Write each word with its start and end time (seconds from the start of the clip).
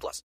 plus. 0.00 0.22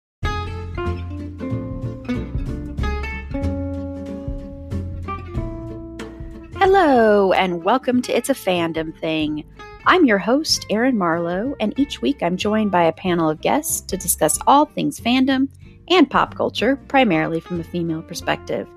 Hello, 6.56 7.32
and 7.32 7.64
welcome 7.64 8.02
to 8.02 8.16
It's 8.16 8.30
a 8.30 8.34
Fandom 8.34 8.96
Thing. 9.00 9.44
I'm 9.84 10.06
your 10.06 10.18
host, 10.18 10.64
Erin 10.70 10.96
Marlowe, 10.96 11.56
and 11.58 11.76
each 11.76 12.00
week 12.00 12.22
I'm 12.22 12.36
joined 12.36 12.70
by 12.70 12.84
a 12.84 12.92
panel 12.92 13.28
of 13.28 13.40
guests 13.40 13.80
to 13.82 13.96
discuss 13.96 14.38
all 14.46 14.66
things 14.66 15.00
fandom 15.00 15.48
and 15.88 16.08
pop 16.08 16.36
culture, 16.36 16.76
primarily 16.86 17.40
from 17.40 17.58
a 17.58 17.64
female 17.64 18.02
perspective. 18.02 18.68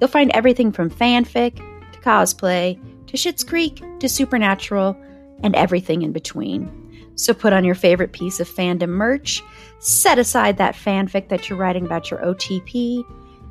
You'll 0.00 0.08
find 0.08 0.30
everything 0.32 0.70
from 0.70 0.90
fanfic 0.90 1.56
to 1.92 2.00
cosplay 2.00 2.78
to 3.06 3.16
Schitt's 3.16 3.42
Creek 3.42 3.82
to 4.00 4.08
Supernatural 4.08 4.96
and 5.42 5.56
everything 5.56 6.02
in 6.02 6.12
between. 6.12 6.79
So 7.20 7.34
put 7.34 7.52
on 7.52 7.64
your 7.64 7.74
favorite 7.74 8.12
piece 8.12 8.40
of 8.40 8.48
fandom 8.48 8.88
merch, 8.88 9.42
set 9.78 10.18
aside 10.18 10.56
that 10.56 10.74
fanfic 10.74 11.28
that 11.28 11.50
you're 11.50 11.58
writing 11.58 11.84
about 11.84 12.10
your 12.10 12.18
OTP, 12.20 13.04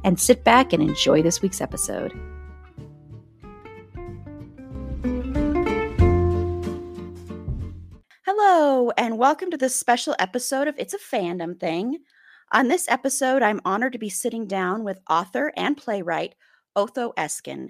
and 0.04 0.20
sit 0.20 0.44
back 0.44 0.74
and 0.74 0.82
enjoy 0.82 1.22
this 1.22 1.44
week's 1.44 1.62
episode. 1.62 2.12
Hello, 8.26 8.90
and 8.98 9.20
welcome 9.20 9.52
to 9.52 9.58
this 9.58 9.76
special 9.76 10.16
episode 10.18 10.68
of 10.68 10.74
It's 10.80 10.96
a 10.96 10.98
Fandom 10.98 11.60
Thing. 11.60 12.00
On 12.52 12.70
this 12.70 12.90
episode, 12.90 13.44
I'm 13.44 13.62
honored 13.64 13.94
to 13.94 14.00
be 14.00 14.10
sitting 14.10 14.48
down 14.48 14.84
with 14.84 14.98
author 15.08 15.54
and 15.56 15.78
playwright 15.78 16.34
Otho 16.76 17.14
Eskin. 17.16 17.70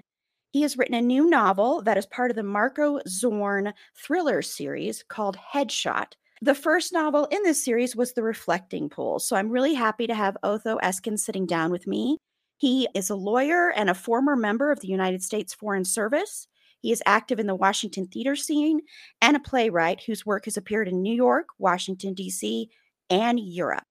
He 0.50 0.62
has 0.62 0.76
written 0.76 0.96
a 0.96 1.00
new 1.00 1.30
novel 1.30 1.80
that 1.82 1.96
is 1.96 2.06
part 2.06 2.30
of 2.30 2.36
the 2.36 2.42
Marko 2.42 3.00
Zorn 3.06 3.72
thriller 3.96 4.42
series 4.42 5.04
called 5.04 5.36
Headshot. 5.36 6.14
The 6.42 6.56
first 6.56 6.92
novel 6.92 7.26
in 7.30 7.42
this 7.44 7.64
series 7.64 7.94
was 7.94 8.14
The 8.14 8.22
Reflecting 8.22 8.88
Pool. 8.88 9.20
So 9.20 9.36
I'm 9.36 9.50
really 9.50 9.74
happy 9.74 10.06
to 10.08 10.14
have 10.14 10.36
Otho 10.42 10.78
Eskin 10.78 11.18
sitting 11.18 11.46
down 11.46 11.70
with 11.70 11.86
me. 11.86 12.16
He 12.56 12.88
is 12.94 13.10
a 13.10 13.14
lawyer 13.14 13.70
and 13.70 13.88
a 13.88 13.94
former 13.94 14.34
member 14.34 14.72
of 14.72 14.80
the 14.80 14.88
United 14.88 15.22
States 15.22 15.54
Foreign 15.54 15.84
Service. 15.84 16.48
He 16.80 16.90
is 16.90 17.02
active 17.06 17.38
in 17.38 17.46
the 17.46 17.54
Washington 17.54 18.06
theater 18.06 18.34
scene 18.34 18.80
and 19.20 19.36
a 19.36 19.40
playwright 19.40 20.02
whose 20.02 20.26
work 20.26 20.46
has 20.46 20.56
appeared 20.56 20.88
in 20.88 21.02
New 21.02 21.14
York, 21.14 21.46
Washington, 21.58 22.14
D.C., 22.14 22.70
and 23.08 23.38
Europe. 23.38 23.84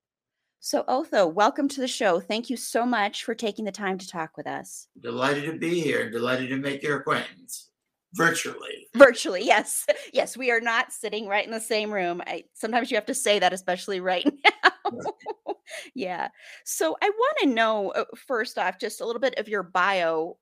So, 0.62 0.84
Otho, 0.90 1.26
welcome 1.26 1.70
to 1.70 1.80
the 1.80 1.88
show. 1.88 2.20
Thank 2.20 2.50
you 2.50 2.58
so 2.58 2.86
much 2.86 3.24
for 3.24 3.34
taking 3.34 3.64
the 3.64 3.72
time 3.72 3.98
to 3.98 4.08
talk 4.08 4.36
with 4.36 4.46
us. 4.46 4.88
Delighted 5.00 5.46
to 5.46 5.58
be 5.58 5.80
here. 5.80 6.10
Delighted 6.10 6.50
to 6.50 6.58
make 6.58 6.84
your 6.84 6.98
acquaintance 6.98 7.70
virtually. 8.14 8.90
Virtually, 8.94 9.46
yes. 9.46 9.86
Yes, 10.14 10.36
we 10.36 10.52
are 10.52 10.60
not 10.60 10.92
sitting 10.92 11.28
right 11.28 11.46
in 11.46 11.52
the 11.52 11.62
same 11.62 11.92
room. 11.92 12.22
I, 12.28 12.44
sometimes 12.54 12.92
you 12.92 12.98
have 12.98 13.06
to 13.06 13.14
say 13.14 13.40
that, 13.40 13.54
especially 13.54 14.02
right 14.02 14.26
now. 14.64 14.92
yeah. 15.96 16.28
So, 16.66 16.98
I 17.02 17.10
want 17.10 17.38
to 17.44 17.46
know 17.48 17.92
uh, 17.92 18.04
first 18.28 18.58
off, 18.58 18.80
just 18.80 19.00
a 19.00 19.06
little 19.06 19.22
bit 19.22 19.40
of 19.40 19.48
your 19.48 19.64
bio. 19.64 20.38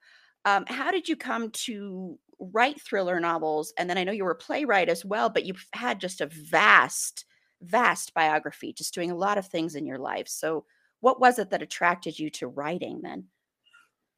Um, 0.45 0.66
how 0.68 0.90
did 0.90 1.08
you 1.08 1.16
come 1.16 1.52
to 1.52 2.18
write 2.40 2.82
thriller 2.82 3.20
novels? 3.20 3.72
And 3.77 3.88
then 3.88 4.00
I 4.00 4.04
know 4.04 4.14
you 4.14 4.23
were 4.23 4.32
a 4.32 4.36
playwright 4.36 4.89
as 4.89 5.06
well, 5.06 5.30
but 5.30 5.45
you've 5.45 5.66
had 5.73 6.00
just 6.00 6.22
a 6.22 6.30
vast, 6.50 7.26
vast 7.62 8.14
biography, 8.14 8.73
just 8.73 8.94
doing 8.94 9.12
a 9.12 9.16
lot 9.16 9.38
of 9.38 9.48
things 9.48 9.76
in 9.76 9.86
your 9.86 9.98
life. 9.98 10.28
So, 10.28 10.66
what 11.00 11.20
was 11.20 11.38
it 11.38 11.52
that 11.52 11.62
attracted 11.62 12.18
you 12.18 12.30
to 12.32 12.48
writing 12.48 13.02
then? 13.04 13.26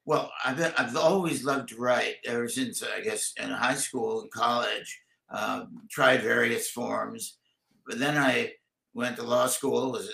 Well, 0.06 0.32
I've, 0.44 0.60
I've 0.78 0.96
always 0.96 1.44
loved 1.44 1.70
to 1.70 1.76
write 1.76 2.16
ever 2.26 2.48
since, 2.48 2.82
I 2.82 3.02
guess, 3.02 3.34
in 3.38 3.50
high 3.50 3.76
school 3.76 4.22
and 4.22 4.32
college. 4.32 5.02
Um, 5.30 5.84
tried 5.92 6.24
various 6.24 6.72
forms, 6.72 7.38
but 7.86 8.00
then 8.00 8.18
I 8.18 8.54
went 8.96 9.18
to 9.18 9.24
law 9.24 9.46
school, 9.46 9.92
was 9.92 10.08
a 10.08 10.14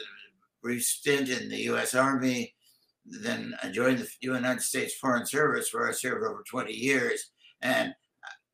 brief 0.62 0.84
stint 0.84 1.30
in 1.30 1.48
the 1.48 1.62
U.S. 1.72 1.96
Army. 1.96 2.54
Then 3.06 3.56
I 3.64 3.70
joined 3.70 4.00
the 4.00 4.10
United 4.20 4.62
States 4.62 4.96
Foreign 4.96 5.26
Service, 5.26 5.74
where 5.74 5.88
I 5.88 5.94
served 5.94 6.26
over 6.26 6.44
20 6.50 6.74
years, 6.74 7.32
and 7.62 7.94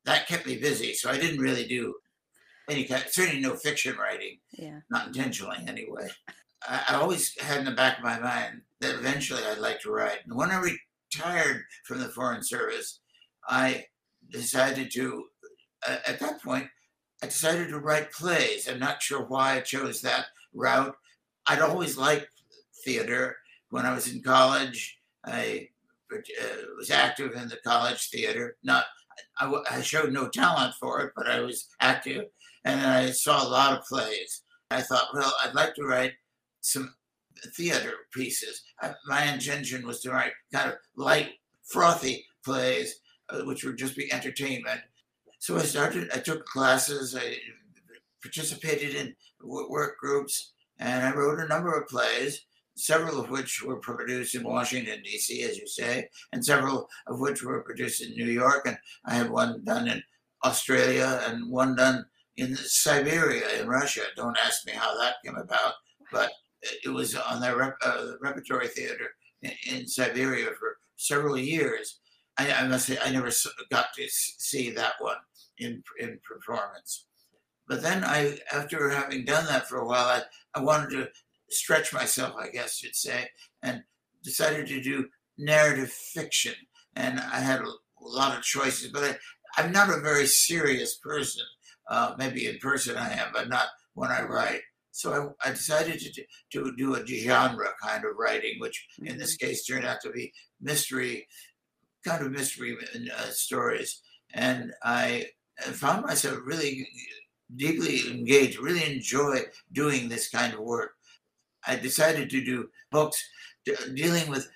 that 0.04 0.28
kept 0.28 0.46
me 0.46 0.58
busy. 0.58 0.94
So 0.94 1.10
I 1.10 1.18
didn't 1.18 1.40
really 1.40 1.66
do 1.66 1.94
any 2.70 2.84
kind, 2.84 3.04
certainly 3.08 3.40
no 3.40 3.54
fiction 3.56 3.96
writing, 3.96 4.38
Yeah. 4.52 4.80
not 4.90 5.08
intentionally 5.08 5.58
anyway. 5.66 6.08
I, 6.66 6.82
I 6.90 6.94
always 6.96 7.38
had 7.40 7.58
in 7.58 7.64
the 7.64 7.72
back 7.72 7.98
of 7.98 8.04
my 8.04 8.18
mind 8.18 8.62
that 8.80 8.94
eventually 8.94 9.42
I'd 9.44 9.58
like 9.58 9.80
to 9.80 9.90
write. 9.90 10.18
And 10.24 10.34
when 10.36 10.50
I 10.50 10.60
retired 11.14 11.62
from 11.84 11.98
the 12.00 12.08
Foreign 12.08 12.42
Service, 12.42 13.00
I 13.48 13.86
decided 14.30 14.92
to, 14.92 15.24
uh, 15.86 15.96
at 16.06 16.20
that 16.20 16.42
point, 16.42 16.68
I 17.22 17.26
decided 17.26 17.68
to 17.68 17.78
write 17.78 18.12
plays. 18.12 18.68
I'm 18.68 18.78
not 18.80 19.02
sure 19.02 19.24
why 19.24 19.56
I 19.56 19.60
chose 19.60 20.00
that 20.02 20.26
route. 20.54 20.94
I'd 21.46 21.60
always 21.60 21.96
liked 21.96 22.28
theater. 22.84 23.36
When 23.70 23.86
I 23.86 23.94
was 23.94 24.12
in 24.12 24.22
college, 24.22 24.98
I 25.24 25.68
uh, 26.12 26.18
was 26.76 26.90
active 26.90 27.32
in 27.34 27.48
the 27.48 27.58
college 27.64 28.10
theater. 28.10 28.56
Not, 28.62 28.84
I, 29.38 29.52
I 29.70 29.80
showed 29.82 30.12
no 30.12 30.28
talent 30.28 30.74
for 30.80 31.00
it, 31.00 31.12
but 31.16 31.28
I 31.28 31.40
was 31.40 31.68
active, 31.80 32.26
and 32.64 32.80
I 32.80 33.10
saw 33.10 33.46
a 33.46 33.48
lot 33.48 33.78
of 33.78 33.84
plays. 33.84 34.42
I 34.70 34.82
thought, 34.82 35.08
well, 35.14 35.32
I'd 35.44 35.54
like 35.54 35.74
to 35.74 35.84
write 35.84 36.12
some 36.60 36.94
theater 37.56 37.92
pieces. 38.12 38.62
I, 38.80 38.92
my 39.06 39.24
intention 39.24 39.86
was 39.86 40.00
to 40.00 40.10
write 40.10 40.32
kind 40.52 40.70
of 40.70 40.76
light, 40.96 41.30
frothy 41.64 42.24
plays, 42.44 42.94
uh, 43.28 43.42
which 43.42 43.64
would 43.64 43.78
just 43.78 43.96
be 43.96 44.12
entertainment. 44.12 44.80
So 45.38 45.56
I 45.56 45.62
started. 45.62 46.10
I 46.14 46.18
took 46.18 46.44
classes. 46.46 47.16
I 47.16 47.36
participated 48.22 48.94
in 48.94 49.14
work 49.42 49.98
groups, 49.98 50.52
and 50.78 51.04
I 51.04 51.12
wrote 51.12 51.40
a 51.40 51.48
number 51.48 51.72
of 51.72 51.88
plays. 51.88 52.44
Several 52.74 53.20
of 53.20 53.28
which 53.28 53.62
were 53.62 53.80
produced 53.80 54.34
in 54.34 54.44
Washington 54.44 55.02
D.C., 55.02 55.42
as 55.42 55.58
you 55.58 55.66
say, 55.66 56.08
and 56.32 56.42
several 56.42 56.88
of 57.06 57.20
which 57.20 57.42
were 57.42 57.62
produced 57.62 58.02
in 58.02 58.12
New 58.12 58.30
York. 58.30 58.66
And 58.66 58.78
I 59.04 59.14
had 59.14 59.30
one 59.30 59.62
done 59.64 59.88
in 59.88 60.02
Australia 60.42 61.20
and 61.26 61.50
one 61.50 61.76
done 61.76 62.06
in 62.36 62.56
Siberia 62.56 63.60
in 63.60 63.68
Russia. 63.68 64.02
Don't 64.16 64.38
ask 64.44 64.66
me 64.66 64.72
how 64.72 64.96
that 64.98 65.16
came 65.24 65.36
about, 65.36 65.74
but 66.10 66.30
it 66.84 66.88
was 66.88 67.14
on 67.14 67.40
their 67.40 67.56
rep- 67.56 67.78
uh, 67.84 68.12
repertory 68.20 68.68
theater 68.68 69.10
in, 69.42 69.52
in 69.70 69.86
Siberia 69.86 70.46
for 70.58 70.78
several 70.96 71.36
years. 71.36 71.98
I, 72.38 72.50
I 72.52 72.68
must 72.68 72.86
say, 72.86 72.98
I 73.04 73.10
never 73.10 73.30
got 73.70 73.92
to 73.94 74.06
see 74.08 74.70
that 74.70 74.94
one 74.98 75.16
in 75.58 75.82
in 75.98 76.18
performance. 76.26 77.06
But 77.68 77.82
then 77.82 78.04
I, 78.04 78.38
after 78.52 78.90
having 78.90 79.24
done 79.24 79.46
that 79.46 79.68
for 79.68 79.78
a 79.78 79.86
while, 79.86 80.06
I, 80.06 80.22
I 80.54 80.62
wanted 80.62 80.90
to 80.90 81.08
stretch 81.50 81.92
myself, 81.92 82.34
I 82.38 82.48
guess 82.48 82.82
you'd 82.82 82.96
say, 82.96 83.28
and 83.62 83.82
decided 84.22 84.66
to 84.68 84.82
do 84.82 85.08
narrative 85.38 85.90
fiction. 85.90 86.54
And 86.96 87.20
I 87.20 87.40
had 87.40 87.60
a, 87.60 87.64
a 87.64 87.76
lot 88.00 88.36
of 88.36 88.44
choices, 88.44 88.90
but 88.90 89.04
I, 89.04 89.16
I'm 89.62 89.72
not 89.72 89.90
a 89.90 90.00
very 90.00 90.26
serious 90.26 90.96
person. 90.96 91.42
Uh, 91.92 92.14
maybe 92.16 92.46
in 92.46 92.56
person 92.56 92.96
I 92.96 93.12
am, 93.12 93.28
but 93.34 93.50
not 93.50 93.66
when 93.92 94.10
I 94.10 94.22
write. 94.22 94.62
So 94.92 95.34
I, 95.44 95.48
I 95.48 95.50
decided 95.50 96.00
to, 96.00 96.10
do- 96.10 96.24
to 96.52 96.74
do 96.74 96.94
a 96.94 97.06
genre 97.06 97.68
kind 97.82 98.06
of 98.06 98.16
writing, 98.18 98.54
which 98.60 98.86
in 99.02 99.18
this 99.18 99.36
case 99.36 99.66
turned 99.66 99.84
out 99.84 100.00
to 100.00 100.10
be 100.10 100.32
mystery, 100.58 101.28
kind 102.02 102.24
of 102.24 102.32
mystery 102.32 102.78
uh, 103.14 103.30
stories. 103.30 104.00
And 104.32 104.72
I 104.82 105.26
found 105.60 106.06
myself 106.06 106.38
really 106.46 106.88
deeply 107.54 108.10
engaged, 108.10 108.58
really 108.58 108.90
enjoy 108.90 109.40
doing 109.70 110.08
this 110.08 110.30
kind 110.30 110.54
of 110.54 110.60
work. 110.60 110.92
I 111.66 111.76
decided 111.76 112.30
to 112.30 112.42
do 112.42 112.70
books 112.90 113.22
dealing 113.94 114.30
with 114.30 114.48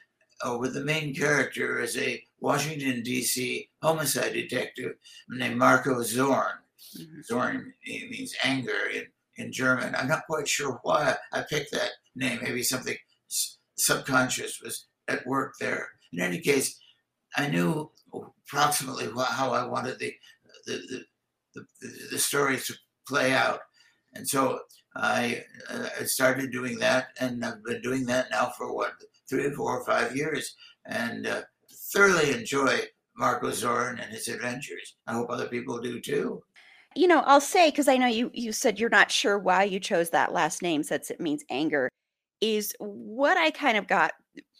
uh, 0.42 0.56
with 0.58 0.72
the 0.72 0.84
main 0.84 1.14
character 1.14 1.80
as 1.80 1.98
a 1.98 2.22
Washington 2.40 3.02
D.C. 3.02 3.68
homicide 3.82 4.32
detective 4.32 4.92
named 5.28 5.58
Marko 5.58 6.02
Zorn. 6.02 6.56
Mhm. 7.00 7.24
Zorn 7.24 7.74
means 7.86 8.34
anger 8.42 8.88
in, 8.92 9.06
in 9.36 9.52
German. 9.52 9.94
I'm 9.94 10.08
not 10.08 10.26
quite 10.26 10.48
sure 10.48 10.80
why 10.82 11.16
I 11.32 11.42
picked 11.42 11.72
that 11.72 11.90
name. 12.14 12.40
Maybe 12.42 12.62
something 12.62 12.96
subconscious 13.76 14.60
was 14.62 14.86
at 15.08 15.26
work 15.26 15.54
there. 15.60 15.88
In 16.12 16.20
any 16.20 16.40
case, 16.40 16.78
I 17.36 17.48
knew 17.48 17.90
approximately 18.46 19.06
how 19.30 19.52
I 19.52 19.66
wanted 19.66 19.98
the 19.98 20.14
the, 20.66 21.04
the, 21.54 21.64
the, 21.80 21.88
the, 22.10 22.58
to 22.66 22.74
play 23.06 23.32
out. 23.32 23.60
And 24.14 24.28
so 24.28 24.60
I 24.96 25.44
uh, 25.70 25.88
started 26.04 26.50
doing 26.50 26.78
that, 26.78 27.08
and 27.20 27.44
I've 27.44 27.62
been 27.62 27.82
doing 27.82 28.06
that 28.06 28.30
now 28.30 28.52
for 28.56 28.74
what 28.74 28.94
three 29.28 29.46
or 29.46 29.52
four 29.52 29.78
or 29.78 29.84
five 29.84 30.16
years, 30.16 30.56
and 30.86 31.26
uh, 31.26 31.42
thoroughly 31.92 32.32
enjoy 32.32 32.80
Marko 33.16 33.50
Zorn 33.50 33.98
and 33.98 34.12
his 34.12 34.28
adventures. 34.28 34.96
I 35.06 35.12
hope 35.14 35.30
other 35.30 35.48
people 35.48 35.80
do 35.80 36.00
too. 36.00 36.42
You 36.96 37.06
know, 37.06 37.20
I'll 37.20 37.40
say 37.40 37.70
because 37.70 37.88
I 37.88 37.96
know 37.96 38.06
you 38.06 38.30
you 38.32 38.52
said 38.52 38.80
you're 38.80 38.88
not 38.88 39.10
sure 39.10 39.38
why 39.38 39.64
you 39.64 39.78
chose 39.78 40.10
that 40.10 40.32
last 40.32 40.62
name 40.62 40.82
since 40.82 41.10
it 41.10 41.20
means 41.20 41.44
anger. 41.50 41.88
Is 42.40 42.74
what 42.78 43.36
I 43.36 43.50
kind 43.50 43.76
of 43.76 43.86
got 43.86 44.12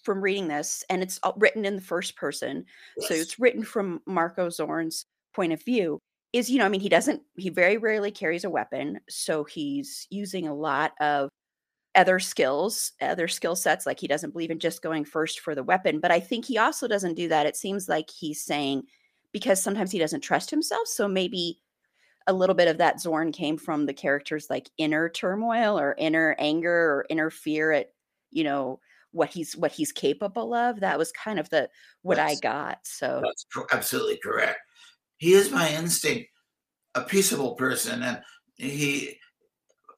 from 0.03 0.21
reading 0.23 0.49
this, 0.49 0.85
and 0.88 1.03
it's 1.03 1.19
written 1.37 1.65
in 1.65 1.77
the 1.77 1.83
first 1.83 2.17
person, 2.17 2.65
yes. 2.97 3.09
so 3.09 3.15
it's 3.15 3.38
written 3.38 3.65
from 3.65 4.00
Marko 4.06 4.49
Zorn's 4.49 5.05
point 5.35 5.53
of 5.53 5.62
view. 5.62 5.99
Is 6.33 6.50
you 6.50 6.59
know, 6.59 6.67
I 6.67 6.69
mean, 6.69 6.81
he 6.81 6.88
doesn't, 6.88 7.23
he 7.37 7.50
very 7.50 7.79
rarely 7.79 8.11
carries 8.11 8.44
a 8.44 8.50
weapon, 8.50 9.00
so 9.09 9.44
he's 9.44 10.06
using 10.11 10.47
a 10.47 10.55
lot 10.55 10.93
of 11.00 11.31
other 11.97 12.19
skills, 12.19 12.93
other 13.00 13.27
skill 13.29 13.56
sets. 13.56 13.87
Like 13.87 13.99
he 13.99 14.06
doesn't 14.06 14.33
believe 14.33 14.50
in 14.50 14.59
just 14.59 14.83
going 14.83 15.05
first 15.05 15.41
for 15.41 15.55
the 15.55 15.65
weapon. 15.65 15.99
But 15.99 16.11
I 16.11 16.21
think 16.21 16.44
he 16.44 16.59
also 16.59 16.87
doesn't 16.87 17.15
do 17.15 17.29
that. 17.29 17.47
It 17.47 17.56
seems 17.56 17.88
like 17.88 18.11
he's 18.11 18.43
saying 18.43 18.83
because 19.33 19.62
sometimes 19.62 19.91
he 19.91 19.99
doesn't 19.99 20.21
trust 20.21 20.50
himself. 20.50 20.87
So 20.87 21.09
maybe 21.09 21.59
a 22.26 22.32
little 22.32 22.55
bit 22.55 22.69
of 22.69 22.78
that 22.78 23.00
Zorn 23.00 23.32
came 23.32 23.56
from 23.56 23.87
the 23.87 23.94
character's 23.94 24.50
like 24.50 24.70
inner 24.78 25.08
turmoil 25.08 25.78
or 25.78 25.94
inner 25.99 26.34
anger 26.38 26.70
or 26.70 27.06
inner 27.08 27.31
fear 27.31 27.73
at, 27.73 27.93
you 28.31 28.44
know, 28.44 28.81
what 29.12 29.31
he's 29.31 29.56
what 29.56 29.73
he's 29.73 29.93
capable 29.93 30.52
of. 30.52 30.81
That 30.81 30.99
was 30.99 31.12
kind 31.12 31.38
of 31.38 31.49
the 31.50 31.69
what 32.02 32.17
that's, 32.17 32.38
I 32.38 32.40
got. 32.40 32.78
So 32.84 33.23
that's 33.25 33.46
absolutely 33.73 34.19
correct. 34.23 34.58
He 35.19 35.32
is 35.32 35.50
my 35.50 35.70
instinct, 35.70 36.28
a 36.94 37.02
peaceable 37.02 37.55
person, 37.55 38.02
and 38.02 38.20
he 38.56 39.19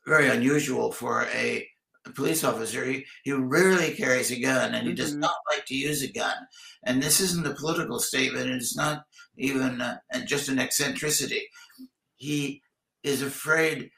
very 0.07 0.29
unusual 0.29 0.91
for 0.91 1.27
a 1.35 1.69
police 2.15 2.45
officer, 2.45 2.85
he, 2.85 3.05
he 3.23 3.33
rarely 3.33 3.93
carries 3.93 4.31
a 4.31 4.41
gun 4.41 4.75
and 4.75 4.87
he 4.87 4.95
mm-hmm. 4.95 5.03
does 5.03 5.15
not 5.15 5.37
like 5.53 5.65
to 5.67 5.75
use 5.75 6.03
a 6.03 6.13
gun. 6.13 6.35
And 6.85 7.03
this 7.03 7.21
isn't 7.21 7.47
a 7.47 7.55
political 7.55 7.99
statement, 7.99 8.51
it's 8.51 8.77
not 8.77 9.05
even 9.37 9.81
uh, 9.81 9.99
just 10.27 10.49
an 10.49 10.59
eccentricity. 10.59 11.47
He 12.19 12.63
is 13.03 13.23
afraid 13.23 13.91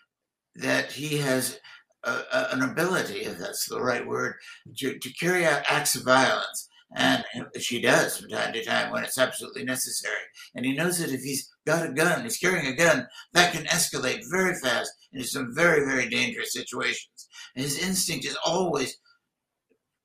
that 0.54 0.92
he 0.92 1.18
has 1.18 1.58
a, 2.04 2.10
a, 2.10 2.48
an 2.52 2.62
ability, 2.62 3.20
if 3.20 3.38
that's 3.38 3.68
the 3.68 3.80
right 3.80 4.06
word, 4.06 4.34
to, 4.78 4.98
to 4.98 5.12
carry 5.14 5.44
out 5.44 5.64
acts 5.66 5.94
of 5.94 6.04
violence. 6.04 6.68
And 6.96 7.24
she 7.60 7.80
does 7.80 8.18
from 8.18 8.30
time 8.30 8.52
to 8.52 8.64
time 8.64 8.90
when 8.90 9.04
it's 9.04 9.18
absolutely 9.18 9.64
necessary. 9.64 10.24
And 10.54 10.66
he 10.66 10.72
knows 10.72 10.98
that 10.98 11.12
if 11.12 11.20
he's 11.20 11.48
got 11.64 11.88
a 11.88 11.92
gun, 11.92 12.24
he's 12.24 12.38
carrying 12.38 12.66
a 12.66 12.74
gun, 12.74 13.06
that 13.32 13.52
can 13.52 13.64
escalate 13.66 14.22
very 14.30 14.54
fast 14.56 14.90
into 15.12 15.26
some 15.26 15.54
very, 15.54 15.84
very 15.84 16.08
dangerous 16.08 16.52
situations. 16.52 17.28
And 17.54 17.64
his 17.64 17.78
instinct 17.78 18.26
is 18.26 18.36
always, 18.44 18.98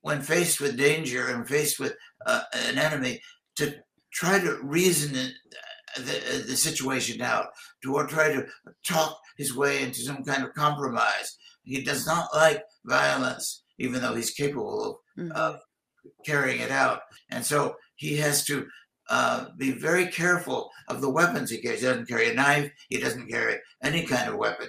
when 0.01 0.21
faced 0.21 0.61
with 0.61 0.77
danger 0.77 1.27
and 1.29 1.47
faced 1.47 1.79
with 1.79 1.95
uh, 2.27 2.43
an 2.53 2.77
enemy, 2.77 3.19
to 3.55 3.73
try 4.13 4.39
to 4.39 4.59
reason 4.61 5.33
the, 5.97 6.17
uh, 6.17 6.45
the 6.47 6.55
situation 6.55 7.21
out, 7.21 7.47
to 7.83 8.05
try 8.07 8.31
to 8.33 8.45
talk 8.85 9.19
his 9.37 9.55
way 9.55 9.83
into 9.83 10.01
some 10.01 10.23
kind 10.23 10.43
of 10.43 10.53
compromise. 10.53 11.37
He 11.63 11.83
does 11.83 12.05
not 12.05 12.27
like 12.33 12.63
violence, 12.85 13.63
even 13.79 14.01
though 14.01 14.15
he's 14.15 14.31
capable 14.31 15.01
of, 15.17 15.23
mm-hmm. 15.23 15.31
of 15.31 15.59
carrying 16.25 16.61
it 16.61 16.71
out. 16.71 17.01
And 17.29 17.45
so 17.45 17.75
he 17.95 18.17
has 18.17 18.45
to 18.45 18.67
uh, 19.09 19.45
be 19.57 19.71
very 19.71 20.07
careful 20.07 20.69
of 20.87 21.01
the 21.01 21.09
weapons 21.09 21.49
he 21.49 21.61
carries. 21.61 21.81
He 21.81 21.87
doesn't 21.87 22.07
carry 22.07 22.29
a 22.29 22.33
knife. 22.33 22.71
He 22.89 22.99
doesn't 22.99 23.29
carry 23.29 23.57
any 23.83 24.05
kind 24.05 24.29
of 24.29 24.37
weapon. 24.37 24.67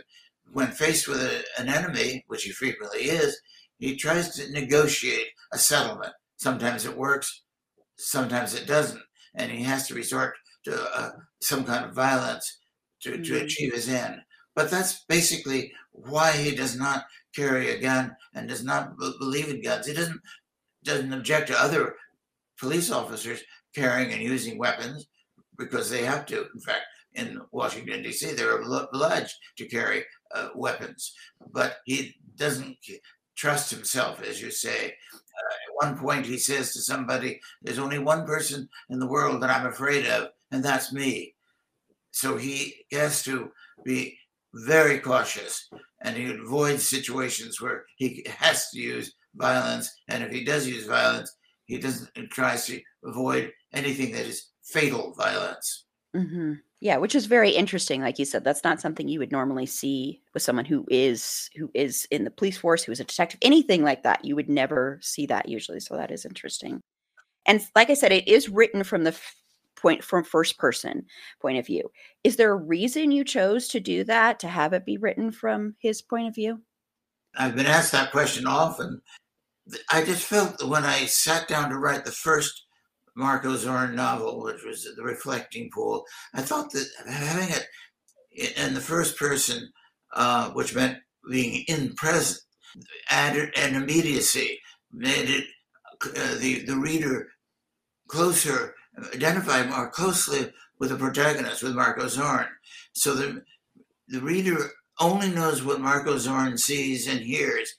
When 0.52 0.68
faced 0.68 1.08
with 1.08 1.20
a, 1.20 1.44
an 1.60 1.68
enemy, 1.68 2.24
which 2.28 2.44
he 2.44 2.50
frequently 2.50 3.02
is, 3.02 3.38
he 3.78 3.96
tries 3.96 4.34
to 4.36 4.50
negotiate 4.52 5.28
a 5.52 5.58
settlement. 5.58 6.12
Sometimes 6.36 6.84
it 6.84 6.96
works, 6.96 7.42
sometimes 7.96 8.54
it 8.54 8.66
doesn't, 8.66 9.02
and 9.34 9.50
he 9.50 9.62
has 9.64 9.86
to 9.88 9.94
resort 9.94 10.34
to 10.66 10.98
uh, 10.98 11.10
some 11.40 11.64
kind 11.64 11.84
of 11.84 11.94
violence 11.94 12.58
to, 13.02 13.12
mm-hmm. 13.12 13.22
to 13.22 13.44
achieve 13.44 13.72
his 13.72 13.88
end. 13.88 14.20
But 14.54 14.70
that's 14.70 15.04
basically 15.08 15.72
why 15.92 16.32
he 16.32 16.54
does 16.54 16.76
not 16.76 17.04
carry 17.34 17.70
a 17.70 17.80
gun 17.80 18.16
and 18.34 18.48
does 18.48 18.64
not 18.64 18.98
b- 18.98 19.12
believe 19.18 19.48
in 19.48 19.62
guns. 19.62 19.86
He 19.86 19.94
doesn't 19.94 20.20
doesn't 20.82 21.12
object 21.12 21.48
to 21.48 21.60
other 21.60 21.96
police 22.60 22.90
officers 22.90 23.42
carrying 23.74 24.12
and 24.12 24.22
using 24.22 24.56
weapons 24.56 25.06
because 25.58 25.90
they 25.90 26.04
have 26.04 26.26
to. 26.26 26.46
In 26.54 26.60
fact, 26.60 26.84
in 27.14 27.40
Washington, 27.50 28.02
D.C., 28.02 28.34
they're 28.34 28.60
obliged 28.60 29.34
to 29.56 29.66
carry 29.66 30.04
uh, 30.34 30.50
weapons. 30.54 31.12
But 31.52 31.78
he 31.86 32.14
doesn't 32.36 32.76
trust 33.36 33.70
himself, 33.70 34.22
as 34.22 34.40
you 34.40 34.50
say. 34.50 34.94
Uh, 35.14 35.86
at 35.86 35.88
one 35.88 35.98
point, 35.98 36.26
he 36.26 36.38
says 36.38 36.72
to 36.72 36.80
somebody, 36.80 37.40
There's 37.62 37.78
only 37.78 37.98
one 37.98 38.26
person 38.26 38.68
in 38.90 38.98
the 38.98 39.08
world 39.08 39.42
that 39.42 39.50
I'm 39.50 39.66
afraid 39.66 40.06
of, 40.06 40.28
and 40.50 40.62
that's 40.62 40.92
me. 40.92 41.34
So 42.10 42.36
he 42.36 42.74
has 42.92 43.22
to 43.24 43.50
be 43.84 44.18
very 44.54 45.00
cautious 45.00 45.68
and 46.02 46.16
he 46.16 46.32
avoids 46.32 46.88
situations 46.88 47.60
where 47.60 47.84
he 47.96 48.24
has 48.38 48.70
to 48.70 48.80
use 48.80 49.14
violence. 49.34 49.92
And 50.08 50.24
if 50.24 50.30
he 50.30 50.44
does 50.44 50.66
use 50.66 50.86
violence, 50.86 51.34
he 51.66 51.78
doesn't 51.78 52.10
tries 52.30 52.66
to 52.66 52.80
avoid 53.04 53.52
anything 53.74 54.12
that 54.12 54.24
is 54.24 54.50
fatal 54.64 55.14
violence. 55.14 55.84
Mm-hmm. 56.14 56.54
Yeah, 56.80 56.98
which 56.98 57.14
is 57.14 57.26
very 57.26 57.50
interesting. 57.50 58.02
Like 58.02 58.18
you 58.18 58.24
said, 58.24 58.44
that's 58.44 58.64
not 58.64 58.80
something 58.80 59.08
you 59.08 59.18
would 59.18 59.32
normally 59.32 59.66
see 59.66 60.20
with 60.34 60.42
someone 60.42 60.64
who 60.64 60.86
is 60.88 61.50
who 61.56 61.70
is 61.74 62.06
in 62.10 62.24
the 62.24 62.30
police 62.30 62.58
force, 62.58 62.84
who 62.84 62.92
is 62.92 63.00
a 63.00 63.04
detective, 63.04 63.38
anything 63.42 63.82
like 63.82 64.02
that. 64.02 64.24
You 64.24 64.36
would 64.36 64.48
never 64.48 64.98
see 65.02 65.26
that 65.26 65.48
usually. 65.48 65.80
So 65.80 65.96
that 65.96 66.10
is 66.10 66.24
interesting. 66.24 66.80
And 67.46 67.62
like 67.74 67.90
I 67.90 67.94
said, 67.94 68.12
it 68.12 68.28
is 68.28 68.48
written 68.48 68.84
from 68.84 69.04
the 69.04 69.18
point 69.86 70.02
from 70.02 70.24
first 70.24 70.58
person 70.58 71.06
point 71.40 71.58
of 71.58 71.66
view. 71.66 71.88
Is 72.24 72.34
there 72.34 72.50
a 72.50 72.56
reason 72.56 73.12
you 73.12 73.22
chose 73.22 73.68
to 73.68 73.78
do 73.78 74.02
that 74.02 74.40
to 74.40 74.48
have 74.48 74.72
it 74.72 74.84
be 74.84 74.98
written 74.98 75.30
from 75.30 75.76
his 75.78 76.02
point 76.02 76.26
of 76.26 76.34
view? 76.34 76.60
I've 77.36 77.54
been 77.54 77.66
asked 77.66 77.92
that 77.92 78.10
question 78.10 78.48
often. 78.48 79.00
I 79.92 80.02
just 80.02 80.24
felt 80.24 80.58
that 80.58 80.66
when 80.66 80.82
I 80.82 81.06
sat 81.06 81.46
down 81.46 81.70
to 81.70 81.78
write 81.78 82.04
the 82.04 82.10
first 82.10 82.66
Marko 83.14 83.54
Zorn 83.54 83.94
novel, 83.94 84.42
which 84.42 84.64
was 84.64 84.88
The 84.96 85.04
Reflecting 85.04 85.70
Pool, 85.72 86.04
I 86.34 86.42
thought 86.42 86.72
that 86.72 86.88
having 87.08 87.54
it 88.32 88.58
in 88.58 88.74
the 88.74 88.80
first 88.80 89.16
person, 89.16 89.70
uh, 90.14 90.50
which 90.50 90.74
meant 90.74 90.98
being 91.30 91.64
in 91.68 91.94
present, 91.94 92.40
added 93.08 93.56
an 93.56 93.76
immediacy, 93.76 94.58
made 94.92 95.30
it 95.30 95.44
uh, 96.04 96.38
the 96.40 96.64
the 96.64 96.76
reader 96.76 97.28
closer, 98.08 98.74
identify 99.14 99.66
more 99.66 99.90
closely 99.90 100.52
with 100.78 100.90
the 100.90 100.96
protagonist, 100.96 101.62
with 101.62 101.74
Marko 101.74 102.08
Zorn. 102.08 102.46
So 102.92 103.14
the 103.14 103.42
the 104.08 104.20
reader 104.20 104.70
only 105.00 105.30
knows 105.30 105.64
what 105.64 105.80
Marko 105.80 106.16
Zorn 106.16 106.56
sees 106.56 107.06
and 107.08 107.20
hears, 107.20 107.74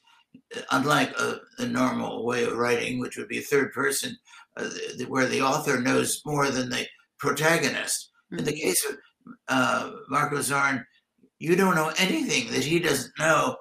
unlike 0.72 1.18
a, 1.20 1.40
a 1.60 1.66
normal 1.66 2.26
way 2.26 2.44
of 2.44 2.58
writing, 2.58 3.00
which 3.00 3.18
would 3.18 3.30
be 3.30 3.40
third 3.40 3.72
person, 3.74 4.18
uh, 4.58 4.70
the, 4.98 5.06
where 5.08 5.28
the 5.28 5.42
author 5.42 5.80
knows 5.80 6.22
more 6.26 6.50
than 6.50 6.70
the 6.70 6.86
protagonist. 7.18 8.12
Mm-hmm. 8.32 8.40
In 8.40 8.46
the 8.46 8.52
mm-hmm. 8.52 8.68
case 8.68 8.86
of 8.90 8.98
uh, 9.48 9.92
Marko 10.10 10.42
Zorn, 10.42 10.86
you 11.40 11.56
don't 11.56 11.76
know 11.76 11.92
anything 11.98 12.52
that 12.52 12.64
he 12.64 12.80
doesn't 12.80 13.18
know, 13.20 13.58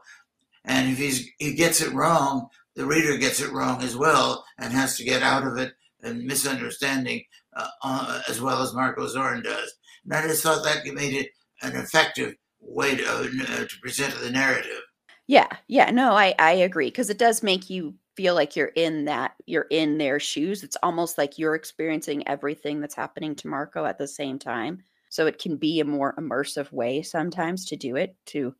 and 0.65 0.91
if 0.91 0.99
he's 0.99 1.29
he 1.39 1.55
gets 1.55 1.81
it 1.81 1.93
wrong, 1.93 2.49
the 2.75 2.87
reader 2.87 3.17
gets 3.17 3.41
it 3.41 3.53
wrong 3.53 3.83
as 3.83 3.97
well, 3.97 4.45
and 4.59 4.73
has 4.73 4.97
to 4.97 5.05
get 5.05 5.23
out 5.23 5.47
of 5.47 5.57
it 5.57 5.73
and 6.03 6.25
misunderstanding 6.25 7.23
uh, 7.57 7.69
uh, 7.83 8.21
as 8.29 8.41
well 8.41 8.63
as 8.63 8.75
Marko 8.75 9.07
Zorn 9.07 9.43
does. 9.43 9.75
And 10.05 10.15
I 10.15 10.23
just 10.29 10.43
thought 10.43 10.65
that 10.65 10.87
made 10.95 11.15
it 11.15 11.31
an 11.63 11.75
effective 11.75 12.35
way 12.61 12.97
to, 12.97 13.05
uh, 13.07 13.23
to 13.25 13.77
present 13.83 14.15
the 14.21 14.31
narrative. 14.31 14.83
Yeah, 15.27 15.49
yeah, 15.67 15.91
no, 15.91 16.13
I 16.13 16.35
I 16.39 16.53
agree 16.53 16.87
because 16.87 17.11
it 17.11 17.19
does 17.19 17.43
make 17.43 17.69
you 17.69 17.95
feel 18.17 18.35
like 18.35 18.55
you're 18.55 18.73
in 18.77 19.07
that 19.07 19.33
you're 19.47 19.67
in 19.71 19.99
their 19.99 20.21
shoes. 20.21 20.63
It's 20.63 20.77
almost 20.83 21.19
like 21.19 21.39
you're 21.39 21.57
experiencing 21.57 22.27
everything 22.29 22.81
that's 22.81 22.95
happening 22.95 23.35
to 23.37 23.49
Marko 23.49 23.85
at 23.85 23.99
the 23.99 24.07
same 24.07 24.39
time. 24.39 24.85
So 25.09 25.27
it 25.27 25.39
can 25.39 25.57
be 25.57 25.81
a 25.81 25.85
more 25.85 26.15
immersive 26.19 26.71
way 26.73 27.03
sometimes 27.03 27.65
to 27.67 27.77
do 27.77 27.97
it 27.97 28.17
to, 28.27 28.55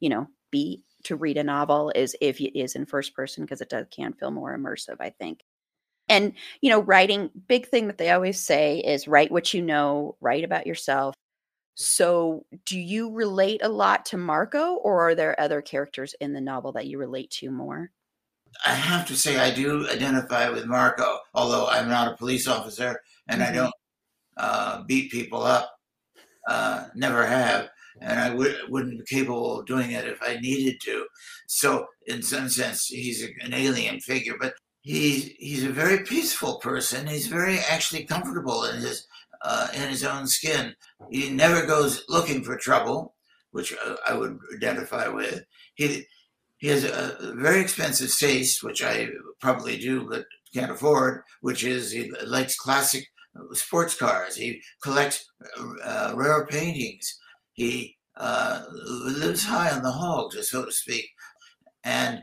you 0.00 0.08
know, 0.08 0.26
be 0.50 0.84
to 1.04 1.16
read 1.16 1.38
a 1.38 1.44
novel 1.44 1.90
is 1.94 2.16
if 2.20 2.40
it 2.40 2.58
is 2.58 2.74
in 2.74 2.84
first 2.84 3.14
person 3.14 3.44
because 3.44 3.60
it 3.60 3.70
does 3.70 3.86
can 3.90 4.12
feel 4.12 4.30
more 4.30 4.56
immersive, 4.56 4.96
I 5.00 5.10
think. 5.10 5.40
And 6.10 6.34
you 6.60 6.68
know, 6.68 6.80
writing 6.80 7.30
big 7.48 7.66
thing 7.66 7.86
that 7.86 7.96
they 7.96 8.10
always 8.10 8.38
say 8.38 8.80
is 8.80 9.08
write 9.08 9.32
what 9.32 9.54
you 9.54 9.62
know, 9.62 10.16
write 10.20 10.44
about 10.44 10.66
yourself, 10.66 11.14
so, 11.82 12.44
do 12.66 12.78
you 12.78 13.10
relate 13.10 13.62
a 13.62 13.68
lot 13.70 14.04
to 14.06 14.18
Marko, 14.18 14.74
or 14.74 15.00
are 15.00 15.14
there 15.14 15.40
other 15.40 15.62
characters 15.62 16.14
in 16.20 16.34
the 16.34 16.40
novel 16.40 16.72
that 16.72 16.86
you 16.86 16.98
relate 16.98 17.30
to 17.40 17.50
more? 17.50 17.90
I 18.66 18.74
have 18.74 19.06
to 19.08 19.16
say, 19.16 19.38
I 19.38 19.50
do 19.50 19.88
identify 19.88 20.50
with 20.50 20.66
Marko, 20.66 21.20
although 21.32 21.68
I'm 21.68 21.88
not 21.88 22.12
a 22.12 22.16
police 22.18 22.46
officer 22.46 23.00
and 23.28 23.40
mm-hmm. 23.40 23.50
I 23.50 23.54
don't 23.54 23.74
uh, 24.36 24.82
beat 24.84 25.10
people 25.10 25.42
up. 25.42 25.72
Uh, 26.46 26.88
never 26.94 27.24
have. 27.24 27.70
and 28.02 28.20
I 28.20 28.28
w- 28.28 28.56
wouldn't 28.68 28.98
be 28.98 29.16
capable 29.16 29.60
of 29.60 29.66
doing 29.66 29.92
it 29.92 30.06
if 30.06 30.22
I 30.22 30.36
needed 30.36 30.82
to. 30.82 31.06
So, 31.46 31.86
in 32.06 32.22
some 32.22 32.50
sense, 32.50 32.88
he's 32.88 33.22
an 33.40 33.54
alien 33.54 34.00
figure, 34.00 34.34
but 34.38 34.52
he's 34.82 35.32
he's 35.38 35.64
a 35.64 35.70
very 35.70 36.04
peaceful 36.04 36.58
person. 36.58 37.06
He's 37.06 37.26
very 37.26 37.58
actually 37.58 38.04
comfortable 38.04 38.64
in 38.64 38.76
his 38.76 39.06
uh, 39.42 39.68
in 39.74 39.88
his 39.88 40.04
own 40.04 40.26
skin. 40.26 40.74
He 41.10 41.30
never 41.30 41.66
goes 41.66 42.04
looking 42.08 42.42
for 42.42 42.56
trouble, 42.56 43.14
which 43.52 43.74
uh, 43.84 43.96
I 44.08 44.14
would 44.14 44.38
identify 44.54 45.08
with. 45.08 45.44
He 45.74 46.04
he 46.58 46.68
has 46.68 46.84
a 46.84 47.34
very 47.36 47.60
expensive 47.60 48.16
taste, 48.16 48.62
which 48.62 48.82
I 48.82 49.08
probably 49.40 49.78
do, 49.78 50.06
but 50.08 50.24
can't 50.52 50.72
afford. 50.72 51.22
Which 51.40 51.64
is 51.64 51.92
he 51.92 52.12
likes 52.26 52.56
classic 52.56 53.06
sports 53.52 53.94
cars. 53.94 54.36
He 54.36 54.62
collects 54.82 55.30
uh, 55.84 56.12
rare 56.16 56.46
paintings. 56.46 57.18
He 57.52 57.96
uh, 58.16 58.64
lives 58.72 59.44
high 59.44 59.70
on 59.70 59.82
the 59.82 59.90
hog, 59.90 60.32
so 60.34 60.64
to 60.64 60.72
speak, 60.72 61.08
and 61.84 62.22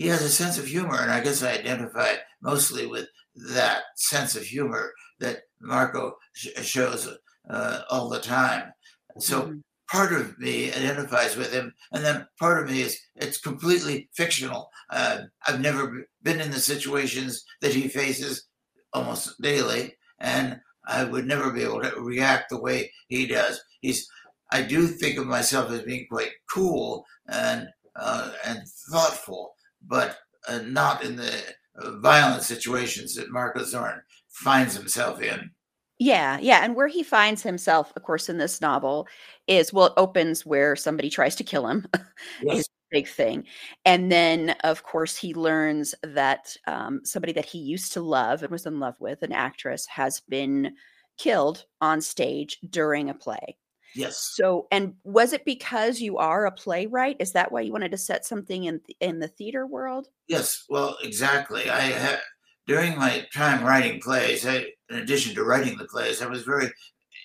he 0.00 0.08
has 0.08 0.22
a 0.22 0.30
sense 0.30 0.56
of 0.56 0.64
humor. 0.64 0.96
And 0.98 1.10
I 1.10 1.20
guess 1.20 1.42
I 1.42 1.52
identify 1.52 2.14
mostly 2.40 2.86
with 2.86 3.06
that 3.50 3.82
sense 3.96 4.34
of 4.34 4.42
humor 4.42 4.94
that 5.18 5.42
Marko 5.60 6.14
sh- 6.32 6.48
shows 6.62 7.06
uh, 7.50 7.82
all 7.90 8.08
the 8.08 8.18
time. 8.18 8.72
So 9.18 9.42
mm-hmm. 9.42 9.58
part 9.92 10.14
of 10.14 10.38
me 10.38 10.72
identifies 10.72 11.36
with 11.36 11.52
him, 11.52 11.74
and 11.92 12.02
then 12.02 12.26
part 12.38 12.62
of 12.62 12.70
me 12.70 12.80
is 12.80 12.98
it's 13.14 13.38
completely 13.38 14.08
fictional. 14.14 14.70
Uh, 14.88 15.24
I've 15.46 15.60
never 15.60 16.06
been 16.22 16.40
in 16.40 16.50
the 16.50 16.60
situations 16.60 17.44
that 17.60 17.74
he 17.74 17.86
faces 17.86 18.48
almost 18.94 19.38
daily, 19.42 19.96
and 20.18 20.60
I 20.86 21.04
would 21.04 21.26
never 21.26 21.52
be 21.52 21.62
able 21.62 21.82
to 21.82 22.00
react 22.00 22.48
the 22.48 22.60
way 22.60 22.90
he 23.08 23.26
does. 23.26 23.60
He's 23.82 24.08
I 24.50 24.62
do 24.62 24.86
think 24.86 25.18
of 25.18 25.26
myself 25.26 25.70
as 25.70 25.82
being 25.82 26.06
quite 26.10 26.32
cool 26.50 27.04
and 27.28 27.68
uh, 27.96 28.32
and 28.46 28.60
thoughtful, 28.90 29.52
but 29.86 30.18
uh, 30.48 30.60
not 30.64 31.04
in 31.04 31.16
the 31.16 31.32
uh, 31.76 31.92
violent 31.98 32.42
situations 32.42 33.14
that 33.14 33.30
Marko 33.30 33.64
Zorn 33.64 34.00
finds 34.28 34.76
himself 34.76 35.20
in. 35.22 35.50
Yeah, 35.98 36.38
yeah. 36.40 36.64
And 36.64 36.74
where 36.74 36.88
he 36.88 37.02
finds 37.02 37.42
himself, 37.42 37.92
of 37.94 38.02
course, 38.02 38.30
in 38.30 38.38
this 38.38 38.60
novel 38.62 39.06
is 39.46 39.72
well, 39.72 39.86
it 39.88 39.92
opens 39.98 40.46
where 40.46 40.74
somebody 40.74 41.10
tries 41.10 41.36
to 41.36 41.44
kill 41.44 41.66
him. 41.66 41.86
Yes. 42.42 42.66
big 42.90 43.06
thing. 43.06 43.44
And 43.84 44.10
then, 44.10 44.50
of 44.64 44.82
course, 44.82 45.16
he 45.16 45.32
learns 45.32 45.94
that 46.02 46.56
um, 46.66 47.00
somebody 47.04 47.32
that 47.34 47.44
he 47.46 47.58
used 47.58 47.92
to 47.92 48.00
love 48.00 48.42
and 48.42 48.50
was 48.50 48.66
in 48.66 48.80
love 48.80 48.96
with, 48.98 49.22
an 49.22 49.32
actress, 49.32 49.86
has 49.86 50.20
been 50.28 50.74
killed 51.18 51.64
on 51.80 52.00
stage 52.00 52.58
during 52.68 53.08
a 53.08 53.14
play. 53.14 53.56
Yes. 53.94 54.32
So, 54.34 54.66
and 54.70 54.94
was 55.04 55.32
it 55.32 55.44
because 55.44 56.00
you 56.00 56.18
are 56.18 56.46
a 56.46 56.52
playwright? 56.52 57.16
Is 57.18 57.32
that 57.32 57.50
why 57.50 57.62
you 57.62 57.72
wanted 57.72 57.90
to 57.90 57.98
set 57.98 58.24
something 58.24 58.64
in 58.64 58.80
in 59.00 59.18
the 59.18 59.28
theater 59.28 59.66
world? 59.66 60.08
Yes. 60.28 60.64
Well, 60.68 60.96
exactly. 61.02 61.68
I 61.68 61.80
had 61.80 62.20
during 62.66 62.96
my 62.96 63.26
time 63.34 63.64
writing 63.64 64.00
plays. 64.00 64.46
I, 64.46 64.66
in 64.90 64.98
addition 64.98 65.34
to 65.34 65.44
writing 65.44 65.76
the 65.76 65.86
plays, 65.86 66.22
I 66.22 66.26
was 66.26 66.42
very 66.42 66.70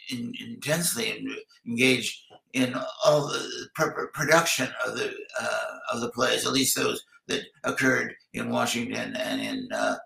in, 0.10 0.34
intensely 0.39 1.25
engaged 1.67 2.19
in 2.53 2.75
all 3.03 3.27
the 3.27 3.67
pr- 3.75 4.07
production 4.13 4.67
of 4.86 4.98
the 4.98 5.13
uh, 5.39 5.77
of 5.93 6.01
the 6.01 6.10
plays, 6.12 6.45
at 6.45 6.53
least 6.53 6.75
those 6.75 7.03
that 7.27 7.41
occurred 7.63 8.13
in 8.34 8.50
Washington 8.50 9.15
and 9.15 9.41
in 9.41 9.67
uh, 9.74 9.98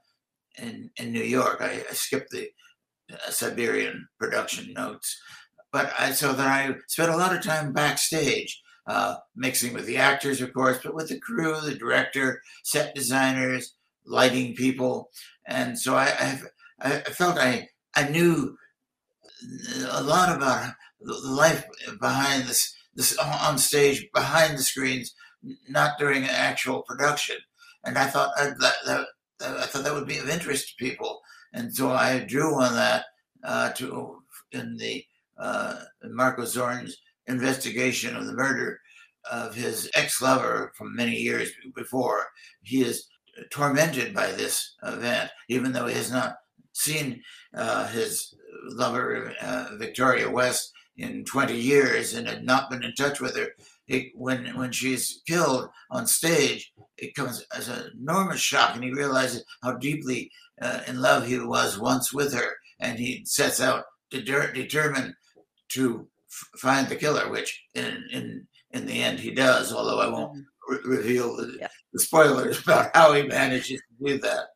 in, 0.58 0.90
in 0.98 1.12
New 1.12 1.24
York. 1.24 1.62
I, 1.62 1.84
I 1.90 1.94
skipped 1.94 2.32
the 2.32 2.50
uh, 3.12 3.32
Siberian 3.32 4.08
production 4.20 4.74
notes, 4.74 5.20
but 5.72 5.94
I 5.98 6.12
so 6.12 6.34
that 6.34 6.48
I 6.48 6.76
spent 6.88 7.12
a 7.12 7.18
lot 7.18 7.36
of 7.36 7.44
time 7.44 7.74
backstage. 7.74 8.62
Uh, 8.88 9.18
mixing 9.36 9.72
with 9.72 9.86
the 9.86 9.98
actors, 9.98 10.42
of 10.42 10.52
course, 10.52 10.80
but 10.84 10.96
with 10.96 11.10
the 11.10 11.20
crew, 11.20 11.56
the 11.62 11.76
director, 11.76 12.42
set 12.64 12.96
designers, 12.96 13.76
lighting 14.04 14.56
people, 14.56 15.12
and 15.46 15.78
so 15.78 15.94
I, 15.96 16.40
I, 16.82 16.96
I 16.96 17.00
felt 17.02 17.38
I 17.38 17.70
I 17.96 18.10
knew 18.10 18.58
a 19.92 20.02
lot 20.02 20.36
about 20.36 20.74
the 21.00 21.14
life 21.14 21.66
behind 22.00 22.44
this 22.44 22.76
this 22.96 23.18
on 23.18 23.58
stage 23.58 24.08
behind 24.14 24.58
the 24.58 24.64
screens, 24.64 25.14
not 25.70 25.98
during 25.98 26.24
an 26.24 26.32
actual 26.32 26.82
production. 26.82 27.38
And 27.84 27.98
I 27.98 28.08
thought 28.08 28.32
that, 28.38 28.60
that, 28.60 28.76
that, 28.86 29.08
I 29.58 29.66
thought 29.66 29.84
that 29.84 29.94
would 29.94 30.08
be 30.08 30.18
of 30.18 30.30
interest 30.30 30.70
to 30.70 30.84
people, 30.84 31.22
and 31.54 31.74
so 31.74 31.92
I 31.92 32.20
drew 32.20 32.56
on 32.56 32.74
that 32.74 33.06
uh, 33.44 33.72
to 33.74 34.22
in 34.52 34.78
the 34.78 35.06
uh, 35.40 35.76
Marko 36.04 36.46
Zorn's 36.46 36.98
investigation 37.28 38.16
of 38.16 38.26
the 38.26 38.34
murder 38.34 38.80
of 39.32 39.56
his 39.56 39.90
ex-lover 39.96 40.74
from 40.78 40.96
many 40.96 41.16
years 41.16 41.52
before. 41.76 42.26
He 42.62 42.82
is 42.82 43.08
tormented 43.52 44.14
by 44.14 44.32
this 44.32 44.76
event, 44.84 45.30
even 45.48 45.72
though 45.72 45.88
he 45.88 45.96
has 45.96 46.12
not 46.12 46.36
seen 46.74 47.22
uh, 47.54 47.88
his 47.88 48.34
lover, 48.70 49.34
uh, 49.42 49.70
Victoria 49.78 50.30
West, 50.30 50.74
in 51.00 51.24
20 51.24 51.56
years 51.56 52.14
and 52.14 52.28
had 52.28 52.44
not 52.44 52.70
been 52.70 52.84
in 52.84 52.94
touch 52.94 53.22
with 53.22 53.36
her. 53.38 53.48
It, 53.88 54.12
when 54.16 54.56
when 54.58 54.72
she's 54.72 55.22
killed 55.28 55.70
on 55.90 56.06
stage, 56.06 56.72
it 56.98 57.16
comes 57.16 57.44
as 57.56 57.70
an 57.70 57.92
enormous 58.00 58.42
shock, 58.42 58.76
and 58.76 58.84
he 58.84 58.92
realizes 58.92 59.44
how 59.64 59.74
deeply 59.74 60.30
uh, 60.62 60.82
in 60.88 61.02
love 61.02 61.26
he 61.26 61.40
was 61.40 61.80
once 61.80 62.14
with 62.14 62.34
her, 62.34 62.58
and 62.80 63.00
he 63.00 63.24
sets 63.26 63.60
out 63.60 63.86
to 64.12 64.22
de- 64.22 64.54
determine 64.54 65.16
to 65.70 66.08
f- 66.28 66.60
find 66.60 66.88
the 66.88 66.96
killer, 66.96 67.30
which 67.30 67.64
in 67.76 68.04
in 68.12 68.48
in 68.72 68.86
the 68.86 69.02
end 69.02 69.20
he 69.20 69.32
does. 69.32 69.74
Although 69.74 70.00
I 70.00 70.08
won't 70.08 70.34
mm-hmm. 70.34 70.90
re- 70.90 70.98
reveal 70.98 71.36
the, 71.36 71.58
yeah. 71.60 71.68
the 71.94 72.00
spoilers 72.00 72.60
about 72.64 72.96
how 72.96 73.14
he 73.14 73.24
manages 73.24 73.82
to 73.82 74.06
do 74.06 74.18
that. 74.20 74.48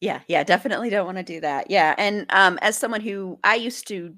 Yeah, 0.00 0.20
yeah, 0.26 0.42
definitely 0.42 0.90
don't 0.90 1.06
want 1.06 1.18
to 1.18 1.24
do 1.24 1.40
that. 1.40 1.70
Yeah, 1.70 1.94
and 1.96 2.26
um, 2.30 2.58
as 2.60 2.76
someone 2.76 3.00
who 3.00 3.38
I 3.44 3.54
used 3.54 3.86
to 3.88 4.14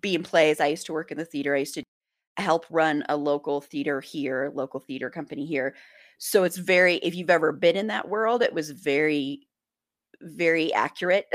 be 0.00 0.14
in 0.14 0.22
plays, 0.22 0.60
I 0.60 0.66
used 0.66 0.86
to 0.86 0.92
work 0.92 1.10
in 1.10 1.18
the 1.18 1.24
theater. 1.24 1.54
I 1.54 1.60
used 1.60 1.74
to 1.74 1.82
help 2.36 2.66
run 2.70 3.04
a 3.08 3.16
local 3.16 3.60
theater 3.60 4.00
here, 4.00 4.52
local 4.54 4.80
theater 4.80 5.10
company 5.10 5.46
here. 5.46 5.74
So 6.18 6.44
it's 6.44 6.56
very, 6.56 6.96
if 6.96 7.14
you've 7.14 7.30
ever 7.30 7.52
been 7.52 7.76
in 7.76 7.86
that 7.88 8.08
world, 8.08 8.42
it 8.42 8.52
was 8.52 8.70
very, 8.70 9.48
very 10.22 10.72
accurate, 10.72 11.26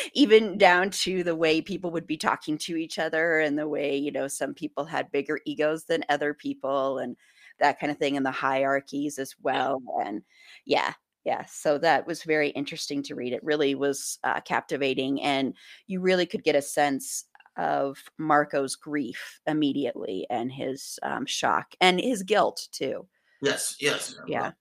even 0.14 0.58
down 0.58 0.90
to 0.90 1.22
the 1.22 1.36
way 1.36 1.60
people 1.60 1.90
would 1.90 2.06
be 2.06 2.16
talking 2.16 2.58
to 2.58 2.76
each 2.76 2.98
other 2.98 3.40
and 3.40 3.58
the 3.58 3.68
way, 3.68 3.96
you 3.96 4.10
know, 4.10 4.28
some 4.28 4.54
people 4.54 4.84
had 4.84 5.10
bigger 5.10 5.40
egos 5.44 5.84
than 5.84 6.04
other 6.08 6.34
people 6.34 6.98
and 6.98 7.16
that 7.58 7.80
kind 7.80 7.90
of 7.90 7.98
thing, 7.98 8.16
and 8.16 8.24
the 8.24 8.30
hierarchies 8.30 9.18
as 9.18 9.34
well. 9.42 9.82
And 10.04 10.22
yeah, 10.64 10.92
yeah 11.24 11.44
so 11.46 11.78
that 11.78 12.06
was 12.06 12.22
very 12.22 12.50
interesting 12.50 13.02
to 13.04 13.14
read. 13.14 13.32
It 13.32 13.42
really 13.42 13.74
was 13.74 14.18
uh, 14.24 14.40
captivating 14.40 15.20
and 15.22 15.54
you 15.86 16.00
really 16.00 16.26
could 16.26 16.44
get 16.44 16.54
a 16.54 16.62
sense 16.62 17.24
of 17.56 17.98
marko's 18.20 18.76
grief 18.76 19.40
immediately 19.46 20.26
and 20.30 20.52
his 20.52 20.98
um, 21.02 21.26
shock 21.26 21.74
and 21.80 22.00
his 22.00 22.22
guilt 22.22 22.68
too. 22.70 23.06
Yes 23.42 23.76
yes 23.80 24.16
yeah. 24.26 24.52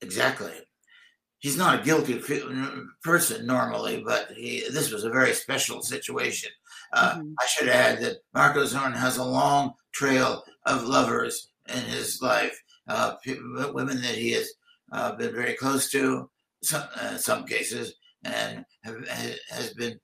exactly 0.00 0.52
he's 1.44 1.56
not 1.56 1.80
a 1.80 1.84
guilty 1.84 2.20
person 3.02 3.46
normally 3.46 4.02
but 4.04 4.30
he 4.34 4.64
this 4.72 4.90
was 4.90 5.04
a 5.04 5.10
very 5.18 5.32
special 5.32 5.82
situation 5.82 6.50
uh, 6.94 7.14
mm-hmm. 7.14 7.32
i 7.40 7.46
should 7.46 7.68
add 7.68 8.00
that 8.00 8.16
marko 8.34 8.64
zorn 8.64 8.92
has 8.92 9.18
a 9.18 9.24
long 9.24 9.72
trail 9.92 10.42
of 10.66 10.88
lovers 10.96 11.50
in 11.68 11.82
his 11.96 12.20
life 12.20 12.56
uh, 12.88 13.14
women 13.72 14.00
that 14.00 14.14
he 14.14 14.32
has 14.32 14.48
uh, 14.92 15.12
been 15.16 15.34
very 15.34 15.54
close 15.54 15.90
to 15.90 16.28
some 16.62 16.84
uh, 17.00 17.16
some 17.16 17.44
cases 17.44 17.94
and 18.24 18.64
have, 18.82 18.96
has 19.50 19.72
been 19.74 19.98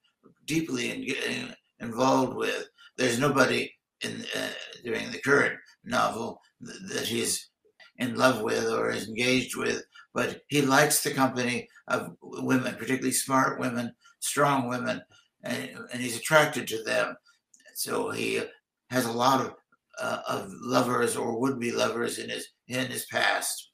deeply 0.46 0.90
in, 0.90 1.54
involved 1.80 2.36
with. 2.36 2.68
There's 2.96 3.18
nobody 3.18 3.72
in 4.02 4.24
uh, 4.36 4.48
during 4.84 5.10
the 5.10 5.18
current 5.18 5.58
novel 5.84 6.40
that 6.60 7.06
he's 7.06 7.50
in 7.96 8.16
love 8.16 8.42
with 8.42 8.66
or 8.68 8.90
is 8.90 9.08
engaged 9.08 9.56
with, 9.56 9.82
but 10.14 10.42
he 10.48 10.62
likes 10.62 11.02
the 11.02 11.12
company 11.14 11.68
of 11.88 12.16
women, 12.22 12.74
particularly 12.74 13.12
smart 13.12 13.60
women, 13.60 13.94
strong 14.20 14.68
women, 14.68 15.02
and, 15.42 15.70
and 15.92 16.00
he's 16.02 16.16
attracted 16.18 16.68
to 16.68 16.82
them. 16.82 17.16
So 17.74 18.10
he 18.10 18.42
has 18.90 19.06
a 19.06 19.12
lot 19.12 19.44
of 19.46 19.56
uh, 20.00 20.22
of 20.28 20.50
lovers 20.52 21.16
or 21.16 21.40
would 21.40 21.58
be 21.60 21.72
lovers 21.72 22.18
in 22.18 22.30
his 22.30 22.48
in 22.68 22.90
his 22.90 23.06
past. 23.06 23.70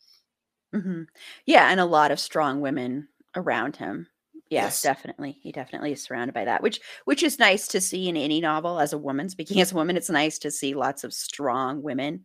hmm 0.73 1.02
Yeah, 1.45 1.71
and 1.71 1.81
a 1.81 1.85
lot 1.85 2.11
of 2.11 2.21
strong 2.21 2.61
women 2.61 3.09
around 3.35 3.76
him. 3.76 4.09
Yes, 4.50 4.78
Yes. 4.78 4.81
definitely. 4.81 5.38
He 5.43 5.50
definitely 5.52 5.93
is 5.93 6.02
surrounded 6.02 6.33
by 6.35 6.45
that, 6.45 6.62
which 6.62 6.81
which 7.05 7.23
is 7.23 7.38
nice 7.38 7.66
to 7.69 7.81
see 7.81 8.09
in 8.09 8.16
any 8.16 8.40
novel 8.40 8.78
as 8.78 8.93
a 8.93 8.99
woman. 8.99 9.28
Speaking 9.28 9.61
as 9.61 9.73
a 9.73 9.75
woman, 9.75 9.97
it's 9.97 10.11
nice 10.11 10.38
to 10.40 10.50
see 10.50 10.75
lots 10.75 11.05
of 11.05 11.12
strong 11.14 11.83
women 11.83 12.25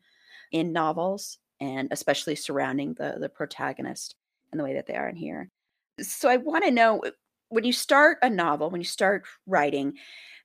in 0.52 0.72
novels 0.74 1.40
and 1.62 1.90
especially 1.92 2.36
surrounding 2.36 2.96
the 2.96 3.18
the 3.20 3.30
protagonist 3.30 4.16
and 4.52 4.60
the 4.60 4.66
way 4.66 4.74
that 4.76 4.88
they 4.88 4.96
are 4.96 5.10
in 5.10 5.16
here. 5.16 5.50
So 6.02 6.30
I 6.30 6.38
want 6.38 6.66
to 6.66 6.72
know 6.72 7.04
when 7.50 7.64
you 7.66 7.74
start 7.74 8.18
a 8.24 8.30
novel, 8.30 8.70
when 8.72 8.82
you 8.82 8.86
start 8.86 9.26
writing, 9.48 9.98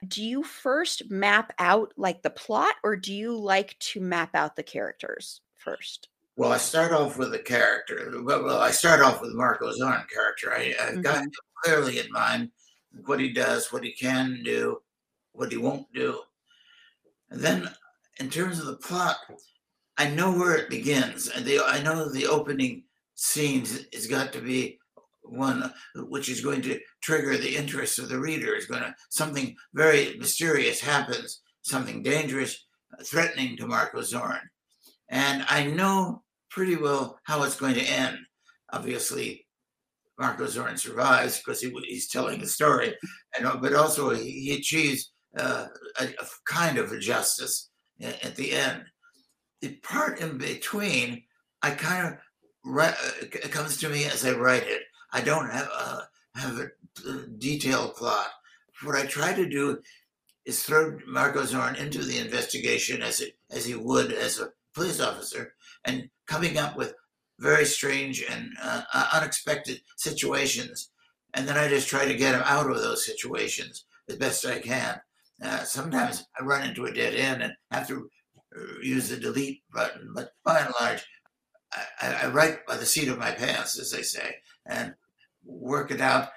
do 0.07 0.25
you 0.25 0.43
first 0.45 1.11
map 1.11 1.53
out 1.59 1.93
like 1.97 2.23
the 2.23 2.31
plot 2.31 2.75
or 2.85 2.97
do 2.97 3.15
you 3.15 3.37
like 3.37 3.79
to 3.81 4.01
map 4.01 4.35
out 4.35 4.57
the 4.57 4.63
characters 4.63 5.41
first? 5.55 6.09
Well, 6.37 6.53
I 6.53 6.59
start 6.59 6.93
off 6.93 7.17
with 7.19 7.33
the 7.33 7.39
character. 7.39 8.11
Well, 8.23 8.61
I 8.61 8.71
start 8.71 9.01
off 9.01 9.23
with 9.23 9.33
Marko's 9.35 9.81
own 9.81 10.05
character. 10.13 10.53
I, 10.53 10.75
I've 10.81 11.03
got 11.03 11.25
Mhm. 11.25 11.31
clearly 11.65 11.99
in 11.99 12.13
mind 12.13 12.53
what 13.07 13.21
he 13.21 13.33
does, 13.33 13.73
what 13.73 13.85
he 13.85 13.93
can 13.93 14.43
do, 14.45 14.83
what 15.33 15.51
he 15.53 15.59
won't 15.59 15.93
do. 15.95 16.23
And 17.31 17.41
then, 17.41 17.75
in 18.19 18.31
terms 18.31 18.59
of 18.59 18.67
the 18.67 18.77
plot, 18.77 19.19
I 19.99 20.11
know 20.11 20.31
where 20.33 20.57
it 20.57 20.71
begins. 20.71 21.31
The, 21.43 21.61
I 21.65 21.83
know 21.83 22.09
the 22.09 22.27
opening 22.27 22.85
scenes 23.15 23.87
has 23.95 24.07
got 24.07 24.33
to 24.35 24.41
be 24.41 24.79
one 25.23 25.73
which 25.95 26.29
is 26.29 26.41
going 26.41 26.63
to 26.63 26.79
trigger 27.03 27.37
the 27.37 27.57
interest 27.57 27.99
of 27.99 28.09
the 28.09 28.19
reader. 28.19 28.55
Is 28.55 28.67
going 28.67 28.83
to 28.83 28.95
something 29.11 29.57
very 29.75 30.17
mysterious 30.19 30.81
happens, 30.81 31.41
something 31.63 32.03
dangerous, 32.03 32.67
uh, 32.93 33.03
threatening 33.03 33.57
to 33.57 33.67
Marko 33.67 34.03
Zorn, 34.03 34.39
and 35.09 35.45
I 35.49 35.65
know 35.65 36.23
pretty 36.51 36.77
well 36.77 37.19
how 37.25 37.43
it's 37.43 37.59
going 37.59 37.75
to 37.75 37.83
end. 37.83 38.19
Obviously, 38.73 39.47
Marko 40.19 40.47
Zorn 40.47 40.77
survives 40.77 41.39
because 41.39 41.61
he, 41.61 41.73
he's 41.87 42.09
telling 42.09 42.41
the 42.41 42.47
story, 42.47 42.95
and 43.37 43.47
uh, 43.47 43.57
but 43.57 43.75
also 43.75 44.11
he, 44.11 44.31
he 44.31 44.55
achieves 44.55 45.13
uh, 45.39 45.67
a, 46.01 46.05
a 46.05 46.27
kind 46.47 46.79
of 46.79 46.99
justice 47.01 47.71
a- 48.01 48.25
at 48.25 48.37
the 48.37 48.53
end. 48.53 48.85
The 49.61 49.77
part 49.77 50.21
in 50.21 50.39
between, 50.39 51.23
I 51.63 51.71
kind 51.71 52.07
of 52.07 52.19
uh, 52.79 52.93
it 53.21 53.51
comes 53.53 53.77
to 53.79 53.89
me 53.89 54.05
as 54.05 54.25
I 54.25 54.33
write 54.33 54.65
it. 54.65 54.83
I 55.13 55.21
don't 55.21 55.51
have 55.51 55.69
a 55.69 56.09
have 56.35 56.59
a 56.59 56.65
uh, 57.09 57.23
detailed 57.39 57.95
plot. 57.95 58.29
What 58.83 58.97
I 58.97 59.07
try 59.07 59.33
to 59.33 59.49
do 59.49 59.79
is 60.45 60.63
throw 60.63 60.99
Marko 61.07 61.45
Zorn 61.45 61.77
into 61.77 62.03
the 62.03 62.19
investigation 62.19 63.03
as 63.03 63.21
it 63.21 63.39
as 63.51 63.65
he 63.65 63.75
would 63.75 64.13
as 64.13 64.39
a 64.39 64.51
police 64.75 65.01
officer, 65.01 65.55
and 65.85 66.09
coming 66.27 66.59
up 66.59 66.77
with 66.77 66.95
very 67.39 67.65
strange 67.65 68.25
and 68.31 68.51
uh, 68.63 68.83
uh, 68.93 69.09
unexpected 69.15 69.81
situations. 69.97 70.91
And 71.35 71.47
then 71.47 71.57
I 71.57 71.69
just 71.69 71.89
try 71.89 72.07
to 72.07 72.17
get 72.17 72.35
him 72.35 72.43
out 72.45 72.71
of 72.71 72.79
those 72.79 73.05
situations 73.05 73.85
as 74.09 74.17
best 74.17 74.47
I 74.47 74.59
can. 74.59 75.01
Uh, 75.43 75.65
sometimes 75.65 76.25
I 76.39 76.45
run 76.45 76.67
into 76.67 76.87
a 76.87 76.93
dead 76.93 77.15
end 77.15 77.43
and 77.43 77.53
have 77.71 77.87
to 77.89 77.95
uh, 77.97 78.01
use 78.83 79.09
the 79.09 79.17
delete 79.17 79.63
button, 79.73 80.13
but 80.15 80.31
by 80.45 80.61
and 80.61 80.75
large, 80.81 81.05
I, 82.01 82.23
I 82.23 82.27
write 82.29 82.67
by 82.67 82.77
the 82.77 82.87
seat 82.87 83.09
of 83.09 83.19
my 83.19 83.33
pants, 83.33 83.79
as 83.79 83.91
they 83.91 84.03
say, 84.03 84.37
and 84.67 84.95
work 85.45 85.91
it 85.91 86.01
out, 86.01 86.29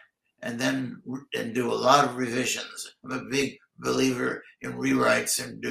and 0.42 0.60
then 0.60 1.02
and 1.34 1.54
do 1.54 1.72
a 1.72 1.74
lot 1.74 2.06
of 2.06 2.16
revisions. 2.18 2.96
I'm 3.04 3.12
a 3.12 3.30
big 3.30 3.58
believer 3.78 4.44
in 4.62 4.74
rewrites 4.74 5.44
and 5.44 5.64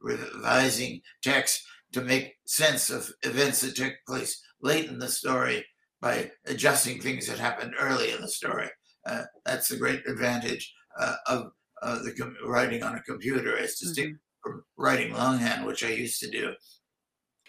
revising 0.00 1.00
text 1.22 1.62
to 1.92 2.02
make 2.02 2.34
sense 2.46 2.90
of 2.90 3.10
events 3.22 3.60
that 3.60 3.76
took 3.76 3.94
place 4.06 4.42
late 4.60 4.88
in 4.88 4.98
the 4.98 5.08
story 5.08 5.64
by 6.00 6.30
adjusting 6.46 7.00
things 7.00 7.26
that 7.26 7.38
happened 7.38 7.74
early 7.78 8.12
in 8.12 8.20
the 8.20 8.28
story. 8.28 8.68
Uh, 9.06 9.22
that's 9.44 9.68
the 9.68 9.76
great 9.76 10.02
advantage 10.06 10.72
uh, 10.98 11.14
of 11.26 11.46
uh, 11.82 12.02
the 12.02 12.12
com- 12.12 12.36
writing 12.46 12.82
on 12.82 12.94
a 12.94 13.02
computer, 13.02 13.56
as 13.56 13.76
distinct 13.76 14.10
from 14.10 14.31
writing 14.76 15.12
longhand, 15.12 15.66
which 15.66 15.84
I 15.84 15.90
used 15.90 16.20
to 16.20 16.30
do. 16.30 16.52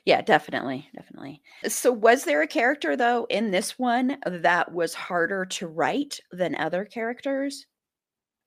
Yeah, 0.05 0.21
definitely, 0.21 0.89
definitely. 0.95 1.41
So, 1.67 1.91
was 1.91 2.25
there 2.25 2.41
a 2.41 2.47
character 2.47 2.97
though 2.97 3.25
in 3.29 3.51
this 3.51 3.79
one 3.79 4.17
that 4.25 4.73
was 4.73 4.93
harder 4.93 5.45
to 5.45 5.67
write 5.67 6.19
than 6.31 6.55
other 6.55 6.83
characters? 6.83 7.65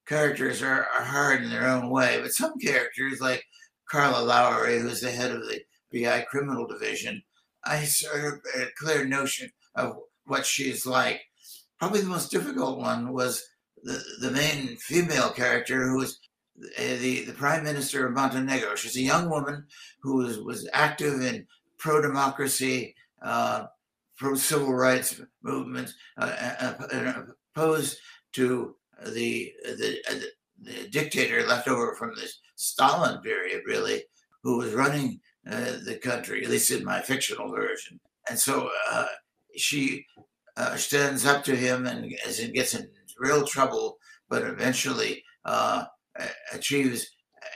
characters 0.07 0.63
are, 0.63 0.87
are 0.97 1.05
hard 1.05 1.43
in 1.43 1.51
their 1.51 1.67
own 1.67 1.91
way, 1.91 2.19
but 2.23 2.33
some 2.33 2.59
characters, 2.59 3.21
like 3.21 3.45
Carla 3.91 4.25
Lowry, 4.25 4.79
who's 4.79 5.01
the 5.01 5.11
head 5.11 5.33
of 5.33 5.43
the 5.43 5.61
BI 5.93 6.25
criminal 6.31 6.67
division, 6.67 7.23
I 7.65 7.85
sort 7.85 8.25
of 8.25 8.41
had 8.55 8.69
a 8.69 8.71
clear 8.79 9.05
notion 9.05 9.51
of 9.75 9.97
what 10.25 10.47
she's 10.47 10.87
like. 10.87 11.21
Probably 11.79 12.01
the 12.01 12.09
most 12.09 12.31
difficult 12.31 12.79
one 12.79 13.13
was 13.13 13.45
the, 13.83 14.03
the 14.21 14.31
main 14.31 14.77
female 14.77 15.31
character, 15.31 15.87
who 15.87 15.99
was 15.99 16.19
the, 16.59 16.97
the, 16.97 17.25
the 17.25 17.33
prime 17.33 17.65
minister 17.65 18.07
of 18.07 18.15
Montenegro. 18.15 18.75
She's 18.75 18.97
a 18.97 19.01
young 19.01 19.29
woman 19.29 19.67
who 20.01 20.17
was, 20.17 20.39
was 20.41 20.69
active 20.73 21.21
in 21.21 21.47
pro 21.79 22.01
democracy, 22.01 22.95
uh, 23.23 23.67
pro 24.17 24.35
civil 24.35 24.75
rights 24.75 25.21
movements, 25.43 25.95
uh, 26.19 26.55
uh, 26.61 26.75
uh, 26.93 27.23
opposed 27.55 27.99
to 28.33 28.75
the 29.07 29.53
the, 29.65 29.99
uh, 30.09 30.15
the 30.63 30.89
dictator 30.89 31.47
left 31.47 31.69
over 31.69 31.95
from 31.95 32.15
the 32.15 32.29
Stalin 32.55 33.21
period, 33.21 33.63
really, 33.67 34.03
who 34.43 34.57
was 34.59 34.73
running 34.73 35.21
the 35.45 36.01
country, 36.03 36.43
at 36.43 36.51
least 36.51 36.71
in 36.71 36.83
my 36.83 37.01
fictional 37.01 37.53
version. 37.53 38.01
And 38.29 38.39
so 38.39 38.71
she 39.55 40.07
stands 40.77 41.27
up 41.27 41.45
to 41.45 41.55
him 41.55 41.87
and 41.87 42.07
it 42.07 42.55
gets 42.55 42.75
in 42.75 42.89
real 43.19 43.47
trouble, 43.47 43.99
but 44.31 44.43
eventually 44.43 45.23
achieves 46.53 47.07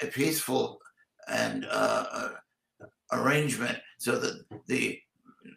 a 0.02 0.06
peaceful 0.06 0.80
and 1.28 1.66
uh, 1.70 2.04
uh, 2.12 2.28
arrangement 3.12 3.78
so 3.98 4.18
that 4.18 4.44
the 4.66 4.98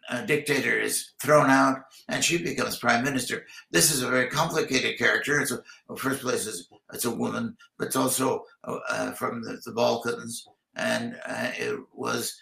uh, 0.08 0.22
dictator 0.22 0.78
is 0.78 1.12
thrown 1.20 1.50
out 1.50 1.78
and 2.08 2.24
she 2.24 2.42
becomes 2.42 2.78
prime 2.78 3.04
minister. 3.04 3.46
This 3.70 3.92
is 3.92 4.02
a 4.02 4.08
very 4.08 4.28
complicated 4.28 4.98
character. 4.98 5.40
It's 5.40 5.52
a, 5.52 5.62
first 5.96 6.22
place 6.22 6.46
is 6.46 6.68
it's 6.92 7.04
a 7.04 7.10
woman, 7.10 7.56
but 7.78 7.86
it's 7.86 7.96
also 7.96 8.44
uh, 8.64 8.78
uh, 8.88 9.12
from 9.12 9.42
the, 9.42 9.60
the 9.64 9.72
Balkans, 9.72 10.46
and 10.76 11.16
it 11.58 11.78
was 11.92 12.40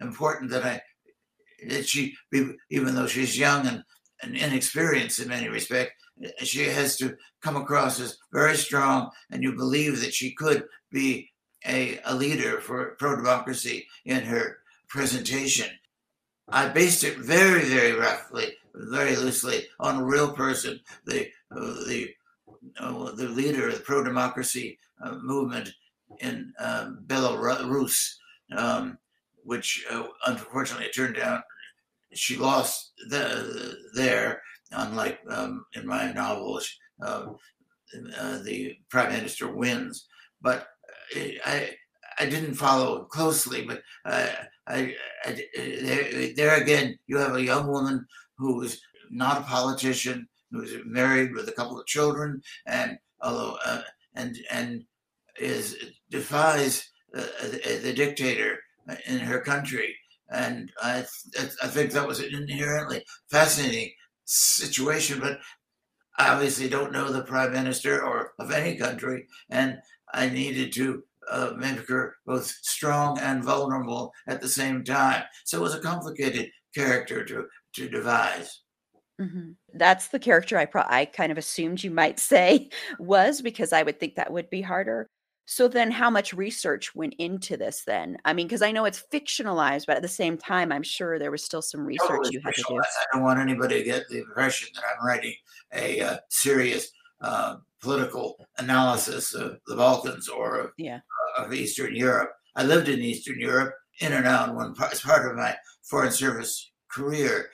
important 0.00 0.50
that 0.50 0.64
I 0.64 0.80
that 1.68 1.88
she, 1.88 2.14
even 2.70 2.94
though 2.94 3.06
she's 3.06 3.38
young 3.38 3.66
and, 3.66 3.82
and 4.22 4.36
inexperienced 4.36 5.20
in 5.20 5.28
many 5.28 5.48
respects, 5.48 5.94
she 6.38 6.64
has 6.64 6.96
to 6.96 7.16
come 7.42 7.56
across 7.56 8.00
as 8.00 8.18
very 8.32 8.56
strong, 8.56 9.10
and 9.30 9.42
you 9.42 9.52
believe 9.52 10.00
that 10.00 10.14
she 10.14 10.32
could 10.32 10.64
be 10.90 11.30
a, 11.66 12.00
a 12.04 12.14
leader 12.14 12.60
for 12.60 12.96
pro 12.98 13.16
democracy 13.16 13.86
in 14.04 14.22
her 14.22 14.58
presentation. 14.88 15.68
I 16.48 16.68
based 16.68 17.04
it 17.04 17.18
very, 17.18 17.64
very 17.64 17.92
roughly, 17.92 18.52
very 18.74 19.16
loosely 19.16 19.66
on 19.80 19.96
a 19.96 20.04
real 20.04 20.32
person, 20.32 20.80
the 21.04 21.28
uh, 21.50 21.84
the 21.86 22.10
uh, 22.78 23.12
the 23.12 23.28
leader 23.28 23.68
of 23.68 23.74
the 23.74 23.80
pro 23.80 24.04
democracy 24.04 24.78
uh, 25.02 25.16
movement 25.16 25.70
in 26.20 26.52
uh, 26.58 26.90
Belarus, 27.06 28.14
um, 28.56 28.98
which 29.44 29.84
uh, 29.90 30.04
unfortunately 30.26 30.86
it 30.86 30.94
turned 30.94 31.18
out 31.18 31.42
she 32.16 32.36
lost 32.36 32.92
the, 33.08 33.76
there. 33.94 34.42
Unlike 34.72 35.20
um, 35.30 35.64
in 35.74 35.86
my 35.86 36.12
novels, 36.12 36.68
uh, 37.02 37.26
uh, 38.18 38.38
the 38.42 38.76
prime 38.90 39.12
minister 39.12 39.48
wins, 39.54 40.06
but 40.40 40.68
I 41.14 41.70
I 42.18 42.26
didn't 42.26 42.54
follow 42.54 43.04
closely, 43.04 43.62
but 43.62 43.82
uh, 44.04 44.28
I, 44.66 44.94
I, 45.24 45.44
there, 45.54 46.32
there 46.34 46.56
again, 46.62 46.98
you 47.06 47.18
have 47.18 47.36
a 47.36 47.42
young 47.44 47.66
woman 47.68 48.06
who 48.38 48.62
is 48.62 48.80
not 49.10 49.38
a 49.40 49.44
politician, 49.44 50.26
who's 50.50 50.74
married 50.86 51.32
with 51.34 51.48
a 51.48 51.52
couple 51.52 51.78
of 51.78 51.86
children, 51.86 52.40
and 52.66 52.98
although 53.20 53.56
uh, 53.64 53.82
and 54.14 54.36
and 54.50 54.84
is 55.38 55.76
defies 56.10 56.90
uh, 57.14 57.26
the, 57.42 57.80
the 57.82 57.92
dictator 57.92 58.58
in 59.06 59.18
her 59.18 59.40
country, 59.40 59.94
and 60.30 60.72
I 60.82 61.04
I 61.62 61.68
think 61.68 61.92
that 61.92 62.06
was 62.08 62.20
inherently 62.20 63.04
fascinating 63.30 63.92
situation, 64.26 65.20
but. 65.20 65.40
I 66.18 66.28
obviously 66.32 66.68
don't 66.68 66.92
know 66.92 67.12
the 67.12 67.24
prime 67.24 67.52
minister 67.52 68.02
or 68.02 68.32
of 68.38 68.50
any 68.50 68.76
country, 68.76 69.26
and 69.50 69.78
I 70.14 70.30
needed 70.30 70.72
to 70.72 71.04
uh, 71.30 71.52
make 71.58 71.86
her 71.88 72.16
both 72.24 72.46
strong 72.46 73.18
and 73.18 73.44
vulnerable 73.44 74.12
at 74.26 74.40
the 74.40 74.48
same 74.48 74.82
time. 74.82 75.24
So 75.44 75.58
it 75.58 75.62
was 75.62 75.74
a 75.74 75.80
complicated 75.80 76.50
character 76.74 77.24
to 77.26 77.46
to 77.74 77.88
devise. 77.88 78.62
Mhm. 79.20 79.56
That's 79.74 80.08
the 80.08 80.18
character 80.18 80.56
I 80.58 80.66
pro- 80.66 80.84
I 80.86 81.04
kind 81.04 81.32
of 81.32 81.38
assumed 81.38 81.82
you 81.82 81.90
might 81.90 82.18
say 82.18 82.70
was 82.98 83.42
because 83.42 83.72
I 83.72 83.82
would 83.82 83.98
think 84.00 84.14
that 84.16 84.32
would 84.32 84.48
be 84.50 84.62
harder. 84.62 85.06
So 85.46 85.68
then 85.68 85.92
how 85.92 86.10
much 86.10 86.32
research 86.32 86.94
went 86.94 87.14
into 87.18 87.56
this 87.56 87.84
then? 87.86 88.18
I 88.24 88.32
mean, 88.32 88.48
because 88.48 88.62
I 88.62 88.72
know 88.72 88.84
it's 88.84 89.02
fictionalized, 89.12 89.86
but 89.86 89.96
at 89.96 90.02
the 90.02 90.08
same 90.08 90.36
time, 90.36 90.72
I'm 90.72 90.82
sure 90.82 91.18
there 91.18 91.30
was 91.30 91.44
still 91.44 91.62
some 91.62 91.86
research 91.86 92.28
you 92.32 92.40
had 92.44 92.54
to 92.54 92.64
do. 92.68 92.76
I 92.78 92.82
don't 93.12 93.22
want 93.22 93.38
anybody 93.38 93.78
to 93.78 93.84
get 93.84 94.08
the 94.08 94.18
impression 94.18 94.68
that 94.74 94.82
I'm 94.84 95.06
writing 95.06 95.34
a 95.72 96.00
uh, 96.00 96.16
serious 96.30 96.90
uh, 97.20 97.56
political 97.80 98.44
analysis 98.58 99.34
of 99.34 99.58
the 99.66 99.76
Balkans 99.76 100.28
or 100.28 100.58
of, 100.58 100.70
Yeah. 100.78 101.00
of 101.38 101.54
Eastern 101.54 101.94
Europe. 101.94 102.32
I 102.56 102.64
lived 102.64 102.88
in 102.88 103.00
Eastern 103.00 103.38
Europe, 103.38 103.74
in 104.00 104.12
and 104.12 104.26
out. 104.26 104.54
One 104.54 104.74
part, 104.74 104.92
as 104.92 105.00
part 105.00 105.30
of 105.30 105.36
my 105.36 105.56
foreign 105.88 106.12
service 106.12 106.72
career, 106.90 107.50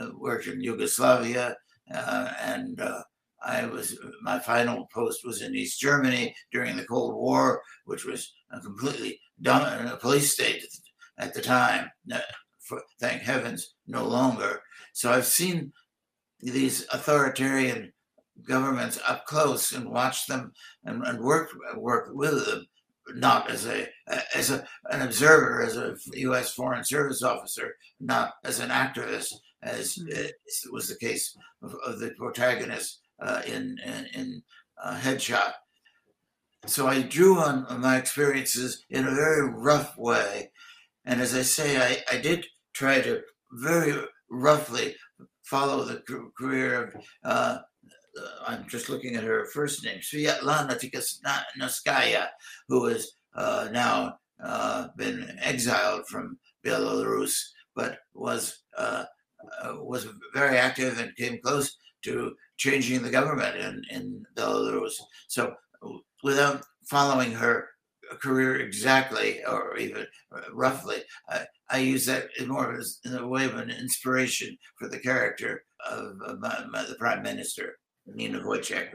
uh, 0.00 0.08
worked 0.16 0.46
in 0.46 0.62
Yugoslavia, 0.62 1.56
uh, 1.92 2.32
and 2.40 2.80
uh, 2.80 3.02
I 3.44 3.66
was 3.66 3.98
my 4.22 4.38
final 4.38 4.88
post 4.92 5.24
was 5.24 5.42
in 5.42 5.54
East 5.54 5.80
Germany 5.80 6.34
during 6.52 6.76
the 6.76 6.84
Cold 6.84 7.14
War, 7.14 7.62
which 7.84 8.04
was 8.04 8.32
a 8.52 8.60
completely 8.60 9.20
dominant 9.42 9.92
a 9.92 9.96
police 9.96 10.32
state 10.32 10.64
at 11.18 11.34
the 11.34 11.42
time. 11.42 11.90
For, 12.60 12.82
thank 12.98 13.20
heavens, 13.20 13.74
no 13.86 14.06
longer. 14.06 14.62
So 14.94 15.12
I've 15.12 15.26
seen 15.26 15.72
these 16.40 16.86
authoritarian 16.92 17.92
governments 18.42 18.98
up 19.06 19.26
close 19.26 19.72
and 19.72 19.90
watched 19.90 20.28
them 20.28 20.52
and, 20.84 21.02
and 21.06 21.20
worked 21.20 21.54
worked 21.76 22.14
with 22.14 22.46
them, 22.46 22.66
not 23.14 23.50
as 23.50 23.66
a 23.66 23.86
as 24.34 24.50
a 24.50 24.66
an 24.90 25.02
observer, 25.02 25.62
as 25.62 25.76
a 25.76 25.94
U.S. 26.14 26.54
Foreign 26.54 26.84
Service 26.84 27.22
officer, 27.22 27.76
not 28.00 28.32
as 28.44 28.60
an 28.60 28.70
activist, 28.70 29.34
as 29.62 29.96
mm-hmm. 29.96 30.72
was 30.72 30.88
the 30.88 30.96
case 30.96 31.36
of, 31.62 31.74
of 31.86 31.98
the 31.98 32.12
protagonist 32.18 33.00
uh, 33.20 33.42
in 33.46 33.78
in, 33.84 34.06
in 34.14 34.42
uh, 34.82 34.96
Headshot. 34.96 35.52
So 36.66 36.86
I 36.86 37.02
drew 37.02 37.38
on, 37.38 37.66
on, 37.66 37.82
my 37.82 37.98
experiences 37.98 38.84
in 38.88 39.06
a 39.06 39.14
very 39.14 39.46
rough 39.50 39.98
way, 39.98 40.50
and 41.04 41.20
as 41.20 41.34
I 41.34 41.42
say, 41.42 41.76
I, 41.76 42.16
I 42.16 42.18
did 42.18 42.46
try 42.72 43.02
to 43.02 43.20
very 43.52 43.94
roughly 44.30 44.96
follow 45.42 45.84
the 45.84 46.02
career 46.38 46.84
of. 46.84 46.94
Uh, 47.22 47.58
uh, 48.16 48.28
I'm 48.46 48.68
just 48.68 48.88
looking 48.88 49.16
at 49.16 49.24
her 49.24 49.46
first 49.46 49.84
name, 49.84 49.98
Sviatlana 49.98 50.78
Tikhanovskaya, 50.78 52.28
who 52.68 52.86
has 52.86 53.10
uh, 53.34 53.68
now 53.72 54.14
uh, 54.42 54.88
been 54.96 55.36
exiled 55.42 56.06
from 56.08 56.38
Belarus, 56.64 57.34
but 57.74 57.98
was 58.14 58.62
uh, 58.78 59.04
was 59.80 60.06
very 60.32 60.56
active 60.56 61.00
and 61.00 61.14
came 61.16 61.38
close 61.42 61.76
to 62.02 62.34
changing 62.56 63.02
the 63.02 63.10
government 63.10 63.56
in, 63.56 63.82
in 63.90 64.24
Belarus. 64.36 64.94
So 65.28 65.54
without 66.22 66.62
following 66.88 67.32
her 67.32 67.68
career 68.20 68.60
exactly 68.60 69.42
or 69.44 69.76
even 69.76 70.06
uh, 70.34 70.40
roughly, 70.52 70.96
I, 71.28 71.46
I 71.70 71.78
use 71.78 72.06
that 72.06 72.28
more 72.46 72.76
as 72.76 73.00
in 73.04 73.14
a 73.14 73.26
way 73.26 73.44
of 73.44 73.54
an 73.54 73.70
inspiration 73.70 74.56
for 74.78 74.88
the 74.88 74.98
character 74.98 75.64
of, 75.88 76.16
of 76.26 76.40
my, 76.40 76.64
my, 76.70 76.84
the 76.84 76.96
prime 76.96 77.22
minister, 77.22 77.76
Nina 78.06 78.40
Wojcik. 78.40 78.90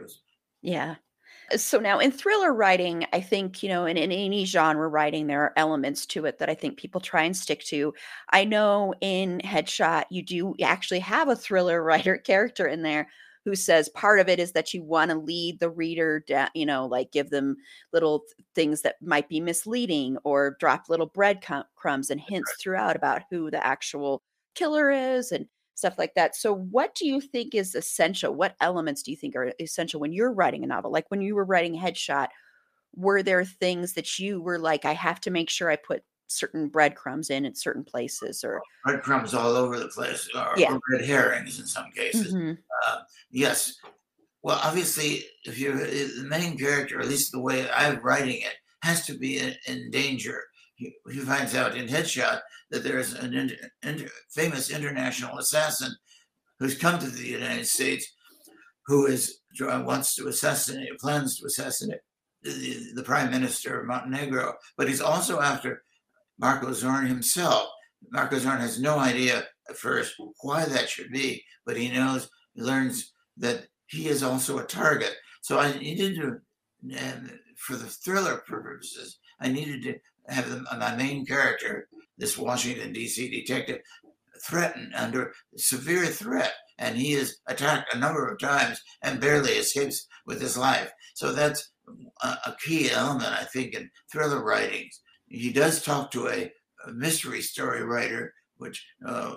Yeah. 0.61 0.95
So 1.55 1.79
now 1.79 1.99
in 1.99 2.11
thriller 2.11 2.53
writing, 2.53 3.05
I 3.11 3.21
think, 3.21 3.63
you 3.63 3.69
know, 3.69 3.85
in, 3.85 3.97
in 3.97 4.11
any 4.11 4.45
genre 4.45 4.87
writing, 4.87 5.27
there 5.27 5.43
are 5.43 5.53
elements 5.55 6.05
to 6.07 6.25
it 6.25 6.37
that 6.39 6.49
I 6.49 6.53
think 6.53 6.77
people 6.77 7.01
try 7.01 7.23
and 7.23 7.35
stick 7.35 7.63
to. 7.65 7.93
I 8.29 8.45
know 8.45 8.93
in 9.01 9.41
Headshot, 9.43 10.05
you 10.11 10.21
do 10.21 10.55
actually 10.61 10.99
have 10.99 11.27
a 11.27 11.35
thriller 11.35 11.83
writer 11.83 12.17
character 12.17 12.67
in 12.67 12.83
there 12.83 13.09
who 13.45 13.55
says 13.55 13.89
part 13.89 14.19
of 14.19 14.27
it 14.27 14.39
is 14.39 14.51
that 14.51 14.73
you 14.73 14.83
want 14.83 15.11
to 15.11 15.17
lead 15.17 15.59
the 15.59 15.69
reader 15.69 16.23
down, 16.27 16.49
you 16.53 16.65
know, 16.65 16.85
like 16.85 17.11
give 17.11 17.29
them 17.29 17.55
little 17.93 18.23
things 18.53 18.81
that 18.81 18.95
might 19.01 19.29
be 19.29 19.39
misleading 19.39 20.17
or 20.23 20.57
drop 20.59 20.89
little 20.89 21.07
breadcrumbs 21.07 22.09
and 22.09 22.21
hints 22.21 22.53
throughout 22.61 22.95
about 22.95 23.23
who 23.29 23.49
the 23.49 23.65
actual 23.65 24.21
killer 24.55 24.91
is 24.91 25.31
and 25.31 25.47
stuff 25.75 25.97
like 25.97 26.13
that. 26.15 26.35
So, 26.35 26.53
what 26.53 26.93
do 26.95 27.07
you 27.07 27.21
think 27.21 27.55
is 27.55 27.73
essential? 27.73 28.33
What 28.35 28.55
elements 28.61 29.01
do 29.01 29.11
you 29.11 29.17
think 29.17 29.35
are 29.35 29.53
essential 29.59 29.99
when 29.99 30.11
you're 30.11 30.33
writing 30.33 30.63
a 30.63 30.67
novel? 30.67 30.91
Like 30.91 31.05
when 31.09 31.21
you 31.21 31.35
were 31.35 31.45
writing 31.45 31.79
Headshot, 31.79 32.27
were 32.95 33.23
there 33.23 33.45
things 33.45 33.93
that 33.93 34.19
you 34.19 34.41
were 34.41 34.59
like, 34.59 34.85
I 34.85 34.93
have 34.93 35.21
to 35.21 35.31
make 35.31 35.49
sure 35.49 35.71
I 35.71 35.77
put 35.77 36.03
certain 36.31 36.67
breadcrumbs 36.67 37.29
in 37.29 37.45
at 37.45 37.57
certain 37.57 37.83
places 37.83 38.43
or 38.43 38.61
breadcrumbs 38.85 39.33
all 39.33 39.55
over 39.55 39.79
the 39.79 39.87
place 39.87 40.29
or, 40.35 40.53
yeah. 40.57 40.73
or 40.73 40.79
red 40.91 41.03
herrings 41.03 41.59
in 41.59 41.65
some 41.65 41.89
cases 41.91 42.33
mm-hmm. 42.33 42.51
uh, 42.87 42.99
yes 43.31 43.75
well 44.43 44.59
obviously 44.63 45.23
if 45.45 45.57
you're 45.57 45.75
the 45.75 46.25
main 46.27 46.57
character 46.57 46.99
at 46.99 47.07
least 47.07 47.31
the 47.31 47.39
way 47.39 47.69
i'm 47.71 47.99
writing 48.01 48.41
it 48.41 48.55
has 48.83 49.05
to 49.05 49.17
be 49.17 49.39
in, 49.39 49.53
in 49.67 49.89
danger 49.91 50.43
he, 50.75 50.93
he, 51.11 51.19
finds 51.19 51.55
out 51.55 51.75
in 51.75 51.87
headshot 51.87 52.39
that 52.69 52.83
there's 52.83 53.13
an 53.13 53.33
in, 53.33 53.51
in, 53.83 54.07
famous 54.29 54.69
international 54.69 55.37
assassin 55.39 55.91
who's 56.59 56.77
come 56.77 56.99
to 56.99 57.09
the 57.09 57.27
united 57.27 57.67
states 57.67 58.07
who 58.85 59.07
is 59.07 59.39
wants 59.59 60.15
to 60.15 60.27
assassinate 60.27 60.97
plans 60.99 61.39
to 61.39 61.45
assassinate 61.47 61.99
the, 62.43 62.91
the 62.95 63.03
prime 63.03 63.31
minister 63.31 63.81
of 63.81 63.87
montenegro 63.87 64.53
but 64.77 64.87
he's 64.87 65.01
also 65.01 65.41
after 65.41 65.81
Marko 66.39 66.71
Zorn 66.73 67.05
himself. 67.05 67.67
Marko 68.11 68.39
Zorn 68.39 68.59
has 68.59 68.79
no 68.79 68.97
idea 68.97 69.45
at 69.69 69.77
first 69.77 70.15
why 70.41 70.65
that 70.65 70.89
should 70.89 71.11
be, 71.11 71.43
but 71.65 71.77
he 71.77 71.91
knows, 71.91 72.29
he 72.53 72.61
learns 72.61 73.13
that 73.37 73.67
he 73.87 74.07
is 74.07 74.23
also 74.23 74.57
a 74.57 74.63
target. 74.63 75.15
So 75.41 75.59
I 75.59 75.77
needed 75.77 76.15
to, 76.15 76.39
for 77.57 77.75
the 77.75 77.87
thriller 77.87 78.37
purposes, 78.47 79.19
I 79.41 79.49
needed 79.49 79.83
to 79.83 80.33
have 80.33 80.65
my 80.77 80.95
main 80.95 81.25
character, 81.25 81.87
this 82.17 82.37
Washington, 82.37 82.93
D.C. 82.93 83.29
detective, 83.29 83.81
threatened 84.47 84.93
under 84.95 85.33
severe 85.57 86.05
threat. 86.05 86.53
And 86.77 86.95
he 86.95 87.11
is 87.11 87.39
attacked 87.47 87.93
a 87.93 87.97
number 87.97 88.25
of 88.27 88.39
times 88.39 88.81
and 89.03 89.19
barely 89.19 89.51
escapes 89.51 90.07
with 90.25 90.41
his 90.41 90.57
life. 90.57 90.89
So 91.15 91.33
that's 91.33 91.71
a 92.23 92.55
key 92.65 92.89
element, 92.91 93.33
I 93.33 93.43
think, 93.43 93.73
in 93.73 93.89
thriller 94.11 94.41
writings 94.41 95.01
he 95.29 95.51
does 95.51 95.83
talk 95.83 96.11
to 96.11 96.27
a, 96.27 96.51
a 96.87 96.91
mystery 96.91 97.41
story 97.41 97.83
writer, 97.83 98.33
which 98.57 98.85
uh, 99.05 99.35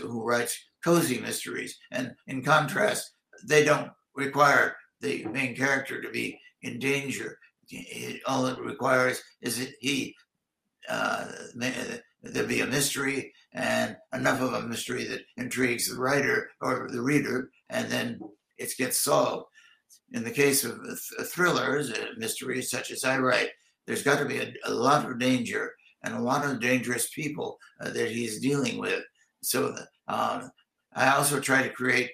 who 0.00 0.24
writes 0.24 0.58
cozy 0.84 1.18
mysteries, 1.18 1.78
and 1.90 2.14
in 2.26 2.42
contrast, 2.42 3.12
they 3.44 3.64
don't 3.64 3.90
require 4.14 4.76
the 5.00 5.24
main 5.26 5.56
character 5.56 6.00
to 6.00 6.10
be 6.10 6.38
in 6.62 6.78
danger. 6.78 7.38
It, 7.68 8.20
all 8.26 8.46
it 8.46 8.58
requires 8.58 9.22
is 9.40 9.58
that 9.58 9.72
he 9.80 10.14
uh, 10.88 11.26
there 12.22 12.44
be 12.44 12.60
a 12.60 12.66
mystery 12.66 13.32
and 13.52 13.96
enough 14.12 14.40
of 14.40 14.54
a 14.54 14.62
mystery 14.62 15.04
that 15.04 15.22
intrigues 15.36 15.88
the 15.88 16.00
writer 16.00 16.50
or 16.60 16.88
the 16.90 17.00
reader, 17.00 17.50
and 17.68 17.90
then 17.90 18.20
it 18.58 18.72
gets 18.76 19.00
solved. 19.00 19.46
In 20.12 20.24
the 20.24 20.30
case 20.30 20.64
of 20.64 20.78
thrillers, 21.28 21.90
uh, 21.90 22.06
mysteries 22.16 22.70
such 22.70 22.90
as 22.90 23.04
I 23.04 23.18
write, 23.18 23.50
there's 23.86 24.02
got 24.02 24.18
to 24.18 24.24
be 24.24 24.38
a, 24.38 24.52
a, 24.66 24.72
lot 24.72 25.08
of 25.08 25.18
danger 25.18 25.72
and 26.04 26.14
a 26.14 26.20
lot 26.20 26.44
of 26.44 26.60
dangerous 26.60 27.10
people 27.10 27.58
uh, 27.80 27.90
that 27.90 28.10
he's 28.10 28.40
dealing 28.40 28.78
with. 28.78 29.02
So 29.42 29.74
um, 30.08 30.50
I 30.94 31.14
also 31.14 31.40
try 31.40 31.62
to 31.62 31.70
create 31.70 32.10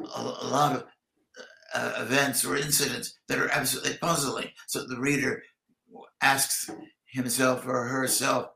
a, 0.00 0.20
a 0.20 0.48
lot 0.48 0.76
of 0.76 0.84
uh, 1.74 1.92
events 1.98 2.44
or 2.44 2.56
incidents 2.56 3.18
that 3.28 3.38
are 3.38 3.50
absolutely 3.50 3.96
puzzling. 3.98 4.48
So 4.66 4.86
the 4.86 5.00
reader 5.00 5.42
asks 6.20 6.70
himself 7.06 7.66
or 7.66 7.86
herself, 7.86 8.48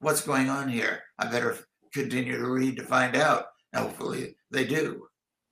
what's 0.00 0.26
going 0.26 0.48
on 0.48 0.68
here? 0.68 1.02
I 1.18 1.26
better 1.26 1.58
continue 1.92 2.36
to 2.36 2.50
read 2.50 2.76
to 2.76 2.84
find 2.84 3.16
out. 3.16 3.46
Hopefully 3.74 4.34
they 4.50 4.64
do 4.64 5.07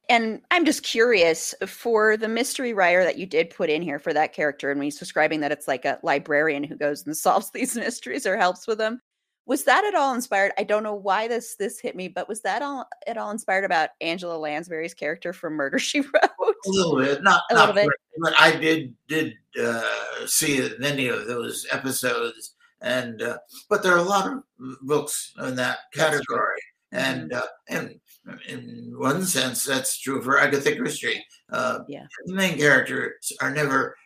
and 0.09 0.40
I'm 0.51 0.64
just 0.64 0.83
curious 0.83 1.55
for 1.66 2.16
the 2.16 2.29
mystery 2.29 2.73
writer 2.73 3.03
that 3.03 3.19
you 3.19 3.27
did 3.27 3.51
put 3.51 3.71
in 3.71 3.83
here 3.83 3.99
for 3.99 4.12
that 4.12 4.33
character, 4.33 4.71
and 4.71 4.79
when 4.79 4.85
he's 4.85 4.99
describing 4.99 5.40
that 5.40 5.53
it's 5.53 5.66
like 5.66 5.85
a 5.85 5.99
librarian 6.03 6.64
who 6.64 6.77
goes 6.77 7.05
and 7.07 7.16
solves 7.16 7.51
these 7.51 7.75
mysteries 7.75 8.27
or 8.27 8.37
helps 8.37 8.66
with 8.66 8.79
them. 8.79 9.01
Was 9.47 9.62
that 9.64 9.85
at 9.85 9.95
all 9.95 10.12
inspired? 10.12 10.53
I 10.59 10.64
don't 10.64 10.83
know 10.83 10.95
why 10.95 11.29
this 11.29 11.55
this 11.55 11.79
hit 11.79 11.95
me, 11.95 12.09
but 12.09 12.29
was 12.29 12.40
that 12.42 12.62
all 12.62 12.88
at 13.07 13.16
all 13.16 13.31
inspired 13.31 13.64
about 13.64 13.90
Angela 14.01 14.37
Lansbury's 14.37 14.95
character 14.95 15.33
from 15.33 15.55
Murder 15.55 15.79
She 15.81 16.01
Wrote? 16.01 16.14
A 16.40 16.71
little 16.71 16.97
bit, 16.97 17.23
not 17.23 17.42
a 17.51 17.55
not 17.55 17.75
little 17.75 17.88
bit, 17.88 17.99
but 18.19 18.35
I 18.38 18.57
did 18.57 18.95
did 19.09 19.35
uh, 19.61 19.83
see 20.27 20.69
many 20.81 21.07
of 21.07 21.27
those 21.27 21.64
episodes, 21.71 22.57
and 22.81 23.23
uh, 23.23 23.38
but 23.69 23.85
there 23.85 23.95
are 23.95 23.99
a 23.99 24.03
lot 24.03 24.27
of 24.27 24.42
books 24.83 25.33
in 25.40 25.55
that 25.57 25.79
category, 25.95 26.61
and 26.90 27.31
mm-hmm. 27.31 27.38
uh, 27.38 27.47
and 27.69 28.01
in 28.49 28.95
one 28.97 29.25
sense, 29.25 29.65
that's 29.65 29.99
true 29.99 30.23
for 30.23 30.39
Agatha 30.39 30.77
Christie. 30.77 31.25
Uh, 31.51 31.81
yeah. 31.89 32.07
The 32.27 32.35
main 32.35 32.59
characters 32.59 33.33
are 33.41 33.51
never 33.53 33.97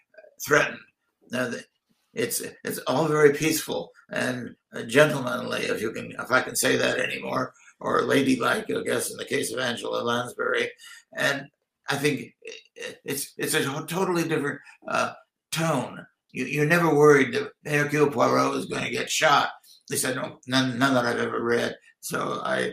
threatened. 0.45 0.81
Now, 1.31 1.51
it's 2.13 2.43
it's 2.65 2.79
all 2.87 3.07
very 3.07 3.33
peaceful 3.33 3.93
and 4.11 4.57
gentlemanly, 4.87 5.63
if 5.63 5.81
you 5.81 5.93
can, 5.93 6.13
if 6.13 6.31
I 6.31 6.43
can 6.43 6.57
say 6.57 6.77
that 6.77 6.99
anymore, 6.99 7.53
or 7.81 8.03
ladylike, 8.03 8.67
I 8.71 8.83
guess, 8.83 9.11
in 9.11 9.17
the 9.17 9.25
case 9.25 9.53
of 9.53 9.59
Angela 9.59 10.03
Lansbury. 10.03 10.71
And 11.17 11.47
I 11.89 11.97
think 11.97 12.35
it's 13.05 13.33
it's 13.37 13.55
a 13.55 13.85
totally 13.87 14.29
different 14.29 14.61
uh, 14.89 15.13
tone. 15.53 16.05
You, 16.33 16.45
you're 16.45 16.67
never 16.67 16.95
worried 16.95 17.35
that 17.35 17.51
Hercule 17.65 18.11
Poirot 18.11 18.57
is 18.57 18.67
going 18.67 18.85
to 18.85 18.91
get 18.91 19.11
shot. 19.11 19.47
At 19.47 19.91
least 19.91 20.07
I 20.07 20.13
don't, 20.13 20.37
none, 20.47 20.79
none 20.79 20.95
that 20.95 21.05
I've 21.05 21.19
ever 21.19 21.43
read. 21.43 21.75
So 22.01 22.41
I 22.45 22.73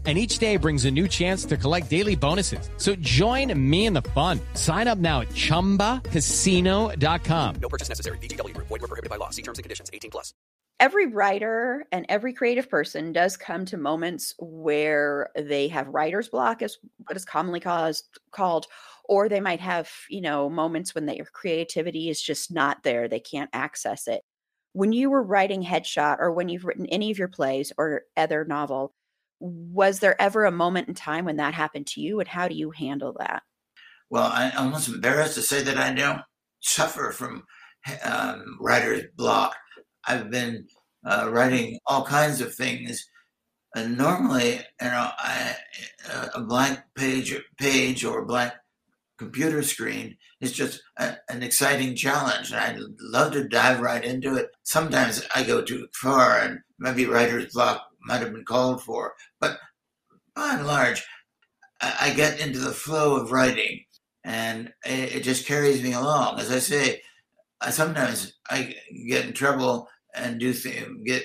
And 0.03 0.17
each 0.17 0.39
day 0.39 0.57
brings 0.57 0.85
a 0.85 0.91
new 0.91 1.07
chance 1.07 1.45
to 1.45 1.57
collect 1.57 1.87
daily 1.91 2.15
bonuses. 2.15 2.71
So 2.77 2.95
join 2.95 3.53
me 3.69 3.85
in 3.85 3.93
the 3.93 4.01
fun. 4.01 4.39
Sign 4.55 4.87
up 4.87 4.97
now 4.97 5.21
at 5.21 5.29
chumbacasino.com. 5.29 7.55
No 7.61 7.69
purchase 7.69 7.87
necessary. 7.87 8.17
VGW 8.17 8.55
Group. 8.55 8.67
Void 8.67 8.81
were 8.81 8.87
prohibited 8.87 9.11
by 9.11 9.17
law. 9.17 9.29
See 9.29 9.43
terms 9.43 9.59
and 9.59 9.63
conditions. 9.63 9.91
18 9.93 10.09
plus. 10.09 10.33
every 10.79 11.05
writer 11.05 11.85
and 11.91 12.07
every 12.09 12.33
creative 12.33 12.67
person 12.67 13.13
does 13.13 13.37
come 13.37 13.63
to 13.65 13.77
moments 13.77 14.33
where 14.39 15.29
they 15.37 15.67
have 15.67 15.87
writer's 15.89 16.29
block 16.29 16.63
is 16.63 16.79
what 17.05 17.15
is 17.15 17.23
commonly 17.23 17.59
caused 17.59 18.05
called 18.31 18.65
or 19.05 19.29
they 19.29 19.39
might 19.39 19.59
have 19.59 19.87
you 20.09 20.21
know 20.21 20.49
moments 20.49 20.95
when 20.95 21.05
their 21.05 21.25
creativity 21.31 22.09
is 22.09 22.19
just 22.19 22.51
not 22.51 22.81
there 22.81 23.07
they 23.07 23.19
can't 23.19 23.51
access 23.53 24.07
it 24.07 24.23
when 24.73 24.91
you 24.91 25.11
were 25.11 25.21
writing 25.21 25.63
headshot 25.63 26.17
or 26.19 26.31
when 26.31 26.49
you've 26.49 26.65
written 26.65 26.87
any 26.87 27.11
of 27.11 27.19
your 27.19 27.27
plays 27.27 27.71
or 27.77 28.01
other 28.17 28.43
novel 28.45 28.95
was 29.41 29.99
there 29.99 30.19
ever 30.21 30.45
a 30.45 30.51
moment 30.51 30.87
in 30.87 30.93
time 30.93 31.25
when 31.25 31.37
that 31.37 31.53
happened 31.53 31.87
to 31.87 31.99
you 31.99 32.19
and 32.19 32.29
how 32.29 32.47
do 32.47 32.55
you 32.55 32.71
handle 32.71 33.15
that 33.19 33.43
Well, 34.09 34.27
I, 34.31 34.51
I'm 34.55 34.65
almost 34.65 34.87
embarrassed 34.87 35.35
to 35.35 35.41
say 35.41 35.63
that 35.63 35.77
I 35.77 35.93
don't 35.93 36.21
suffer 36.59 37.11
from 37.11 37.43
um, 38.03 38.57
writer's 38.59 39.05
block. 39.15 39.55
I've 40.05 40.29
been 40.29 40.67
uh, 41.05 41.29
writing 41.31 41.79
all 41.87 42.05
kinds 42.05 42.41
of 42.41 42.53
things, 42.53 43.07
and 43.75 43.97
normally, 43.97 44.59
you 44.81 44.87
know, 44.87 45.09
I, 45.17 45.55
a 46.35 46.41
blank 46.41 46.79
page, 46.95 47.35
page 47.57 48.03
or 48.05 48.19
a 48.19 48.25
blank 48.25 48.53
computer 49.17 49.63
screen 49.63 50.17
is 50.41 50.51
just 50.51 50.81
a, 50.97 51.15
an 51.29 51.43
exciting 51.43 51.95
challenge, 51.95 52.51
and 52.51 52.59
I 52.59 52.75
love 52.99 53.33
to 53.33 53.47
dive 53.47 53.79
right 53.79 54.03
into 54.03 54.35
it. 54.35 54.49
Sometimes 54.63 55.25
I 55.35 55.43
go 55.43 55.61
too 55.61 55.87
far, 55.93 56.39
and 56.39 56.59
maybe 56.79 57.05
writer's 57.05 57.53
block 57.53 57.87
might 58.03 58.21
have 58.21 58.33
been 58.33 58.45
called 58.45 58.83
for, 58.83 59.13
and 60.61 60.67
large, 60.67 61.03
I, 61.81 62.13
get 62.15 62.39
into 62.39 62.59
the 62.59 62.71
flow 62.71 63.15
of 63.15 63.31
writing 63.31 63.83
and 64.23 64.71
it, 64.85 65.21
just 65.21 65.47
carries 65.47 65.81
me 65.81 65.93
along. 65.93 66.39
As 66.39 66.51
I 66.51 66.59
say, 66.59 67.01
I 67.59 67.71
sometimes 67.71 68.33
I 68.49 68.75
get 69.07 69.25
in 69.25 69.33
trouble 69.33 69.87
and 70.13 70.39
do 70.39 70.53
th- 70.53 70.87
get 71.05 71.23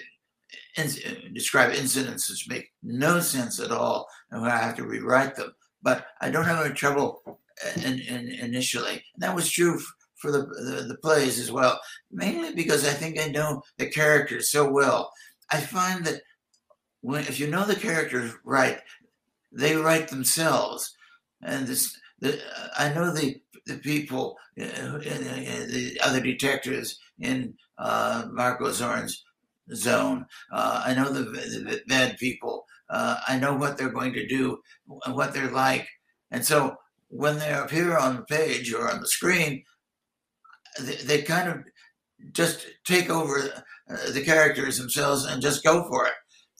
in, 0.77 0.91
describe 1.35 1.73
incidents 1.73 2.31
which 2.31 2.49
make 2.49 2.71
no 2.83 3.21
sense 3.21 3.61
at 3.61 3.71
all, 3.71 4.09
and 4.31 4.45
I 4.45 4.57
have 4.57 4.77
to 4.77 4.87
rewrite 4.87 5.37
them. 5.37 5.53
But 5.83 6.07
I 6.21 6.31
don't 6.31 6.45
have 6.45 6.65
any 6.65 6.75
trouble 6.75 7.23
uh, 7.27 7.81
in, 7.85 7.99
in, 8.01 8.29
initially. 8.41 9.03
And 9.15 9.21
that 9.23 9.35
was 9.35 9.51
true 9.51 9.77
f- 9.77 9.95
for 10.17 10.33
the, 10.33 10.39
the 10.39 10.87
the 10.89 10.99
plays 11.03 11.39
as 11.39 11.53
well, 11.53 11.79
mainly 12.11 12.55
because 12.55 12.87
I 12.87 12.93
think 12.93 13.21
I 13.21 13.29
know 13.29 13.63
the 13.77 13.91
characters 13.91 14.51
so 14.51 14.71
well. 14.71 15.11
I 15.51 15.61
find 15.61 16.05
that 16.07 16.23
when 17.03 17.21
if 17.23 17.39
you 17.39 17.47
know 17.47 17.65
the 17.65 17.77
characters 17.77 18.33
right, 18.45 18.81
they 19.57 19.77
write 19.77 20.09
themselves, 20.09 20.95
and 21.43 21.67
this 21.67 21.97
the, 22.21 22.41
I 22.79 22.93
know 22.93 23.13
the 23.13 23.41
the 23.67 23.79
people, 23.79 24.37
uh, 24.61 24.99
the 24.99 25.99
other 26.03 26.21
detectives 26.21 26.99
in 27.19 27.55
uh, 27.79 28.27
Marko 28.31 28.71
Zorn's 28.71 29.25
zone. 29.75 30.27
Uh, 30.53 30.83
I 30.87 30.95
know 30.95 31.11
the, 31.13 31.23
the 31.25 31.83
bad 31.89 32.17
people. 32.19 32.65
Uh, 32.89 33.17
I 33.27 33.37
know 33.39 33.57
what 33.57 33.77
they're 33.77 33.89
going 33.89 34.13
to 34.13 34.27
do, 34.29 34.59
what 34.87 35.35
they're 35.35 35.51
like, 35.51 35.89
and 36.31 36.45
so 36.45 36.77
when 37.09 37.39
they 37.39 37.53
appear 37.53 37.97
on 37.97 38.17
the 38.17 38.23
page 38.23 38.73
or 38.73 38.91
on 38.91 39.01
the 39.01 39.09
screen, 39.09 39.65
they, 40.81 40.97
they 40.97 41.23
kind 41.23 41.49
of 41.49 41.65
just 42.33 42.67
take 42.85 43.11
over 43.11 43.39
uh, 43.91 44.11
the 44.13 44.23
characters 44.25 44.79
themselves 44.79 45.25
and 45.25 45.43
just 45.43 45.65
go 45.65 45.85
for 45.89 46.07
it. 46.07 46.13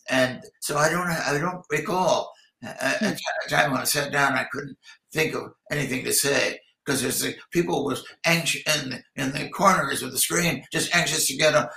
And 0.09 0.43
so 0.61 0.77
I 0.77 0.89
don't 0.91 1.09
I 1.09 1.39
don't 1.39 1.65
recall 1.71 2.33
a, 2.67 3.17
a 3.47 3.49
time 3.51 3.71
when 3.73 3.81
I 3.81 3.85
sat 3.85 4.13
down 4.13 4.35
I 4.35 4.45
couldn't 4.53 4.77
think 5.13 5.35
of 5.35 5.53
anything 5.71 6.05
to 6.05 6.13
say 6.13 6.61
because 6.85 7.03
there's 7.03 7.21
the 7.21 7.35
people 7.51 7.85
was 7.85 8.05
anxious 8.25 8.63
in 8.83 8.91
the, 8.91 9.03
in 9.23 9.33
the 9.33 9.49
corners 9.51 10.03
of 10.03 10.13
the 10.13 10.19
screen, 10.19 10.65
just 10.73 10.95
anxious 10.95 11.27
to 11.29 11.37
get 11.37 11.55
uh, 11.55 11.69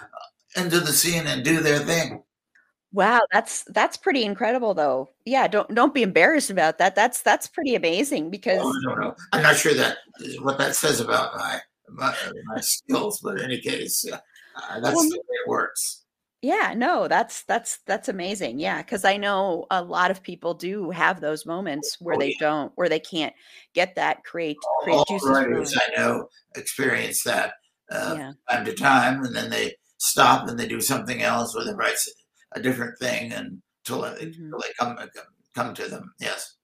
into 0.55 0.79
the 0.79 0.93
scene 0.93 1.25
and 1.27 1.43
do 1.43 1.61
their 1.61 1.79
thing. 1.79 2.23
wow 2.91 3.19
that's 3.31 3.63
that's 3.65 3.97
pretty 3.97 4.23
incredible 4.23 4.73
though 4.73 5.09
yeah 5.25 5.47
don't 5.47 5.73
don't 5.75 5.93
be 5.93 6.01
embarrassed 6.01 6.49
about 6.49 6.79
that 6.79 6.95
that's 6.95 7.21
that's 7.21 7.47
pretty 7.47 7.75
amazing 7.75 8.31
because 8.31 8.61
Oh, 8.63 8.69
I 8.69 8.81
don't 8.83 8.99
know. 9.01 9.15
I'm 9.31 9.43
not 9.43 9.57
sure 9.57 9.75
that 9.75 9.97
what 10.41 10.57
that 10.57 10.75
says 10.75 10.99
about 10.99 11.35
my 11.37 11.59
my, 11.89 12.15
my 12.45 12.59
skills, 12.61 13.19
but 13.23 13.37
in 13.39 13.45
any 13.45 13.59
case, 13.61 14.05
uh, 14.11 14.17
that's 14.79 14.95
Well, 14.95 15.09
the 15.09 15.17
way 15.17 15.37
it 15.45 15.49
works. 15.49 16.03
Yeah, 16.41 16.73
no, 16.75 17.07
that's 17.09 17.43
that's 17.43 17.79
that's 17.85 18.07
amazing. 18.07 18.59
Yeah, 18.59 18.81
because 18.81 19.03
I 19.03 19.17
know 19.17 19.65
a 19.71 19.83
lot 19.83 20.09
of 20.11 20.23
people 20.23 20.53
do 20.53 20.89
have 20.91 21.19
those 21.19 21.45
moments 21.45 21.97
where 21.99 22.15
Oh, 22.15 22.17
they 22.17 22.31
yeah. 22.31 22.35
don't, 22.39 22.71
where 22.75 22.87
they 22.89 22.99
can't 22.99 23.33
get 23.73 23.95
that 23.95 24.23
create 24.23 24.67
create 24.77 25.05
All 25.05 25.05
juices 25.05 25.43
flowing. 25.45 25.67
writers 25.67 25.75
I 25.75 25.91
know 25.99 26.29
experience 26.55 27.23
that 27.23 27.53
uh, 27.91 28.15
Yeah, 28.15 28.33
time 28.49 28.65
to 28.65 28.73
time, 28.73 29.23
and 29.23 29.35
then 29.35 29.49
they 29.49 29.75
stop 29.97 30.47
and 30.47 30.59
they 30.59 30.67
do 30.67 30.81
something 30.81 31.21
else, 31.21 31.55
or 31.55 31.63
they 31.65 31.73
write 31.73 31.93
s- 31.93 32.09
a 32.53 32.61
different 32.61 32.97
thing 32.99 33.31
until 33.33 34.01
they, 34.01 34.09
hmm 34.21 34.51
until 34.51 34.61
they 34.61 34.73
come 34.79 34.97
come 35.55 35.73
to 35.75 35.87
them. 35.87 36.13
Yes. 36.19 36.55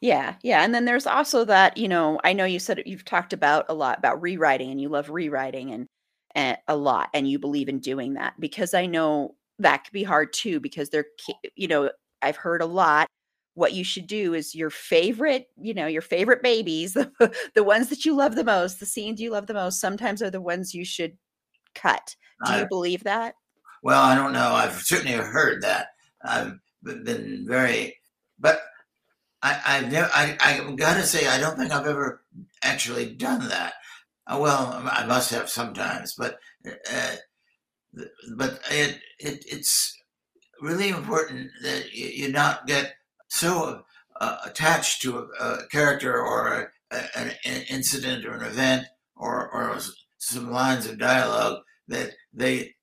yeah, 0.00 0.34
yeah. 0.42 0.62
And 0.62 0.74
then 0.74 0.84
there's 0.84 1.06
also 1.06 1.44
that, 1.46 1.76
you 1.76 1.88
know, 1.88 2.20
I 2.24 2.32
know 2.32 2.44
you 2.44 2.58
said 2.58 2.82
you've 2.86 3.04
talked 3.04 3.32
about 3.32 3.66
a 3.68 3.74
lot 3.74 3.98
about 3.98 4.20
rewriting, 4.22 4.70
and 4.70 4.80
you 4.80 4.88
love 4.88 5.10
rewriting 5.10 5.72
and 5.72 5.88
a 6.34 6.76
lot, 6.76 7.10
and 7.14 7.28
you 7.28 7.38
believe 7.38 7.68
in 7.68 7.78
doing 7.78 8.14
that 8.14 8.34
because 8.38 8.74
I 8.74 8.86
know 8.86 9.34
that 9.58 9.84
could 9.84 9.92
be 9.92 10.02
hard 10.02 10.32
too 10.32 10.60
because 10.60 10.90
they're, 10.90 11.06
you 11.54 11.68
know, 11.68 11.90
I've 12.22 12.36
heard 12.36 12.62
a 12.62 12.66
lot. 12.66 13.06
What 13.54 13.72
you 13.72 13.84
should 13.84 14.08
do 14.08 14.34
is 14.34 14.54
your 14.54 14.70
favorite, 14.70 15.46
you 15.56 15.74
know, 15.74 15.86
your 15.86 16.02
favorite 16.02 16.42
babies, 16.42 16.92
the, 16.94 17.34
the 17.54 17.62
ones 17.62 17.88
that 17.90 18.04
you 18.04 18.16
love 18.16 18.34
the 18.34 18.42
most, 18.42 18.80
the 18.80 18.86
scenes 18.86 19.20
you 19.20 19.30
love 19.30 19.46
the 19.46 19.54
most, 19.54 19.80
sometimes 19.80 20.22
are 20.22 20.30
the 20.30 20.40
ones 20.40 20.74
you 20.74 20.84
should 20.84 21.16
cut. 21.74 22.16
Do 22.46 22.52
I, 22.52 22.60
you 22.60 22.66
believe 22.68 23.04
that? 23.04 23.36
well, 23.84 24.02
I 24.02 24.14
don't 24.14 24.32
know. 24.32 24.48
I've 24.54 24.80
certainly 24.80 25.12
heard 25.12 25.62
that. 25.62 25.88
I've 26.24 26.58
been 26.82 27.44
very, 27.46 27.98
but 28.38 28.62
I, 29.42 29.60
I've 29.64 29.92
never. 29.92 30.10
I, 30.14 30.38
I 30.40 30.74
got 30.74 30.94
to 30.94 31.02
say, 31.02 31.28
I 31.28 31.38
don't 31.38 31.58
think 31.58 31.70
I've 31.70 31.86
ever 31.86 32.24
actually 32.62 33.14
done 33.14 33.46
that. 33.48 33.74
Uh, 34.26 34.38
well, 34.40 34.82
I 34.90 35.04
must 35.06 35.30
have 35.30 35.50
sometimes, 35.50 36.14
but 36.16 36.38
uh, 36.66 37.16
but 38.36 38.60
it, 38.70 38.98
it 39.18 39.44
it's 39.46 39.96
really 40.60 40.88
important 40.88 41.50
that 41.62 41.92
you, 41.92 42.28
not 42.32 42.66
get 42.66 42.94
so 43.28 43.82
uh, 44.20 44.36
attached 44.46 45.02
to 45.02 45.18
a, 45.18 45.44
a 45.44 45.66
character 45.70 46.20
or 46.20 46.72
a, 46.90 47.18
an 47.18 47.32
incident 47.68 48.24
or 48.24 48.34
an 48.34 48.46
event 48.46 48.86
or 49.16 49.50
or 49.50 49.78
some 50.18 50.50
lines 50.50 50.86
of 50.86 50.98
dialogue 50.98 51.60
that 51.88 52.12
they 52.32 52.74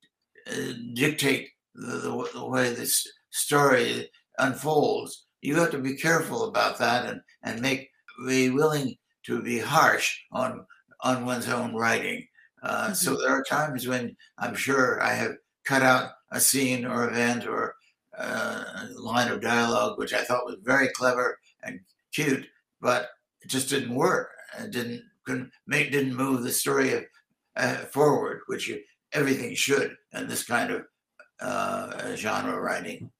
uh, 0.46 0.72
dictate 0.94 1.48
the, 1.74 1.96
the, 1.96 2.28
the 2.34 2.46
way 2.46 2.72
this 2.72 3.04
story 3.30 4.08
unfolds. 4.38 5.26
You 5.40 5.56
have 5.56 5.72
to 5.72 5.78
be 5.78 5.96
careful 5.96 6.44
about 6.44 6.78
that 6.78 7.06
and, 7.06 7.20
and 7.42 7.60
make 7.60 7.90
be 8.26 8.50
willing 8.50 8.96
to 9.24 9.42
be 9.42 9.58
harsh 9.58 10.20
on 10.30 10.66
on 11.02 11.24
one's 11.26 11.48
own 11.48 11.74
writing. 11.74 12.26
Uh, 12.62 12.92
so 12.92 13.16
hmm 13.16 13.16
there 13.16 13.30
are 13.30 13.42
times 13.42 13.86
when 13.88 14.16
I'm 14.38 14.54
sure 14.54 15.02
I 15.02 15.12
have 15.14 15.32
cut 15.64 15.82
out 15.82 16.12
a 16.30 16.40
scene 16.40 16.84
or 16.84 17.08
event 17.08 17.46
or 17.46 17.74
uh, 18.16 18.64
line 18.96 19.28
of 19.28 19.40
dialogue 19.40 19.98
which 19.98 20.12
I 20.12 20.22
thought 20.22 20.44
was 20.44 20.56
very 20.62 20.88
clever 20.88 21.38
and 21.62 21.80
cute, 22.14 22.46
but 22.80 23.08
it 23.40 23.48
just 23.48 23.68
didn't 23.68 23.94
work. 23.94 24.30
It 24.58 24.70
didn't 24.70 25.02
couldn't 25.24 25.50
make 25.66 25.92
didn't 25.92 26.14
move 26.14 26.42
the 26.42 26.52
story 26.52 27.06
uh, 27.56 27.74
forward, 27.86 28.40
which 28.46 28.68
you, 28.68 28.82
everything 29.12 29.54
should 29.54 29.96
in 30.12 30.28
this 30.28 30.44
kind 30.44 30.70
of 30.72 30.82
uh, 31.40 32.14
genre 32.16 32.60
writing. 32.60 33.10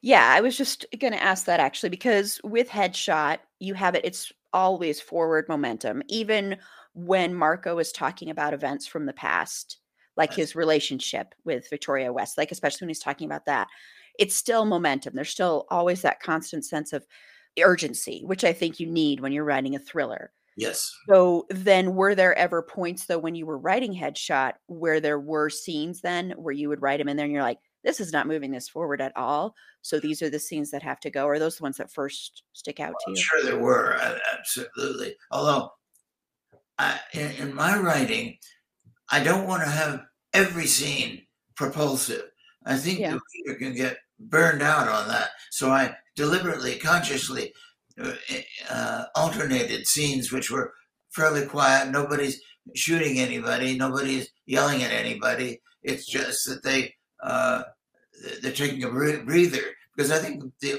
Yeah, 0.00 0.28
I 0.34 0.40
was 0.40 0.56
just 0.56 0.84
going 0.98 1.12
to 1.12 1.22
ask 1.22 1.46
that 1.46 1.60
actually 1.60 1.90
because 1.90 2.40
with 2.44 2.68
Headshot, 2.68 3.38
you 3.60 3.74
have 3.74 3.94
it, 3.94 4.04
it's 4.04 4.32
always 4.52 5.00
forward 5.00 5.48
momentum, 5.48 6.02
even 6.08 6.56
when 6.94 7.34
Marko 7.34 7.78
is 7.78 7.92
talking 7.92 8.30
about 8.30 8.54
events 8.54 8.86
from 8.86 9.06
the 9.06 9.12
past, 9.12 9.78
like 10.16 10.32
his 10.32 10.54
relationship 10.54 11.34
with 11.44 11.70
Victoria 11.70 12.12
West, 12.12 12.36
like 12.36 12.52
especially 12.52 12.84
when 12.84 12.90
he's 12.90 12.98
talking 12.98 13.26
about 13.26 13.46
that. 13.46 13.68
It's 14.18 14.34
still 14.34 14.66
momentum. 14.66 15.14
There's 15.14 15.30
still 15.30 15.66
always 15.70 16.02
that 16.02 16.20
constant 16.20 16.66
sense 16.66 16.92
of 16.92 17.06
urgency, 17.62 18.22
which 18.26 18.44
I 18.44 18.52
think 18.52 18.78
you 18.78 18.86
need 18.86 19.20
when 19.20 19.32
you're 19.32 19.44
writing 19.44 19.74
a 19.74 19.78
thriller. 19.78 20.32
Yes. 20.56 20.94
So 21.08 21.46
then, 21.48 21.94
were 21.94 22.14
there 22.14 22.36
ever 22.36 22.62
points 22.62 23.06
though 23.06 23.18
when 23.18 23.34
you 23.34 23.46
were 23.46 23.56
writing 23.58 23.94
Headshot 23.94 24.52
where 24.66 25.00
there 25.00 25.18
were 25.18 25.48
scenes 25.48 26.02
then 26.02 26.32
where 26.32 26.52
you 26.52 26.68
would 26.68 26.82
write 26.82 26.98
them 26.98 27.08
in 27.08 27.16
there 27.16 27.24
and 27.24 27.32
you're 27.32 27.42
like, 27.42 27.58
this 27.84 28.00
is 28.00 28.12
not 28.12 28.26
moving 28.26 28.50
this 28.50 28.68
forward 28.68 29.00
at 29.00 29.16
all. 29.16 29.54
So 29.80 29.98
these 29.98 30.20
are 30.22 30.30
the 30.30 30.38
scenes 30.38 30.70
that 30.70 30.82
have 30.82 31.00
to 31.00 31.10
go. 31.10 31.26
Are 31.26 31.38
those 31.38 31.56
the 31.56 31.62
ones 31.62 31.78
that 31.78 31.90
first 31.90 32.42
stick 32.52 32.80
out 32.80 32.92
Well, 32.92 32.98
to 33.06 33.10
you? 33.12 33.16
sure, 33.24 33.42
there 33.42 33.58
were 33.58 33.96
absolutely. 34.32 35.16
Although, 35.30 35.70
I, 36.78 36.98
in, 37.12 37.30
in 37.32 37.54
my 37.54 37.78
writing, 37.78 38.38
I 39.10 39.22
don't 39.22 39.46
want 39.46 39.62
to 39.62 39.68
have 39.68 40.02
every 40.32 40.66
scene 40.66 41.22
propulsive. 41.56 42.24
I 42.64 42.76
think 42.76 43.00
Yeah. 43.00 43.12
the 43.12 43.20
reader 43.34 43.58
can 43.58 43.74
get 43.74 43.98
burned 44.18 44.62
out 44.62 44.88
on 44.88 45.08
that. 45.08 45.30
So 45.50 45.70
I 45.70 45.94
deliberately, 46.16 46.76
consciously 46.78 47.52
uh, 48.02 48.12
uh, 48.70 49.04
alternated 49.14 49.86
scenes 49.86 50.32
which 50.32 50.50
were 50.50 50.72
fairly 51.10 51.44
quiet. 51.46 51.90
Nobody's 51.90 52.40
shooting 52.74 53.18
anybody. 53.18 53.76
Nobody's 53.76 54.28
yelling 54.46 54.82
at 54.82 54.92
anybody. 54.92 55.60
It's 55.82 56.06
just 56.06 56.48
that 56.48 56.62
they 56.62 56.94
uh, 57.22 57.64
they're 58.40 58.52
taking 58.52 58.84
a 58.84 58.90
breather 58.90 59.62
because 59.94 60.10
I 60.10 60.18
think 60.18 60.44
the 60.60 60.78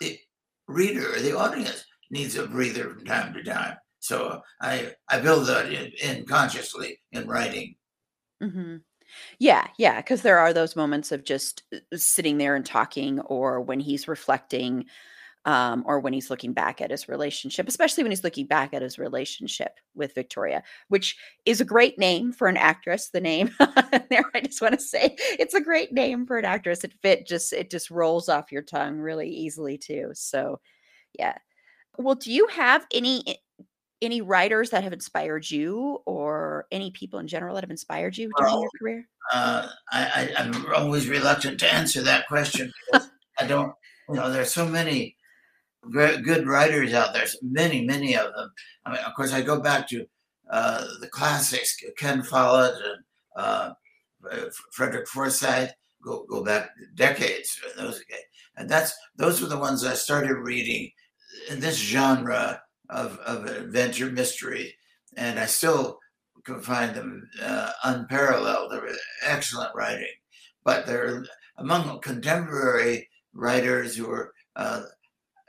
the 0.00 0.18
reader 0.66 1.14
or 1.14 1.20
the 1.20 1.36
audience 1.36 1.84
needs 2.10 2.36
a 2.36 2.46
breather 2.46 2.90
from 2.90 3.04
time 3.04 3.34
to 3.34 3.42
time. 3.44 3.76
So 4.04 4.42
I 4.60 4.94
I 5.08 5.20
build 5.20 5.46
that 5.48 5.72
in, 5.72 5.92
in 6.02 6.26
consciously 6.26 7.00
in 7.12 7.26
writing. 7.28 7.76
hmm 8.40 8.76
Yeah, 9.40 9.68
yeah, 9.78 9.98
because 10.00 10.22
there 10.22 10.38
are 10.38 10.52
those 10.54 10.76
moments 10.76 11.12
of 11.12 11.24
just 11.24 11.64
uh, 11.74 11.78
sitting 11.96 12.38
there 12.38 12.56
and 12.56 12.66
talking, 12.66 13.20
or 13.22 13.60
when 13.62 13.80
he's 13.80 14.08
reflecting, 14.08 14.86
um, 15.46 15.84
or 15.86 16.00
when 16.00 16.12
he's 16.14 16.30
looking 16.30 16.52
back 16.54 16.80
at 16.82 16.90
his 16.92 17.08
relationship, 17.08 17.68
especially 17.68 18.04
when 18.04 18.12
he's 18.12 18.24
looking 18.24 18.46
back 18.46 18.74
at 18.74 18.82
his 18.82 18.98
relationship 18.98 19.72
with 19.94 20.14
Victoria, 20.14 20.62
which 20.88 21.16
is 21.46 21.60
a 21.60 21.64
great 21.66 21.98
name 21.98 22.32
for 22.32 22.48
an 22.48 22.56
actress. 22.58 23.10
The 23.10 23.20
name 23.22 23.50
there, 24.10 24.24
I 24.34 24.42
just 24.42 24.62
want 24.62 24.74
to 24.74 24.80
say 24.80 25.16
it's 25.20 25.54
a 25.54 25.62
great 25.62 25.92
name 25.92 26.26
for 26.26 26.38
an 26.38 26.46
actress. 26.46 26.84
It 26.84 26.94
fit 27.02 27.26
just 27.28 27.52
it 27.54 27.70
just 27.70 27.90
rolls 27.90 28.28
off 28.30 28.52
your 28.52 28.62
tongue 28.62 28.98
really 28.98 29.30
easily 29.30 29.78
too. 29.78 30.10
So, 30.14 30.60
yeah. 31.18 31.36
Well, 31.98 32.14
do 32.16 32.32
you 32.32 32.46
have 32.48 32.86
any 32.92 33.38
any 34.04 34.20
writers 34.20 34.70
that 34.70 34.84
have 34.84 34.92
inspired 34.92 35.50
you, 35.50 36.02
or 36.06 36.66
any 36.70 36.90
people 36.90 37.18
in 37.18 37.26
general 37.26 37.54
that 37.54 37.64
have 37.64 37.70
inspired 37.70 38.16
you 38.16 38.30
during 38.36 38.60
your 38.60 38.70
career? 38.80 39.08
Uh, 39.32 39.68
I, 39.90 40.32
I 40.36 40.42
I'm 40.42 40.74
always 40.74 41.08
reluctant 41.08 41.58
to 41.60 41.72
answer 41.72 42.02
that 42.02 42.26
question 42.28 42.72
I 43.38 43.46
don't. 43.46 43.72
You 44.08 44.16
know, 44.16 44.30
there's 44.30 44.52
so 44.52 44.66
many 44.66 45.16
gre- 45.80 46.20
good 46.22 46.46
writers 46.46 46.92
out 46.92 47.14
there. 47.14 47.26
Many, 47.42 47.84
many 47.84 48.16
of 48.16 48.32
them. 48.34 48.52
I 48.84 48.92
mean, 48.92 49.00
of 49.00 49.14
course, 49.14 49.32
I 49.32 49.42
go 49.42 49.60
back 49.60 49.88
to 49.88 50.06
uh, 50.50 50.86
the 51.00 51.08
classics, 51.08 51.76
Ken 51.96 52.22
Follett 52.22 52.74
and 52.74 53.04
uh, 53.36 53.70
Frederick 54.72 55.08
Forsyth. 55.08 55.72
Go 56.02 56.26
go 56.28 56.44
back 56.44 56.70
decades. 56.94 57.58
Those 57.76 58.02
and 58.56 58.68
that's 58.68 58.94
those 59.16 59.40
were 59.40 59.48
the 59.48 59.58
ones 59.58 59.84
I 59.84 59.94
started 59.94 60.34
reading 60.34 60.90
in 61.48 61.60
this 61.60 61.78
genre 61.78 62.60
of, 62.94 63.18
of 63.18 63.46
adventure 63.46 64.10
mystery, 64.10 64.74
and 65.16 65.38
I 65.38 65.46
still 65.46 65.98
can 66.44 66.60
find 66.60 66.94
them 66.94 67.28
uh, 67.42 67.70
unparalleled. 67.82 68.70
They're 68.70 68.88
excellent 69.22 69.74
writing, 69.74 70.12
but 70.64 70.86
they're 70.86 71.24
among 71.58 72.00
contemporary 72.00 73.08
writers 73.32 73.96
who 73.96 74.10
are. 74.10 74.32
Uh, 74.56 74.82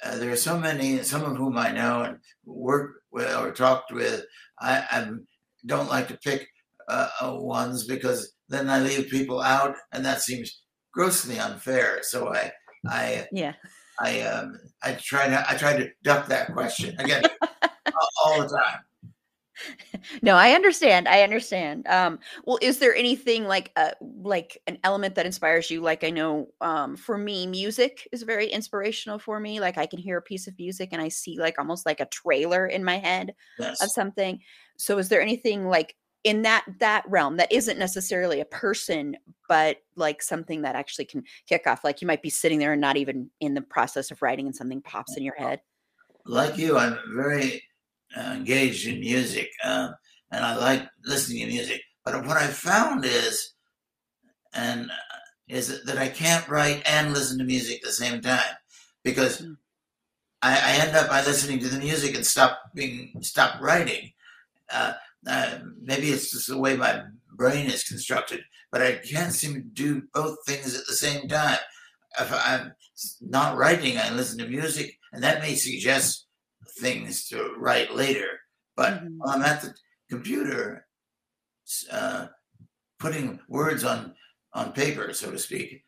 uh, 0.04 0.18
there 0.18 0.32
are 0.32 0.36
so 0.36 0.60
many, 0.60 1.02
some 1.04 1.24
of 1.24 1.38
whom 1.38 1.58
I 1.58 1.72
know 1.72 2.04
and 2.04 2.18
worked 2.46 3.00
with 3.12 3.34
or 3.36 3.52
talked 3.52 3.92
with. 3.92 4.26
I, 4.60 4.84
I 4.92 5.10
don't 5.66 5.90
like 5.90 6.10
to 6.10 6.18
pick 6.18 6.48
uh, 6.90 7.08
uh, 7.22 7.36
ones 7.36 7.86
because 7.86 8.34
then 8.50 8.70
I 8.70 8.80
leave 8.80 9.10
people 9.10 9.42
out, 9.42 9.76
and 9.94 10.06
that 10.06 10.22
seems 10.22 10.62
grossly 10.94 11.40
unfair. 11.40 12.00
So 12.02 12.34
I, 12.34 12.52
I, 12.88 13.28
Yeah. 13.32 13.54
I, 14.00 14.22
um, 14.22 14.60
I 14.84 14.94
try 14.94 15.28
to, 15.28 15.46
I 15.50 15.56
try 15.56 15.78
to 15.78 15.90
duck 16.04 16.28
that 16.28 16.54
question 16.54 16.96
again 17.00 17.24
all- 18.24 18.42
the 18.42 18.48
time. 18.48 18.80
No, 20.22 20.36
I 20.36 20.52
understand. 20.52 21.08
I 21.08 21.22
understand. 21.22 21.88
Um, 21.88 22.20
well, 22.44 22.60
is 22.62 22.80
there 22.80 22.94
anything 22.94 23.46
like 23.46 23.72
uh 23.78 23.92
like 24.02 24.62
an 24.68 24.78
element 24.84 25.16
that 25.16 25.26
inspires 25.26 25.72
you? 25.72 25.80
Like 25.82 26.04
I 26.04 26.10
know 26.10 26.50
um 26.60 26.98
for 26.98 27.18
me, 27.18 27.48
music 27.48 28.06
is 28.12 28.24
very 28.24 28.48
inspirational 28.48 29.18
for 29.18 29.40
me. 29.40 29.62
Like 29.62 29.78
I 29.78 29.86
can 29.86 30.00
hear 30.00 30.18
a 30.18 30.22
piece 30.22 30.48
of 30.48 30.60
music 30.60 30.90
and 30.92 31.02
I 31.02 31.08
see 31.08 31.40
like 31.40 31.58
almost 31.58 31.86
like 31.86 32.02
a 32.02 32.06
trailer 32.08 32.68
in 32.68 32.84
my 32.84 32.98
head 32.98 33.34
of 33.82 33.90
something. 33.90 34.42
So 34.78 34.98
is 34.98 35.08
there 35.08 35.22
anything 35.22 35.68
like 35.68 35.96
in 36.26 36.42
that 36.42 36.66
that 36.80 37.06
realm 37.08 37.38
that 37.38 37.52
isn't 37.52 37.78
necessarily 37.78 38.42
a 38.42 38.46
person, 38.46 39.16
but 39.48 39.78
like 39.96 40.22
something 40.22 40.64
that 40.64 40.76
actually 40.76 41.06
can 41.06 41.24
kick 41.48 41.68
off? 41.68 41.84
Like 41.84 42.02
you 42.02 42.08
might 42.08 42.24
be 42.24 42.32
sitting 42.32 42.60
there 42.60 42.74
and 42.74 42.82
not 42.82 42.98
even 42.98 43.30
in 43.40 43.54
the 43.54 43.62
process 43.62 44.12
of 44.12 44.22
writing 44.22 44.48
and 44.48 44.56
something 44.56 44.82
pops 44.82 45.16
in 45.16 45.24
your 45.24 45.36
head. 45.36 45.62
Like 46.26 46.58
you, 46.58 46.78
I'm 46.78 46.98
very 47.16 47.64
uh, 48.18 48.34
engaged 48.34 48.88
in 48.88 49.00
music, 49.00 49.50
um, 49.64 49.94
and 50.32 50.44
I 50.44 50.58
like 50.58 50.90
listening 51.06 51.46
to 51.46 51.54
music. 51.54 51.82
But 52.04 52.26
what 52.26 52.38
I 52.38 52.48
found 52.48 53.06
is, 53.06 53.54
and 54.54 54.90
uh, 54.90 54.94
is 55.48 55.84
that 55.84 56.00
I 56.00 56.10
can't 56.10 56.48
write 56.50 56.82
and 56.90 57.14
listen 57.14 57.38
to 57.38 57.44
music 57.44 57.78
at 57.78 57.84
the 57.84 57.92
same 57.92 58.20
time 58.20 58.56
because 59.04 59.42
Mm. 59.42 59.58
I, 60.42 60.54
I 60.54 60.86
end 60.86 60.96
up 60.96 61.10
by 61.10 61.24
listening 61.24 61.60
to 61.60 61.70
the 61.70 61.80
music 61.80 62.16
and 62.16 62.26
stop 62.26 62.60
being 62.74 63.14
stop 63.22 63.62
writing. 63.62 64.12
Uh, 64.72 64.94
uh, 65.28 65.60
maybe 65.82 66.10
it's 66.10 66.32
just 66.32 66.48
the 66.48 66.58
way 66.58 66.76
my 66.76 67.04
brain 67.34 67.68
is 67.68 67.84
constructed, 67.84 68.42
but 68.72 68.82
I 68.82 68.98
can't 68.98 69.34
seem 69.34 69.54
to 69.54 69.62
do 69.62 70.04
both 70.14 70.38
things 70.46 70.78
at 70.78 70.86
the 70.88 70.96
same 70.96 71.28
time. 71.28 71.60
If 72.20 72.32
I'm 72.32 72.74
not 73.22 73.58
writing, 73.58 73.98
I 73.98 74.10
listen 74.12 74.38
to 74.40 74.48
music, 74.48 74.98
and 75.12 75.24
that 75.24 75.42
may 75.42 75.56
suggest 75.56 76.28
things 76.80 77.28
to 77.28 77.54
write 77.58 77.94
later. 77.94 78.40
But 78.76 79.04
Mhm. 79.04 79.18
while 79.18 79.36
I'm 79.36 79.42
at 79.42 79.62
the 79.62 79.74
computer, 80.10 80.88
uh, 81.92 82.28
putting 83.00 83.40
words 83.48 83.84
on 83.84 84.16
on 84.54 84.72
paper, 84.72 85.12
so 85.14 85.32
to 85.32 85.38
speak, 85.38 85.84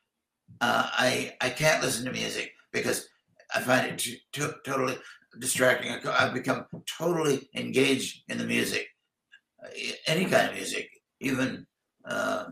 uh, 0.59 0.89
I 0.91 1.37
I 1.39 1.49
can't 1.49 1.81
listen 1.81 2.03
to 2.05 2.11
music 2.11 2.53
because 2.73 3.07
I 3.55 3.61
find 3.61 3.87
it 3.87 3.97
t- 3.99 4.21
t- 4.33 4.51
totally 4.65 4.99
distracting. 5.39 5.91
I've 5.91 6.33
become 6.33 6.65
totally 6.97 7.49
engaged 7.53 8.23
in 8.27 8.37
the 8.37 8.45
music, 8.45 8.89
any 10.07 10.25
kind 10.25 10.49
of 10.49 10.55
music, 10.55 10.89
even 11.19 11.65
uh, 12.05 12.45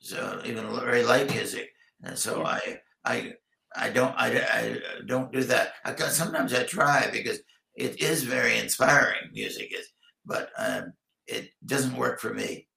so 0.00 0.40
even 0.44 0.66
very 0.80 1.04
light 1.04 1.30
music. 1.30 1.70
And 2.02 2.18
so 2.18 2.38
Yeah. 2.40 2.46
I 2.46 2.80
I 3.04 3.34
I 3.76 3.90
don't 3.90 4.14
I, 4.16 4.28
I 4.40 4.80
don't 5.06 5.32
do 5.32 5.42
that. 5.44 5.74
I 5.84 5.94
sometimes 5.96 6.54
I 6.54 6.64
try 6.64 7.10
because 7.10 7.40
it 7.76 8.00
is 8.00 8.24
very 8.24 8.58
inspiring. 8.58 9.30
Music 9.32 9.72
is, 9.74 9.88
but 10.26 10.50
um, 10.58 10.92
it 11.26 11.50
doesn't 11.66 11.96
work 11.96 12.20
for 12.20 12.34
me. 12.34 12.68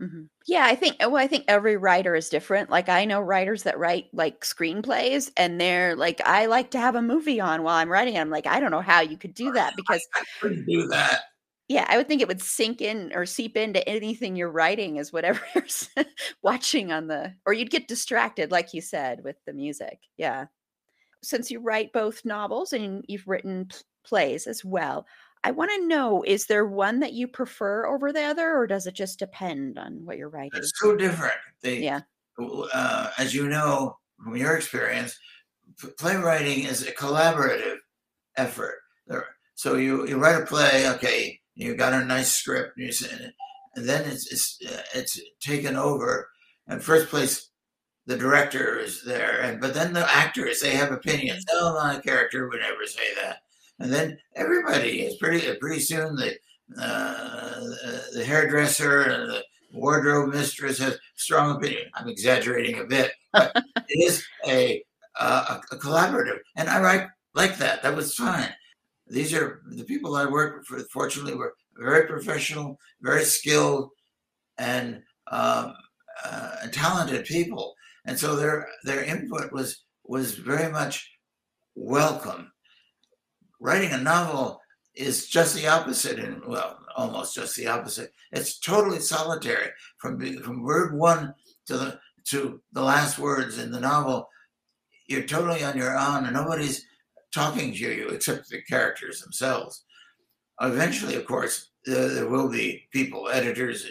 Mhm. 0.00 0.28
Yeah, 0.46 0.64
I 0.64 0.76
think 0.76 0.96
well, 1.00 1.16
I 1.16 1.26
think 1.26 1.44
every 1.48 1.76
writer 1.76 2.14
is 2.14 2.28
different. 2.28 2.70
Like 2.70 2.88
I 2.88 3.04
know 3.04 3.20
writers 3.20 3.64
that 3.64 3.78
write 3.78 4.06
like 4.12 4.42
screenplays 4.42 5.30
and 5.36 5.60
they're 5.60 5.96
like, 5.96 6.20
I 6.24 6.46
like 6.46 6.70
to 6.72 6.78
have 6.80 6.94
a 6.94 7.02
movie 7.02 7.40
on 7.40 7.62
while 7.64 7.74
I'm 7.76 7.90
writing. 7.90 8.16
I'm 8.16 8.30
like, 8.30 8.46
I 8.46 8.60
don't 8.60 8.70
know 8.70 8.80
how 8.80 9.00
you 9.00 9.16
could 9.18 9.34
do 9.34 9.52
that 9.52 9.74
because 9.76 10.06
I 10.14 10.22
couldn't 10.40 10.66
do 10.66 10.86
that. 10.88 11.22
Yeah, 11.68 11.84
I 11.88 11.96
would 11.98 12.08
think 12.08 12.22
it 12.22 12.28
would 12.28 12.40
sink 12.42 12.80
in 12.80 13.12
or 13.14 13.26
seep 13.26 13.56
into 13.56 13.86
anything 13.88 14.36
you're 14.36 14.50
writing 14.50 14.96
is 14.96 15.12
whatever 15.12 15.40
you're 15.54 16.04
watching 16.42 16.90
on 16.92 17.06
the 17.08 17.34
or 17.46 17.52
you'd 17.52 17.70
get 17.70 17.88
distracted, 17.88 18.50
like 18.50 18.72
you 18.74 18.80
said, 18.80 19.22
with 19.24 19.36
the 19.46 19.52
music. 19.52 19.98
Yeah. 20.16 20.46
Since 21.22 21.50
you 21.50 21.60
write 21.60 21.92
both 21.92 22.24
novels 22.24 22.72
and 22.72 23.04
you've 23.08 23.26
written 23.28 23.66
p- 23.66 23.76
plays 24.04 24.46
as 24.46 24.64
well, 24.64 25.06
I 25.44 25.50
want 25.50 25.70
to 25.74 25.86
know 25.86 26.22
is 26.26 26.46
there 26.46 26.66
one 26.66 27.00
that 27.00 27.12
you 27.12 27.28
prefer 27.28 27.86
over 27.86 28.12
the 28.12 28.22
other 28.22 28.56
or 28.56 28.66
does 28.66 28.86
it 28.86 28.94
just 28.94 29.18
depend 29.18 29.78
on 29.78 30.04
what 30.04 30.16
you're 30.16 30.28
writing? 30.30 30.52
It's 30.54 30.72
so 30.76 30.96
different. 30.96 31.36
They, 31.60 31.82
Yeah. 31.82 32.00
uh, 32.72 33.10
as 33.18 33.34
you 33.34 33.48
know 33.48 33.98
from 34.24 34.36
your 34.36 34.56
experience, 34.56 35.18
p- 35.80 35.88
playwriting 35.98 36.64
is 36.64 36.86
a 36.86 36.92
collaborative 36.92 37.76
effort. 38.36 38.76
There, 39.06 39.26
so 39.54 39.74
you, 39.76 40.06
you 40.06 40.18
write 40.18 40.40
a 40.42 40.46
play, 40.46 40.88
okay, 40.90 41.37
you 41.58 41.74
got 41.74 41.92
a 41.92 42.04
nice 42.04 42.32
script, 42.32 42.78
and, 42.78 43.32
and 43.74 43.88
then 43.88 44.08
it's 44.08 44.32
it's 44.32 44.58
uh, 44.66 44.82
it's 44.94 45.20
taken 45.40 45.76
over. 45.76 46.28
And 46.68 46.82
first 46.82 47.08
place, 47.08 47.50
the 48.06 48.16
director 48.16 48.78
is 48.78 49.02
there, 49.04 49.40
and 49.42 49.60
but 49.60 49.74
then 49.74 49.92
the 49.92 50.08
actors 50.08 50.60
they 50.60 50.70
have 50.76 50.92
opinions. 50.92 51.44
Oh, 51.52 51.74
my 51.74 51.98
character 51.98 52.48
would 52.48 52.60
never 52.60 52.86
say 52.86 53.02
that. 53.20 53.38
And 53.80 53.92
then 53.92 54.18
everybody 54.36 55.00
is 55.02 55.16
pretty 55.16 55.52
pretty 55.56 55.80
soon 55.80 56.14
the 56.14 56.36
uh, 56.80 57.60
the 58.14 58.24
hairdresser 58.24 59.02
and 59.02 59.28
the 59.28 59.44
wardrobe 59.72 60.32
mistress 60.32 60.78
has 60.78 60.96
strong 61.16 61.56
opinion. 61.56 61.86
I'm 61.94 62.08
exaggerating 62.08 62.78
a 62.78 62.84
bit, 62.84 63.10
but 63.32 63.50
it 63.88 64.06
is 64.06 64.24
a, 64.46 64.80
uh, 65.18 65.58
a 65.72 65.74
a 65.74 65.78
collaborative, 65.78 66.38
and 66.56 66.68
I 66.68 66.78
like 66.78 67.08
like 67.34 67.58
that. 67.58 67.82
That 67.82 67.96
was 67.96 68.14
fine. 68.14 68.48
These 69.08 69.32
are 69.34 69.62
the 69.70 69.84
people 69.84 70.16
I 70.16 70.26
work 70.26 70.64
for. 70.66 70.78
Fortunately, 70.90 71.34
were 71.34 71.54
very 71.76 72.06
professional, 72.06 72.78
very 73.00 73.24
skilled, 73.24 73.90
and 74.58 75.02
um, 75.30 75.74
uh, 76.24 76.66
talented 76.72 77.24
people, 77.24 77.74
and 78.04 78.18
so 78.18 78.36
their 78.36 78.68
their 78.84 79.02
input 79.04 79.52
was 79.52 79.84
was 80.04 80.34
very 80.34 80.70
much 80.70 81.10
welcome. 81.74 82.50
Writing 83.60 83.92
a 83.92 83.98
novel 83.98 84.60
is 84.94 85.28
just 85.28 85.54
the 85.54 85.68
opposite, 85.68 86.18
and 86.18 86.42
well, 86.46 86.78
almost 86.96 87.34
just 87.34 87.56
the 87.56 87.68
opposite. 87.68 88.12
It's 88.32 88.58
totally 88.58 89.00
solitary 89.00 89.70
from 89.98 90.20
from 90.42 90.62
word 90.62 90.94
one 90.94 91.34
to 91.66 91.76
the 91.76 92.00
to 92.26 92.60
the 92.72 92.82
last 92.82 93.18
words 93.18 93.58
in 93.58 93.70
the 93.70 93.80
novel. 93.80 94.28
You're 95.06 95.22
totally 95.22 95.64
on 95.64 95.78
your 95.78 95.96
own, 95.96 96.24
and 96.24 96.34
nobody's 96.34 96.84
talking 97.32 97.72
to 97.72 97.78
you 97.78 98.08
except 98.08 98.48
the 98.48 98.62
characters 98.62 99.20
themselves. 99.20 99.84
Eventually, 100.60 101.14
of 101.14 101.26
course, 101.26 101.70
there, 101.86 102.28
will 102.28 102.48
be 102.48 102.88
people, 102.92 103.28
editors, 103.28 103.86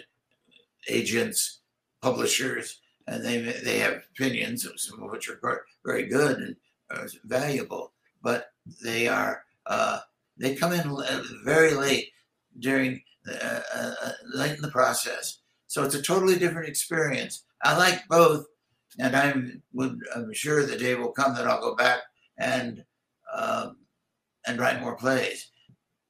agents, 0.89 1.61
publishers, 2.01 2.81
and 3.07 3.23
they 3.23 3.39
they 3.39 3.79
have 3.79 4.03
opinions, 4.11 4.67
some 4.75 5.01
of 5.01 5.11
which 5.11 5.29
are 5.29 5.63
very 5.85 6.07
good 6.07 6.37
and 6.37 6.55
uh, 6.91 7.07
valuable, 7.23 7.93
but 8.21 8.51
they 8.83 9.07
are 9.07 9.43
uh, 9.65 9.99
they 10.37 10.55
come 10.55 10.73
in 10.73 10.95
very 11.45 11.73
late 11.73 12.09
during 12.59 13.01
uh, 13.29 13.61
uh, 13.73 14.11
late 14.33 14.55
in 14.55 14.61
the 14.61 14.71
process. 14.71 15.39
So 15.67 15.83
it's 15.83 15.95
a 15.95 16.01
totally 16.01 16.37
different 16.37 16.67
experience. 16.67 17.43
I 17.63 17.77
like 17.77 18.07
both, 18.09 18.45
and 18.99 19.15
I'm 19.15 19.63
I'm 20.15 20.33
sure 20.33 20.65
the 20.65 20.77
day 20.77 20.95
will 20.95 21.11
come 21.11 21.33
that 21.35 21.47
I'll 21.47 21.61
go 21.61 21.75
back 21.75 22.01
and 22.37 22.83
um, 23.37 23.77
and 24.45 24.59
write 24.59 24.81
more 24.81 24.95
plays. 24.95 25.51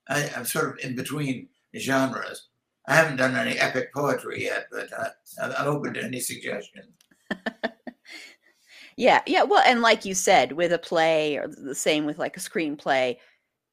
I, 0.10 0.30
am 0.36 0.46
sort 0.46 0.70
of 0.70 0.86
in 0.86 0.96
between 0.96 1.50
genres. 1.78 2.48
I 2.88 2.96
haven't 2.96 3.18
done 3.18 3.36
any 3.36 3.60
epic 3.60 3.94
poetry 3.94 4.46
yet, 4.46 4.68
but 4.72 4.88
uh, 4.98 5.10
I'm 5.42 5.68
open 5.68 5.94
to 5.96 6.04
any 6.04 6.22
suggestions. 6.22 6.94
yeah, 8.98 9.22
yeah. 9.28 9.44
Well, 9.44 9.62
and 9.66 9.82
like 9.82 10.06
you 10.06 10.14
said, 10.14 10.54
with 10.54 10.72
a 10.72 10.80
play, 10.80 11.36
or 11.36 11.48
the 11.50 11.76
same 11.76 12.06
with 12.06 12.18
like 12.18 12.38
a 12.38 12.40
screenplay, 12.40 13.18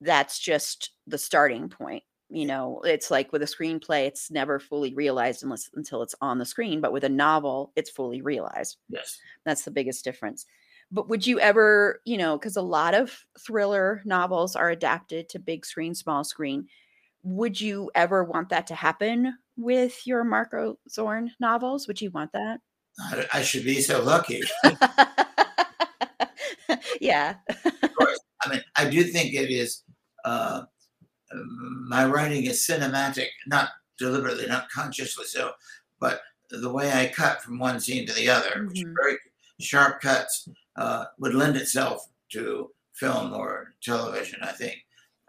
that's 0.00 0.40
just 0.40 0.90
the 1.06 1.18
starting 1.18 1.68
point. 1.68 2.02
You 2.28 2.46
know, 2.46 2.80
it's 2.84 3.12
like 3.12 3.32
with 3.32 3.42
a 3.42 3.46
screenplay, 3.46 4.08
it's 4.08 4.32
never 4.32 4.58
fully 4.58 4.92
realized 4.94 5.44
unless 5.44 5.70
until 5.74 6.02
it's 6.02 6.16
on 6.20 6.38
the 6.38 6.44
screen. 6.44 6.80
But 6.80 6.92
with 6.92 7.04
a 7.04 7.08
novel, 7.08 7.70
it's 7.76 7.90
fully 7.90 8.20
realized. 8.20 8.78
Yes, 8.88 9.16
that's 9.46 9.62
the 9.62 9.70
biggest 9.70 10.02
difference 10.02 10.44
but 10.94 11.08
would 11.08 11.26
you 11.26 11.38
ever 11.40 12.00
you 12.04 12.16
know 12.16 12.38
because 12.38 12.56
a 12.56 12.62
lot 12.62 12.94
of 12.94 13.24
thriller 13.38 14.00
novels 14.04 14.56
are 14.56 14.70
adapted 14.70 15.28
to 15.28 15.38
big 15.38 15.66
screen 15.66 15.94
small 15.94 16.24
screen 16.24 16.66
would 17.24 17.60
you 17.60 17.90
ever 17.94 18.22
want 18.22 18.50
that 18.50 18.66
to 18.68 18.74
happen 18.74 19.36
with 19.56 20.06
your 20.06 20.24
marko 20.24 20.78
zorn 20.90 21.30
novels? 21.40 21.88
Would 21.88 22.00
you 22.00 22.10
want 22.10 22.32
that? 22.32 22.60
I, 23.00 23.26
I 23.32 23.42
should 23.42 23.64
be 23.64 23.80
so 23.80 24.02
lucky. 24.02 24.42
Yeah. 27.00 27.34
Of 27.48 27.94
course. 27.94 28.18
I 28.44 28.48
mean 28.50 28.62
i 28.76 28.88
do 28.88 29.02
think 29.04 29.34
it 29.34 29.50
is 29.50 29.82
uh, 30.24 30.62
my 31.88 32.04
writing 32.06 32.44
is 32.44 32.66
cinematic 32.66 33.28
not 33.46 33.70
deliberately 33.98 34.46
not 34.46 34.70
consciously 34.70 35.24
so 35.24 35.52
but 36.00 36.20
the 36.50 36.70
way 36.70 36.92
i 36.92 37.12
cut 37.14 37.42
from 37.42 37.58
one 37.58 37.80
scene 37.80 38.06
to 38.06 38.12
the 38.12 38.28
other 38.28 38.50
mm-hmm. 38.68 38.92
very 39.00 39.16
sharp 39.60 40.00
cuts 40.00 40.48
uh, 40.76 41.06
would 41.18 41.34
lend 41.34 41.56
itself 41.56 42.08
to 42.32 42.70
film 42.94 43.32
or 43.32 43.74
television. 43.82 44.40
I 44.42 44.52
think 44.52 44.76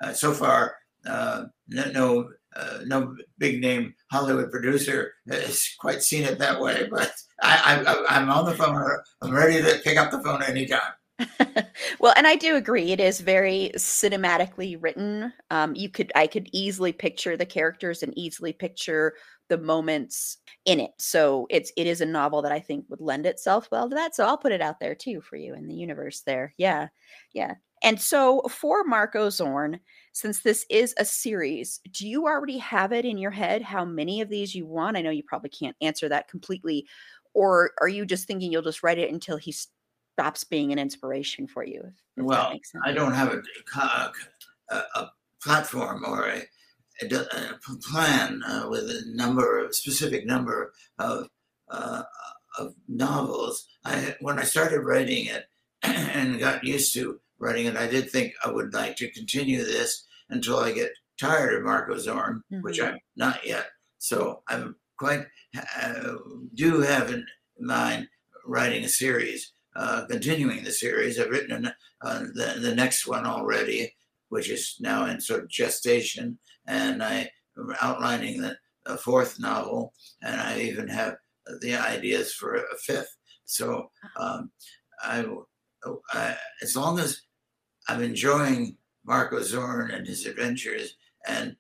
uh, 0.02 0.14
so 0.14 0.34
far, 0.34 0.76
uh, 1.06 1.46
no 1.68 2.30
uh, 2.56 2.80
no 2.86 3.16
big 3.38 3.62
name 3.62 3.93
Hollywood 4.12 4.50
producer 4.50 5.14
has 5.30 5.68
quite 5.80 6.02
seen 6.02 6.24
it 6.24 6.39
that 6.39 6.62
way. 6.62 6.88
But 6.89 7.12
I, 7.41 7.84
I, 7.86 8.18
I'm 8.18 8.30
on 8.30 8.46
the 8.46 8.56
phone. 8.56 8.82
I'm 9.22 9.34
ready 9.34 9.62
to 9.62 9.80
pick 9.84 9.98
up 9.98 10.12
the 10.12 10.24
phone 10.24 10.41
anytime. 10.41 10.93
well, 12.00 12.14
and 12.16 12.28
I 12.28 12.36
do 12.36 12.56
agree. 12.56 12.91
It 12.91 13.00
is 13.00 13.22
very 13.22 13.72
cinematically 13.76 14.82
written. 14.82 15.32
Um, 15.50 15.76
you 15.76 15.89
could, 15.89 16.12
I 16.16 16.28
could 16.28 16.50
easily 16.52 16.91
picture 16.91 17.38
the 17.38 17.46
characters 17.46 18.04
and 18.04 18.18
easily 18.18 18.54
picture 18.54 19.14
the 19.48 19.58
moments 19.58 20.38
in 20.66 20.80
it. 20.80 20.91
So 20.98 21.48
it's 21.50 21.72
it 21.78 21.88
is 21.88 22.02
a 22.02 22.06
novel 22.06 22.41
that 22.41 22.52
I 22.52 22.60
think 22.60 22.86
would 22.89 23.02
lend 23.02 23.26
itself 23.26 23.68
well 23.72 23.89
to 23.89 23.96
that. 23.96 24.16
So 24.16 24.26
I'll 24.26 24.38
put 24.38 24.52
it 24.52 24.62
out 24.62 24.80
there 24.80 24.96
too 24.96 25.22
for 25.22 25.36
you 25.36 25.54
in 25.54 25.68
the 25.68 25.76
universe 25.76 26.22
there. 26.26 26.54
Yeah. 26.58 26.88
Yeah. 27.34 27.56
And 27.84 28.02
so 28.02 28.41
for 28.50 28.84
Marko 28.84 29.30
Zorn, 29.30 29.80
since 30.14 30.41
this 30.41 30.66
is 30.70 30.96
a 30.98 31.06
series, 31.06 31.82
do 31.91 32.08
you 32.08 32.26
already 32.26 32.58
have 32.58 32.91
it 32.91 33.06
in 33.06 33.18
your 33.18 33.32
head 33.32 33.62
how 33.62 33.86
many 33.86 34.22
of 34.22 34.30
these 34.30 34.56
you 34.56 34.66
want? 34.66 34.98
I 34.98 35.02
know 35.02 35.12
you 35.12 35.24
probably 35.24 35.50
can't 35.52 35.76
answer 35.82 36.10
that 36.10 36.28
completely. 36.28 36.88
Or 37.34 37.72
are 37.82 37.89
you 37.89 38.06
just 38.06 38.26
thinking 38.26 38.52
you'll 38.52 38.62
just 38.62 38.82
write 38.82 38.98
it 38.98 39.12
until 39.12 39.38
he 39.38 39.54
stops 40.18 40.43
being 40.46 40.72
an 40.72 40.80
inspiration 40.80 41.48
for 41.48 41.64
you? 41.64 41.84
well, 42.18 42.58
I 42.86 42.93
don't 42.93 43.14
have 43.14 43.34
a, 43.34 43.41
a, 44.72 44.76
a 44.96 45.12
platform 45.43 46.04
or 46.08 46.28
a, 46.28 46.38
a 46.38 46.46
plan 47.89 48.41
uh, 48.43 48.68
with 48.70 48.89
a 48.89 49.04
number, 49.08 49.66
a 49.66 49.74
specific 49.74 50.26
number 50.26 50.74
of 51.00 51.28
uh, 51.70 52.04
of 52.58 52.74
novels. 52.88 53.68
I 53.84 54.16
when 54.22 54.39
I 54.39 54.43
started 54.43 54.82
writing 54.82 55.26
it 55.26 55.46
and 55.84 56.39
got 56.39 56.64
used 56.64 56.93
to 56.93 57.20
writing 57.39 57.66
it, 57.66 57.76
I 57.76 57.88
did 57.88 58.10
think 58.10 58.34
I 58.43 58.52
would 58.52 58.74
like 58.74 58.96
to 58.98 59.12
continue 59.12 59.64
this 59.64 60.06
until 60.30 60.58
I 60.58 60.72
get 60.72 60.91
tired 61.20 61.56
of 61.56 61.64
Marko 61.64 61.98
Zorn, 61.98 62.41
mm-hmm. 62.52 62.62
which 62.62 62.82
I'm 62.82 63.00
not 63.16 63.46
yet. 63.46 63.68
So 63.98 64.43
I'm 64.48 64.76
quite 64.98 65.26
uh, 65.82 66.16
do 66.54 66.82
have 66.82 67.12
in 67.12 67.26
mind 67.60 68.08
writing 68.46 68.84
a 68.84 68.89
series, 68.89 69.54
uh, 69.76 70.06
continuing 70.10 70.64
the 70.64 70.72
series. 70.72 71.20
I've 71.20 71.30
written 71.30 71.72
uh, 72.02 72.20
the 72.34 72.58
the 72.60 72.76
next 72.76 73.08
one 73.08 73.26
already, 73.26 73.96
which 74.30 74.50
is 74.50 74.76
now 74.80 75.06
in 75.06 75.20
sort 75.20 75.43
of 75.43 75.50
gestation 75.50 76.39
and 76.68 77.03
I 77.03 77.30
am 77.57 77.76
outlining 77.82 78.41
the, 78.41 78.57
the 78.86 78.97
fourth 78.97 79.39
novel, 79.39 79.93
and 80.22 80.39
I 80.39 80.59
even 80.61 80.88
have 80.88 81.18
the 81.61 81.76
ideas 81.76 82.34
for 82.34 82.55
a 82.55 82.78
fifth. 82.78 83.16
So 83.45 83.89
um, 84.20 84.51
I, 85.03 85.26
I, 86.13 86.36
as 86.61 86.76
long 86.76 86.99
as 86.99 87.22
I'm 87.88 88.01
enjoying 88.01 88.78
Marko 89.05 89.41
Zorn 89.41 89.91
and 89.91 90.07
his 90.07 90.26
adventures, 90.26 90.95
and 91.28 91.55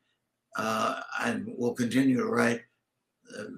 uh, 0.57 1.01
I 1.19 1.41
will 1.45 1.73
continue 1.73 2.17
to 2.17 2.25
write 2.25 2.61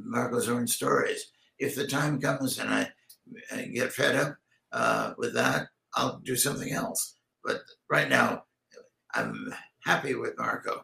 Marko 0.03 0.39
Zorn 0.39 0.67
stories. 0.67 1.31
If 1.59 1.75
the 1.75 1.87
time 1.87 2.19
comes 2.19 2.59
and 2.59 2.69
I, 2.69 2.89
I 3.51 3.63
get 3.63 3.93
fed 3.93 4.15
up 4.15 4.35
uh, 4.71 5.13
with 5.17 5.33
that, 5.35 5.67
I'll 5.95 6.19
do 6.19 6.35
something 6.35 6.73
else. 6.73 7.15
But 7.43 7.61
right 7.89 8.09
now, 8.09 8.43
I'm 9.13 9.53
happy 9.83 10.15
with 10.15 10.37
Marko. 10.37 10.83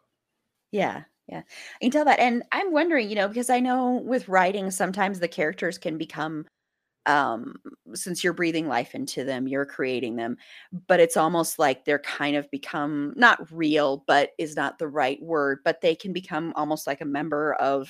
Yeah, 0.74 1.04
yeah. 1.28 1.40
I 1.42 1.80
can 1.86 1.92
tell 1.92 2.06
that. 2.06 2.20
And 2.20 2.44
I'm 2.52 2.74
wondering, 2.74 3.10
you 3.10 3.16
know, 3.16 3.28
because 3.30 3.50
I 3.50 3.60
know 3.62 4.02
with 4.04 4.28
writing, 4.28 4.72
sometimes 4.72 5.20
the 5.20 5.28
characters 5.30 5.78
can 5.78 5.98
become 5.98 6.46
um 7.08 7.56
since 7.96 8.24
you're 8.24 8.34
breathing 8.34 8.68
life 8.68 8.96
into 8.96 9.24
them 9.26 9.48
you're 9.48 9.66
creating 9.66 10.18
them 10.18 10.38
but 10.88 11.00
it's 11.00 11.18
almost 11.18 11.60
like 11.60 11.86
they're 11.86 12.00
kind 12.00 12.36
of 12.36 12.52
become 12.52 13.14
not 13.18 13.40
real 13.52 14.04
but 14.08 14.32
is 14.38 14.56
not 14.56 14.80
the 14.80 14.88
right 14.88 15.22
word 15.24 15.60
but 15.66 15.82
they 15.82 15.96
can 15.96 16.14
become 16.14 16.54
almost 16.56 16.88
like 16.88 17.02
a 17.02 17.06
member 17.06 17.56
of 17.56 17.90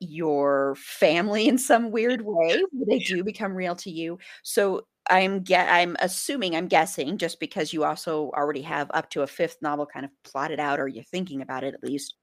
your 0.00 0.74
family 0.76 1.48
in 1.48 1.56
some 1.58 1.90
weird 1.90 2.20
way 2.22 2.62
they 2.88 2.98
do 2.98 3.24
become 3.24 3.54
real 3.54 3.74
to 3.74 3.90
you 3.90 4.18
so 4.42 4.86
I'm 5.10 5.40
get 5.40 5.68
I'm 5.70 5.96
assuming 6.00 6.56
I'm 6.56 6.68
guessing 6.68 7.18
just 7.18 7.40
because 7.40 7.72
you 7.72 7.84
also 7.84 8.30
already 8.34 8.62
have 8.62 8.90
up 8.94 9.10
to 9.10 9.22
a 9.22 9.26
fifth 9.26 9.58
novel 9.62 9.86
kind 9.86 10.04
of 10.04 10.10
plotted 10.24 10.60
out 10.60 10.80
or 10.80 10.88
you're 10.88 11.04
thinking 11.04 11.42
about 11.42 11.64
it 11.64 11.74
at 11.74 11.82
least. 11.82 12.14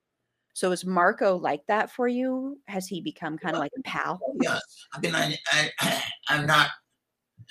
So 0.53 0.71
is 0.71 0.85
Marko 0.85 1.37
like 1.37 1.65
that 1.67 1.91
for 1.91 2.07
you? 2.07 2.59
Has 2.67 2.87
he 2.87 3.01
become 3.01 3.37
kind 3.37 3.55
of 3.55 3.59
like 3.59 3.71
a 3.77 3.81
pal? 3.83 4.19
Yes. 4.41 4.61
I 4.93 4.99
mean 4.99 5.15
I, 5.15 5.37
I 5.79 6.03
I'm 6.29 6.45
not 6.45 6.69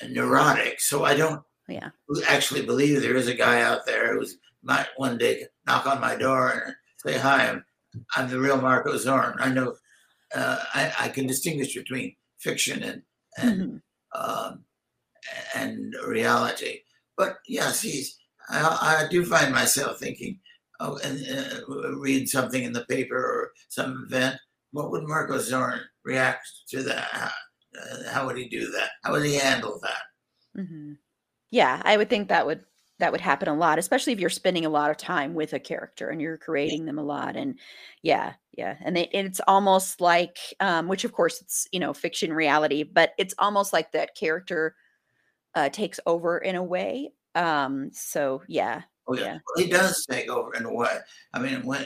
neurotic, 0.09 0.81
so 0.81 1.05
I 1.05 1.15
don't 1.15 1.43
yeah 1.69 1.91
actually 2.29 2.67
believe 2.67 3.01
there 3.01 3.17
is 3.17 3.29
a 3.29 3.35
guy 3.35 3.63
out 3.63 3.87
there 3.87 4.15
who's 4.15 4.39
might 4.63 4.87
one 4.97 5.19
day 5.19 5.45
knock 5.67 5.87
on 5.87 6.01
my 6.01 6.15
door 6.17 6.51
and 6.51 6.75
say 6.99 7.19
hi. 7.19 7.49
I'm 7.49 7.65
I'm 8.17 8.29
the 8.29 8.39
real 8.39 8.61
Marko 8.61 8.97
Zorn. 8.97 9.37
I 9.39 9.51
know 9.51 9.75
uh, 10.35 10.59
I, 10.75 10.93
I 11.01 11.09
can 11.09 11.27
distinguish 11.27 11.75
between 11.75 12.17
fiction 12.39 12.83
and 12.83 13.03
and 13.39 13.61
mm-hmm. 13.61 14.49
um, 14.49 14.65
and 15.55 15.95
reality. 16.07 16.81
But 17.17 17.37
yes, 17.47 17.83
he's. 17.83 18.19
I, 18.49 19.05
I 19.05 19.09
do 19.09 19.25
find 19.25 19.53
myself 19.53 19.99
thinking, 19.99 20.41
oh, 20.81 20.99
and 21.05 21.21
uh, 21.31 21.97
read 21.97 22.29
something 22.29 22.65
in 22.65 22.73
the 22.73 22.85
paper 22.87 23.17
or 23.17 23.53
some 23.69 24.05
event. 24.07 24.37
What 24.73 24.91
would 24.91 25.05
Marko 25.05 25.39
Zorn 25.39 25.81
react 26.05 26.47
to 26.71 26.83
that? 26.83 27.09
How, 27.13 27.31
uh, 27.81 28.11
how 28.11 28.27
would 28.27 28.37
he 28.37 28.49
do 28.49 28.71
that? 28.73 28.91
How 29.05 29.13
would 29.13 29.25
he 29.25 29.35
handle 29.35 29.79
that? 29.83 30.61
Mm-hmm. 30.61 30.95
Yeah, 31.51 31.81
I 31.85 31.97
would 31.97 32.11
think 32.11 32.29
that 32.29 32.47
would 32.47 32.65
that 32.99 33.11
would 33.13 33.21
happen 33.21 33.49
a 33.49 33.55
lot, 33.55 33.79
especially 33.79 34.13
if 34.13 34.21
you're 34.21 34.31
spending 34.31 34.65
a 34.65 34.71
lot 34.71 34.91
of 34.91 34.97
time 34.97 35.35
with 35.35 35.53
a 35.55 35.59
character 35.59 36.11
and 36.11 36.21
you're 36.21 36.39
creating 36.39 36.85
them 36.85 36.99
a 36.99 37.03
lot. 37.03 37.37
And 37.37 37.59
yeah, 38.03 38.35
yeah, 38.57 38.77
and 38.81 38.97
it, 38.97 39.09
it's 39.13 39.41
almost 39.49 40.01
like, 40.01 40.39
um, 40.61 40.87
which 40.87 41.05
of 41.05 41.13
course 41.13 41.41
it's 41.41 41.67
you 41.73 41.81
know 41.81 41.93
fiction 41.93 42.33
reality, 42.33 42.83
but 42.83 43.13
it's 43.19 43.35
almost 43.39 43.73
like 43.73 43.93
that 43.93 44.15
character 44.15 44.77
uh, 45.55 45.69
takes 45.69 46.01
over 46.07 46.39
in 46.39 46.57
a 46.57 46.63
way. 46.63 47.13
Um, 47.35 47.91
so 47.93 48.43
yeah, 48.47 48.83
Oh, 49.07 49.15
yeah. 49.15 49.39
Well, 49.47 49.65
he 49.65 49.69
does 49.69 50.07
take 50.07 50.29
over 50.29 50.55
in 50.55 50.65
a 50.65 50.73
way. 50.73 50.97
I 51.35 51.41
mean, 51.41 51.63
when, 51.65 51.85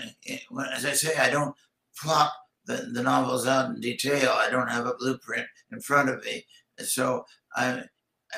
when 0.50 0.66
as 0.66 0.84
I 0.84 0.92
say, 0.92 1.16
I 1.16 1.30
don't 1.30 1.54
plot 1.98 2.30
the, 2.66 2.88
the 2.92 3.02
novels 3.02 3.46
out 3.46 3.70
in 3.70 3.80
detail. 3.80 4.32
I 4.32 4.50
don't 4.50 4.70
have 4.70 4.86
a 4.86 4.94
blueprint 4.94 5.46
in 5.72 5.80
front 5.80 6.10
of 6.10 6.24
me. 6.24 6.44
So 6.78 7.24
I, 7.54 7.84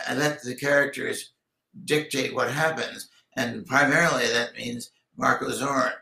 I 0.07 0.15
let 0.15 0.43
the 0.43 0.55
characters 0.55 1.33
dictate 1.85 2.35
what 2.35 2.51
happens. 2.51 3.09
And 3.37 3.67
primarily 3.67 4.27
that 4.29 4.57
means 4.57 4.91
Marko 5.17 5.51
Zorn, 5.51 5.93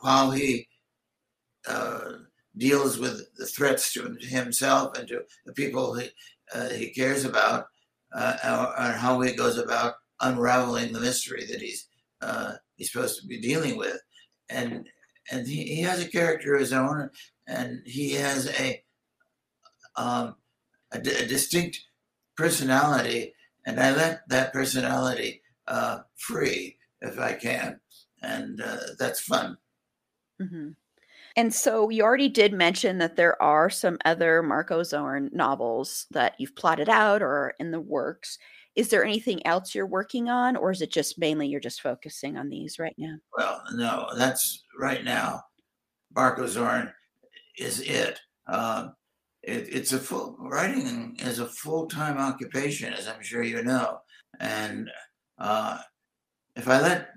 while 0.00 0.30
he 0.30 0.68
uh, 1.66 2.12
deals 2.56 2.98
with 2.98 3.34
the 3.36 3.46
threats 3.46 3.92
to 3.94 4.16
himself 4.20 4.96
and 4.98 5.08
to 5.08 5.22
the 5.46 5.52
people 5.52 5.94
he, 5.94 6.10
uh, 6.54 6.68
he 6.70 6.90
cares 6.90 7.24
about, 7.24 7.68
uh, 8.16 8.72
and 8.78 8.96
how 8.96 9.20
he 9.20 9.34
goes 9.34 9.58
about 9.58 9.94
unraveling 10.22 10.92
the 10.92 11.00
mystery 11.00 11.46
that 11.46 11.60
he's 11.62 11.88
uh, 12.22 12.54
he's 12.76 12.92
supposed 12.92 13.20
to 13.20 13.28
be 13.28 13.40
dealing 13.40 13.76
with, 13.76 14.00
and 14.50 14.88
and 15.30 15.46
he, 15.46 15.64
he 15.64 15.82
has 15.82 16.02
a 16.02 16.08
character 16.08 16.54
of 16.54 16.60
his 16.60 16.72
own, 16.72 17.10
and 17.46 17.82
he 17.86 18.12
has 18.14 18.48
a 18.60 18.82
um, 19.96 20.36
a, 20.92 21.00
d- 21.00 21.10
a 21.14 21.26
distinct 21.26 21.80
personality, 22.36 23.34
and 23.66 23.80
I 23.80 23.94
let 23.94 24.28
that 24.28 24.52
personality 24.52 25.42
uh, 25.68 26.00
free 26.16 26.78
if 27.00 27.18
I 27.18 27.34
can, 27.34 27.80
and 28.22 28.60
uh, 28.62 28.78
that's 28.98 29.20
fun. 29.20 29.58
hmm 30.40 30.70
And 31.36 31.52
so 31.52 31.90
you 31.90 32.02
already 32.02 32.30
did 32.30 32.54
mention 32.54 32.96
that 32.98 33.16
there 33.16 33.40
are 33.42 33.68
some 33.68 33.98
other 34.06 34.42
Marko 34.42 34.82
Zorn 34.82 35.28
novels 35.32 36.06
that 36.10 36.34
you've 36.38 36.56
plotted 36.56 36.88
out 36.88 37.20
or 37.20 37.52
in 37.60 37.70
the 37.70 37.80
works. 37.80 38.38
Is 38.74 38.88
there 38.88 39.04
anything 39.04 39.46
else 39.46 39.74
you're 39.74 39.86
working 39.86 40.28
on, 40.28 40.56
or 40.56 40.70
is 40.70 40.82
it 40.82 40.90
just 40.90 41.18
mainly 41.18 41.46
you're 41.48 41.60
just 41.60 41.80
focusing 41.82 42.36
on 42.36 42.48
these 42.48 42.78
right 42.78 42.94
now? 42.98 43.16
Well, 43.36 43.62
no, 43.74 44.08
that's 44.16 44.64
right 44.78 45.04
now. 45.04 45.42
Marko 46.14 46.46
Zorn 46.46 46.92
is 47.58 47.80
it. 47.80 48.18
Um, 48.46 48.94
it 49.42 49.68
it's 49.70 49.92
a 49.92 49.98
full 49.98 50.36
writing 50.40 51.16
is 51.20 51.38
a 51.38 51.46
full 51.46 51.86
time 51.86 52.18
occupation, 52.18 52.92
as 52.92 53.08
I'm 53.08 53.22
sure 53.22 53.42
you 53.42 53.62
know. 53.62 54.00
And 54.40 54.90
uh, 55.38 55.78
if 56.54 56.68
I 56.68 56.80
let, 56.80 57.10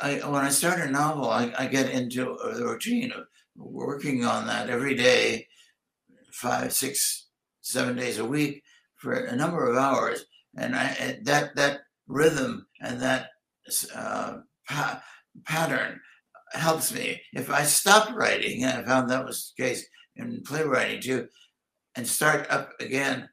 I 0.00 0.20
when 0.24 0.44
I 0.44 0.50
start 0.50 0.80
a 0.80 0.90
novel, 0.90 1.30
I, 1.30 1.52
I 1.58 1.66
get 1.66 1.90
into 1.90 2.32
a 2.38 2.62
routine 2.64 3.12
of 3.12 3.24
working 3.56 4.24
on 4.24 4.46
that 4.46 4.70
every 4.70 4.94
day, 4.94 5.46
five, 6.32 6.72
six, 6.72 7.28
seven 7.60 7.96
days 7.96 8.18
a 8.18 8.24
week 8.24 8.62
for 8.96 9.12
a 9.12 9.36
number 9.36 9.68
of 9.68 9.76
hours, 9.76 10.24
and 10.56 10.74
I 10.76 11.18
that 11.24 11.56
that 11.56 11.80
rhythm 12.06 12.66
and 12.80 13.00
that 13.00 13.30
uh, 13.94 14.38
pa- 14.68 15.02
pattern 15.44 16.00
helps 16.52 16.92
me. 16.94 17.20
If 17.32 17.50
I 17.50 17.64
stop 17.64 18.14
writing, 18.14 18.64
and 18.64 18.78
I 18.78 18.84
found 18.88 19.10
that 19.10 19.24
was 19.24 19.52
the 19.56 19.64
case 19.64 19.86
in 20.16 20.42
playwriting 20.46 21.00
too, 21.02 21.28
and 21.96 22.06
start 22.06 22.46
up 22.50 22.72
again, 22.80 23.28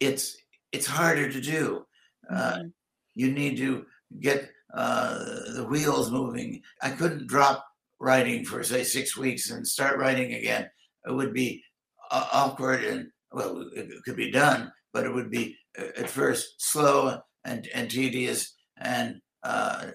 it's 0.00 0.36
it's 0.72 0.86
harder 0.86 1.30
to 1.30 1.40
do. 1.40 1.84
Uh, 2.30 2.54
Mhm. 2.58 2.72
you 3.14 3.30
need 3.32 3.56
to 3.58 3.86
get 4.20 4.50
the 4.74 5.66
wheels 5.68 6.10
moving. 6.10 6.62
I 6.82 6.90
couldn't 6.90 7.28
drop 7.28 7.64
writing 8.00 8.44
for 8.44 8.62
say 8.62 8.84
six 8.84 9.16
weeks 9.16 9.50
and 9.50 9.66
start 9.66 9.98
writing 9.98 10.34
again. 10.34 10.68
It 11.06 11.12
would 11.12 11.32
be 11.32 11.62
uh, 12.10 12.26
awkward 12.32 12.84
and 12.84 13.08
well, 13.32 13.60
it, 13.74 13.90
it 13.90 14.02
could 14.04 14.16
be 14.16 14.30
done, 14.30 14.72
but 14.92 15.04
it 15.04 15.12
would 15.12 15.30
be 15.30 15.56
uh, 15.78 15.86
at 15.96 16.10
first 16.10 16.54
slow 16.58 17.18
and, 17.44 17.68
and 17.74 17.90
tedious 17.90 18.54
and 18.78 19.20
uh, 19.42 19.86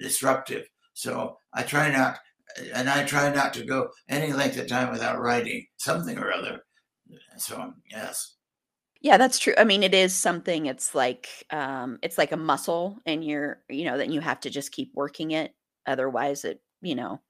disruptive. 0.00 0.66
So 0.94 1.36
I 1.54 1.62
try 1.62 1.90
not, 1.90 2.18
and 2.74 2.90
I 2.90 3.04
try 3.04 3.32
not 3.32 3.54
to 3.54 3.64
go 3.64 3.88
any 4.08 4.32
length 4.32 4.58
of 4.58 4.66
time 4.66 4.90
without 4.90 5.20
writing 5.20 5.66
something 5.76 6.18
or 6.18 6.32
other. 6.32 6.60
So 7.36 7.72
yes, 7.90 8.36
Yeah, 9.00 9.16
that's 9.16 9.38
true. 9.38 9.54
I 9.56 9.64
mean, 9.64 9.82
it 9.82 9.94
is 9.94 10.14
something. 10.14 10.66
It's 10.66 10.94
like 10.94 11.28
um, 11.50 11.98
it's 12.02 12.18
like 12.18 12.32
a 12.32 12.36
muscle, 12.36 12.98
and 13.06 13.24
you're 13.24 13.62
you 13.68 13.84
know 13.84 13.96
that 13.98 14.10
you 14.10 14.20
have 14.20 14.40
to 14.40 14.50
just 14.50 14.72
keep 14.72 14.92
working 14.94 15.30
it. 15.30 15.54
Otherwise, 15.86 16.44
it 16.44 16.62
you 16.82 16.94
know. 16.94 17.20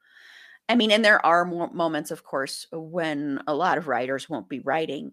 I 0.68 0.76
mean, 0.76 0.90
and 0.92 1.04
there 1.04 1.24
are 1.26 1.44
mo- 1.44 1.70
moments, 1.72 2.10
of 2.10 2.24
course, 2.24 2.66
when 2.72 3.40
a 3.48 3.54
lot 3.54 3.78
of 3.78 3.88
writers 3.88 4.28
won't 4.30 4.48
be 4.48 4.60
writing, 4.60 5.12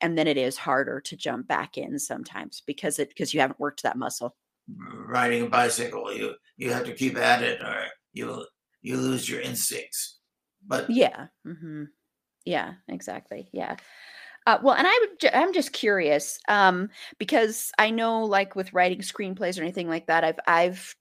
and 0.00 0.18
then 0.18 0.28
it 0.28 0.36
is 0.38 0.58
harder 0.58 1.00
to 1.02 1.16
jump 1.16 1.48
back 1.48 1.78
in 1.78 1.98
sometimes 1.98 2.62
because 2.66 2.98
it 2.98 3.10
because 3.10 3.34
you 3.34 3.40
haven't 3.40 3.60
worked 3.60 3.82
that 3.84 3.98
muscle. 3.98 4.36
riding 4.68 5.42
a 5.42 5.48
bicycle, 5.48 6.12
you 6.12 6.34
you 6.56 6.72
have 6.72 6.84
to 6.86 6.94
keep 6.94 7.16
at 7.16 7.42
it, 7.42 7.60
or 7.62 7.86
you 8.12 8.46
you 8.82 8.96
lose 8.96 9.28
your 9.28 9.40
instincts. 9.40 10.18
But 10.66 10.88
Yeah. 10.88 11.28
hmm 11.44 11.84
Yeah, 12.44 12.74
exactly. 12.88 13.48
Yeah. 13.52 13.76
Uh, 14.46 14.58
well, 14.62 14.74
and 14.76 14.86
I 14.86 14.98
would, 15.00 15.20
ju- 15.20 15.28
I'm 15.32 15.52
just 15.52 15.72
curious 15.72 16.38
um, 16.48 16.88
because 17.18 17.72
I 17.78 17.90
know, 17.90 18.22
like 18.24 18.54
with 18.54 18.72
writing 18.72 19.00
screenplays 19.00 19.58
or 19.58 19.62
anything 19.62 19.88
like 19.88 20.06
that, 20.06 20.22
I've 20.24 20.38
I've 20.46 20.94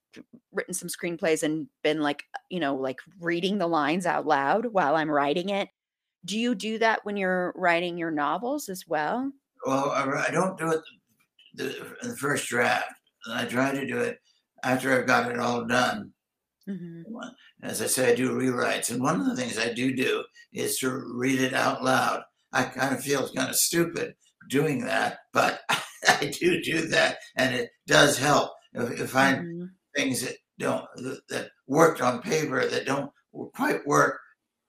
written 0.51 0.73
some 0.73 0.89
screenplays 0.89 1.43
and 1.43 1.67
been 1.83 2.01
like, 2.01 2.23
you 2.49 2.59
know, 2.59 2.75
like 2.75 2.99
reading 3.19 3.57
the 3.59 3.67
lines 3.67 4.05
out 4.05 4.25
loud 4.25 4.67
while 4.67 4.95
I'm 4.95 5.11
writing 5.11 5.49
it. 5.49 5.69
Do 6.25 6.39
you 6.39 6.55
do 6.55 6.79
that 6.79 7.05
when 7.05 7.17
you're 7.17 7.53
writing 7.55 7.97
your 7.97 8.11
novels 8.11 8.69
as 8.69 8.87
well? 8.87 9.31
well, 9.65 9.91
I, 9.91 10.27
I 10.27 10.31
don't 10.31 10.57
do 10.57 10.71
it 10.71 10.81
the, 11.55 11.95
in 12.03 12.09
the 12.09 12.17
first 12.17 12.47
draft. 12.47 12.93
I 13.29 13.45
try 13.45 13.73
to 13.73 13.87
do 13.87 13.99
it 13.99 14.19
after 14.63 14.93
I've 14.93 15.07
got 15.07 15.31
it 15.31 15.39
all 15.39 15.65
done. 15.65 16.13
hmm 16.67 17.05
As 17.61 17.81
I 17.81 17.87
say, 17.87 18.11
I 18.11 18.15
do 18.15 18.31
rewrites, 18.31 18.91
and 18.91 19.01
one 19.01 19.19
of 19.19 19.25
the 19.25 19.35
things 19.35 19.57
I 19.57 19.73
do 19.73 19.93
do 19.95 20.23
is 20.53 20.77
to 20.79 20.89
read 20.91 21.39
it 21.41 21.53
out 21.53 21.83
loud. 21.83 22.23
I 22.56 22.64
kind 22.66 22.95
of 22.95 23.03
feel 23.03 23.30
kind 23.36 23.49
of 23.49 23.56
stupid 23.56 24.16
doing 24.49 24.86
that, 24.86 25.20
but 25.34 25.62
I 26.08 26.34
do 26.39 26.62
do 26.62 26.88
that, 26.89 27.18
and 27.36 27.56
it 27.56 27.70
does 27.88 28.18
help. 28.18 28.51
If, 28.74 28.99
if 28.99 29.16
I 29.16 29.34
hmm 29.36 29.66
things 29.95 30.22
that 30.22 30.36
don't 30.60 30.86
that 31.30 31.49
worked 31.68 32.01
on 32.01 32.22
paper 32.22 32.66
that 32.66 32.86
don't 32.86 33.12
quite 33.56 33.86
work 33.88 34.20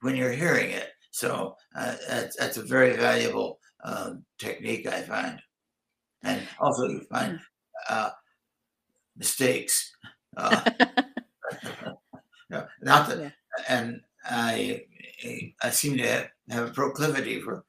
when 0.01 0.15
you're 0.15 0.31
hearing 0.31 0.71
it. 0.71 0.89
So 1.11 1.55
uh, 1.75 1.95
that's, 2.07 2.37
that's 2.37 2.57
a 2.57 2.63
very 2.63 2.95
valuable 2.95 3.59
um, 3.83 4.23
technique 4.39 4.87
I 4.87 5.01
find, 5.01 5.41
and 6.23 6.47
also 6.59 6.87
you 6.87 7.01
find 7.11 7.39
uh, 7.89 8.11
mistakes. 9.15 9.91
Uh, 10.35 10.63
no, 12.49 12.67
not 12.81 13.09
that, 13.09 13.19
Yeah. 13.19 13.29
and 13.69 14.01
I 14.25 14.81
I 15.61 15.69
seem 15.71 15.97
to 15.97 16.07
have, 16.07 16.29
have 16.49 16.69
a 16.69 16.73
proclivity 16.73 17.41
for 17.41 17.63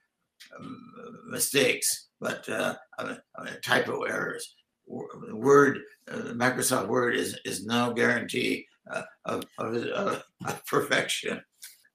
mistakes, 1.26 2.08
but 2.20 2.48
uh, 2.48 2.74
typo 3.64 4.02
errors. 4.02 4.54
Word, 4.86 5.80
uh, 6.10 6.32
Microsoft 6.32 6.88
Word 6.88 7.14
is 7.14 7.38
is 7.44 7.66
no 7.66 7.92
guarantee 7.92 8.66
uh, 8.90 9.02
of, 9.26 9.44
of, 9.58 9.76
of 9.76 10.24
of 10.46 10.66
perfection. 10.66 11.42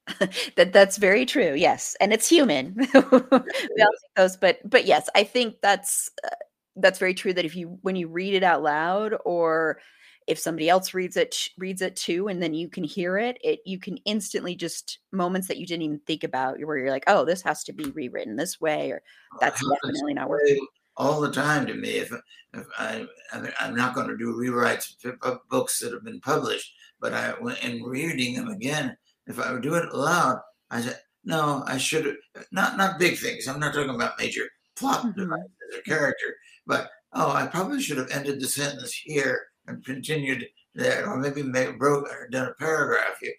that 0.56 0.74
that's 0.74 0.98
very 0.98 1.26
true. 1.26 1.54
Yes, 1.56 1.96
and 2.00 2.14
it's 2.14 2.28
human. 2.28 2.76
we 2.94 3.02
all 3.02 3.90
those, 4.16 4.38
but 4.38 4.60
but 4.70 4.86
yes, 4.86 5.10
I 5.16 5.24
think 5.24 5.56
that's 5.62 6.10
uh, 6.24 6.30
that's 6.76 7.00
very 7.00 7.14
true. 7.14 7.34
That 7.34 7.46
if 7.46 7.56
you 7.56 7.80
when 7.82 7.96
you 7.96 8.08
read 8.08 8.34
it 8.34 8.44
out 8.44 8.62
loud, 8.62 9.16
or 9.26 9.80
if 10.28 10.40
somebody 10.40 10.70
else 10.70 10.94
reads 10.94 11.18
it 11.18 11.36
reads 11.58 11.82
it 11.82 11.96
too, 11.96 12.28
and 12.28 12.42
then 12.42 12.54
you 12.54 12.70
can 12.70 12.84
hear 12.84 13.18
it, 13.18 13.38
it 13.44 13.60
you 13.66 13.80
can 13.80 13.98
instantly 14.06 14.56
just 14.56 15.00
moments 15.12 15.48
that 15.48 15.58
you 15.58 15.66
didn't 15.66 15.84
even 15.84 16.00
think 16.00 16.24
about, 16.24 16.60
where 16.64 16.78
you're 16.78 16.90
like, 16.92 17.04
oh, 17.08 17.26
this 17.26 17.42
has 17.42 17.64
to 17.66 17.74
be 17.74 17.86
rewritten 17.92 18.36
this 18.36 18.60
way, 18.62 18.92
or 18.92 19.02
that's 19.40 19.62
It 19.62 19.68
definitely 19.84 20.14
not 20.14 20.30
working. 20.30 20.66
all 20.98 21.22
the 21.22 21.32
time 21.32 21.66
to 21.68 21.74
me. 21.74 21.90
If 21.98 22.12
if 22.54 22.68
I 22.78 23.08
I 23.34 23.42
mean, 23.42 23.52
I'm 23.60 23.76
not 23.76 23.96
going 23.96 24.08
to 24.10 24.18
do 24.18 24.34
rewrites 24.36 24.94
of 25.24 25.40
books 25.50 25.80
that 25.80 25.94
have 25.94 26.04
been 26.04 26.22
published, 26.22 26.72
but 27.00 27.14
I 27.14 27.32
when- 27.40 27.58
in 27.58 27.84
reading 27.84 28.36
them 28.36 28.50
again, 28.50 28.96
if 29.28 29.40
I 29.40 29.52
would 29.52 29.64
do 29.64 29.76
it 29.76 29.90
aloud, 29.92 30.40
I 30.70 30.82
said 30.82 31.00
no, 31.26 31.64
I 31.68 31.78
should 31.78 32.06
have 32.06 32.46
not 32.52 32.78
not 32.78 33.00
big 33.00 33.18
things. 33.18 33.48
I'm 33.48 33.60
not 33.60 33.74
talking 33.74 33.96
about 33.96 34.20
major 34.20 34.48
plot 34.76 35.04
Mhm. 35.06 35.16
devices 35.16 35.52
or 35.76 35.82
character, 35.82 36.36
but 36.66 36.90
oh, 37.14 37.32
I 37.32 37.48
probably 37.48 37.82
should 37.82 37.98
have 37.98 38.10
ended 38.12 38.40
the 38.42 38.48
sentence 38.48 38.94
here 38.94 39.40
and 39.68 39.84
continued 39.86 40.46
there, 40.76 41.08
or 41.10 41.18
maybe 41.18 41.44
made, 41.44 41.78
broke 41.78 42.10
or 42.10 42.28
done 42.30 42.50
a 42.50 42.54
paragraph 42.54 43.18
here. 43.22 43.34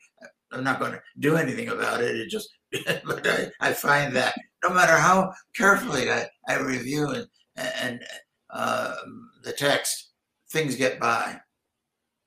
I'm 0.53 0.65
not 0.65 0.79
going 0.79 0.93
to 0.93 1.03
do 1.19 1.37
anything 1.37 1.69
about 1.69 2.01
it. 2.01 2.17
It 2.17 2.29
just, 2.29 2.49
but 3.05 3.27
I, 3.27 3.51
I 3.61 3.73
find 3.73 4.15
that 4.15 4.35
no 4.63 4.71
matter 4.73 4.97
how 4.97 5.33
carefully 5.55 6.11
I, 6.11 6.29
I 6.49 6.59
review 6.59 7.09
and, 7.09 7.27
and 7.57 8.01
uh, 8.51 8.95
the 9.43 9.53
text, 9.53 10.13
things 10.51 10.77
get 10.77 11.01
by. 11.01 11.41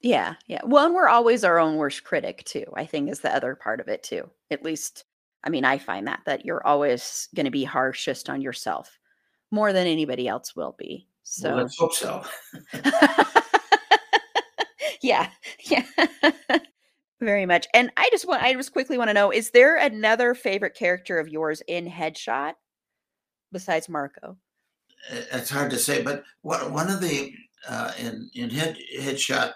Yeah, 0.01 0.35
yeah. 0.47 0.61
Well, 0.63 0.85
and 0.85 0.95
we're 0.95 1.07
always 1.07 1.43
our 1.43 1.57
own 1.57 1.77
worst 1.77 2.03
critic 2.03 2.43
too. 2.45 2.65
I 2.75 2.85
think 2.85 3.09
is 3.09 3.21
the 3.21 3.35
other 3.35 3.55
part 3.55 3.79
of 3.79 3.87
it 3.87 4.03
too. 4.03 4.29
At 4.51 4.63
least, 4.63 5.05
I 5.43 5.49
mean, 5.49 5.65
I 5.65 5.77
find 5.77 6.07
that 6.07 6.21
that 6.25 6.45
you're 6.45 6.65
always 6.65 7.29
going 7.35 7.45
to 7.45 7.51
be 7.51 7.63
harshest 7.63 8.29
on 8.29 8.41
yourself 8.41 8.99
more 9.49 9.73
than 9.73 9.87
anybody 9.87 10.27
else 10.27 10.55
will 10.55 10.75
be. 10.77 11.07
So 11.23 11.49
Well, 11.49 11.57
let's 11.63 11.77
hope 11.77 11.93
so. 11.93 12.23
yeah, 15.01 15.29
yeah. 15.69 15.85
Very 17.19 17.47
much. 17.47 17.67
And 17.73 17.91
I 17.97 18.09
just 18.11 18.27
want 18.27 18.43
I 18.43 18.53
just 18.53 18.73
quickly 18.73 18.97
want 18.97 19.09
to 19.09 19.13
know 19.13 19.31
is 19.31 19.49
there 19.49 19.77
another 19.77 20.35
favorite 20.35 20.75
character 20.75 21.19
of 21.19 21.27
yours 21.27 21.61
in 21.67 21.87
Headshot 21.87 22.53
besides 23.51 23.89
Marko? 23.89 24.37
It's 25.09 25.49
hard 25.49 25.71
to 25.71 25.77
say, 25.77 26.03
but 26.03 26.23
one 26.41 26.89
of 26.89 27.01
the 27.01 27.33
uh, 27.67 27.91
in 27.99 28.29
in 28.35 28.49
head 28.49 28.77
headshot, 28.99 29.49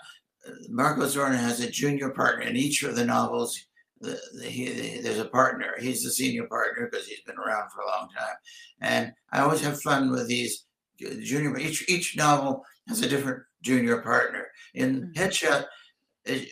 uh, 0.47 0.51
Marko 0.69 1.03
Zorna 1.03 1.37
has 1.37 1.59
a 1.59 1.69
junior 1.69 2.09
partner 2.09 2.45
in 2.45 2.55
each 2.55 2.83
of 2.83 2.95
the 2.95 3.05
novels. 3.05 3.59
The, 3.99 4.19
the, 4.39 4.45
he, 4.45 4.69
the, 4.69 5.01
there's 5.01 5.19
a 5.19 5.25
partner. 5.25 5.75
He's 5.79 6.03
the 6.03 6.09
senior 6.09 6.47
partner 6.47 6.89
because 6.89 7.05
he's 7.05 7.21
been 7.21 7.37
around 7.37 7.69
for 7.69 7.81
a 7.81 7.87
long 7.87 8.07
time, 8.17 8.35
and 8.81 9.13
I 9.31 9.41
always 9.41 9.61
have 9.61 9.81
fun 9.81 10.09
with 10.09 10.27
these 10.27 10.65
uh, 11.05 11.13
junior. 11.21 11.57
Each 11.59 11.87
each 11.87 12.17
novel 12.17 12.65
has 12.87 13.01
a 13.01 13.09
different 13.09 13.43
junior 13.61 14.01
partner. 14.01 14.47
In 14.73 15.07
Mhm. 15.07 15.13
Headshot, 15.15 15.65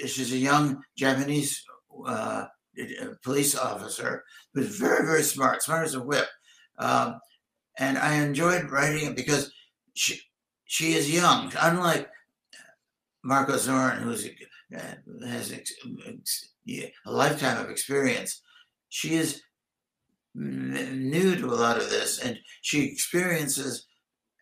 she's 0.07 0.33
a 0.33 0.37
young 0.37 0.83
Japanese 0.97 1.63
uh, 2.05 2.45
uh, 3.01 3.05
police 3.23 3.55
officer 3.55 4.23
who's 4.53 4.77
very 4.77 5.05
very 5.05 5.23
smart, 5.23 5.61
smart 5.63 5.85
as 5.85 5.95
a 5.95 6.03
whip. 6.03 6.27
Um, 6.77 7.19
and 7.77 7.97
I 7.97 8.15
enjoyed 8.15 8.71
writing 8.71 9.07
it 9.09 9.15
because 9.15 9.51
she 9.95 10.21
she 10.65 10.93
is 10.93 11.11
young, 11.11 11.51
unlike 11.59 12.09
Marko 13.23 13.57
Zorn, 13.57 13.97
who 14.01 14.11
uh, 14.11 14.95
has 15.27 15.51
ex, 15.51 15.73
ex, 16.05 16.53
a 16.67 17.11
lifetime 17.11 17.63
of 17.63 17.69
experience. 17.71 18.41
She 18.89 19.15
is 19.15 19.41
n- 20.35 21.09
new 21.09 21.35
to 21.35 21.47
a 21.47 21.55
lot 21.65 21.77
of 21.77 21.89
this, 21.89 22.19
and 22.19 22.39
she 22.61 22.83
experiences 22.85 23.87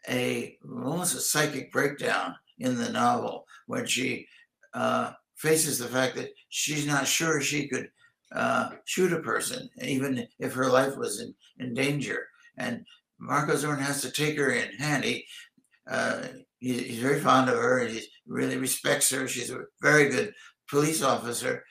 a 0.09 0.57
almost 0.63 1.15
a 1.15 1.21
psychic 1.21 1.71
breakdown 1.71 2.35
in 2.59 2.77
the 2.77 2.89
novel 2.89 3.45
when 3.67 3.85
she 3.85 4.27
uh, 4.73 5.11
faces 5.35 5.77
the 5.77 5.87
fact 5.87 6.15
that 6.15 6.29
she's 6.49 6.85
not 6.85 7.07
sure 7.07 7.41
she 7.41 7.67
could 7.67 7.89
uh, 8.31 8.71
shoot 8.85 9.13
a 9.13 9.19
person, 9.19 9.69
even 9.81 10.27
if 10.39 10.53
her 10.53 10.69
life 10.69 10.97
was 10.97 11.21
in, 11.21 11.33
in 11.59 11.73
danger. 11.73 12.27
And 12.57 12.85
Marko 13.19 13.55
Zorn 13.55 13.79
has 13.79 14.01
to 14.01 14.11
take 14.11 14.37
her 14.37 14.51
in 14.51 14.71
hand. 14.73 15.03
He, 15.03 15.25
uh, 15.89 16.23
he, 16.59 16.73
he's 16.73 16.99
very 16.99 17.19
fond 17.19 17.49
of 17.49 17.55
her 17.55 17.85
he 17.85 18.01
really 18.25 18.57
respects 18.57 19.09
her. 19.11 19.27
She's 19.27 19.51
a 19.51 19.63
very 19.81 20.09
good 20.09 20.33
police 20.69 21.01
officer, 21.01 21.63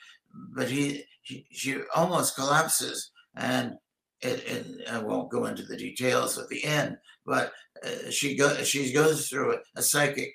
but 0.55 0.69
he, 0.69 1.03
he 1.21 1.45
she 1.51 1.81
almost 1.95 2.35
collapses. 2.35 3.11
And 3.35 3.75
it, 4.21 4.43
it, 4.47 4.89
I 4.89 4.97
won't 4.97 5.29
go 5.29 5.45
into 5.45 5.63
the 5.63 5.77
details 5.77 6.39
at 6.39 6.47
the 6.47 6.63
end, 6.63 6.97
but 7.25 7.53
uh, 7.85 8.09
she 8.09 8.35
goes 8.35 8.67
she 8.67 8.91
goes 8.91 9.27
through 9.27 9.53
a, 9.53 9.57
a 9.75 9.83
psychic 9.83 10.33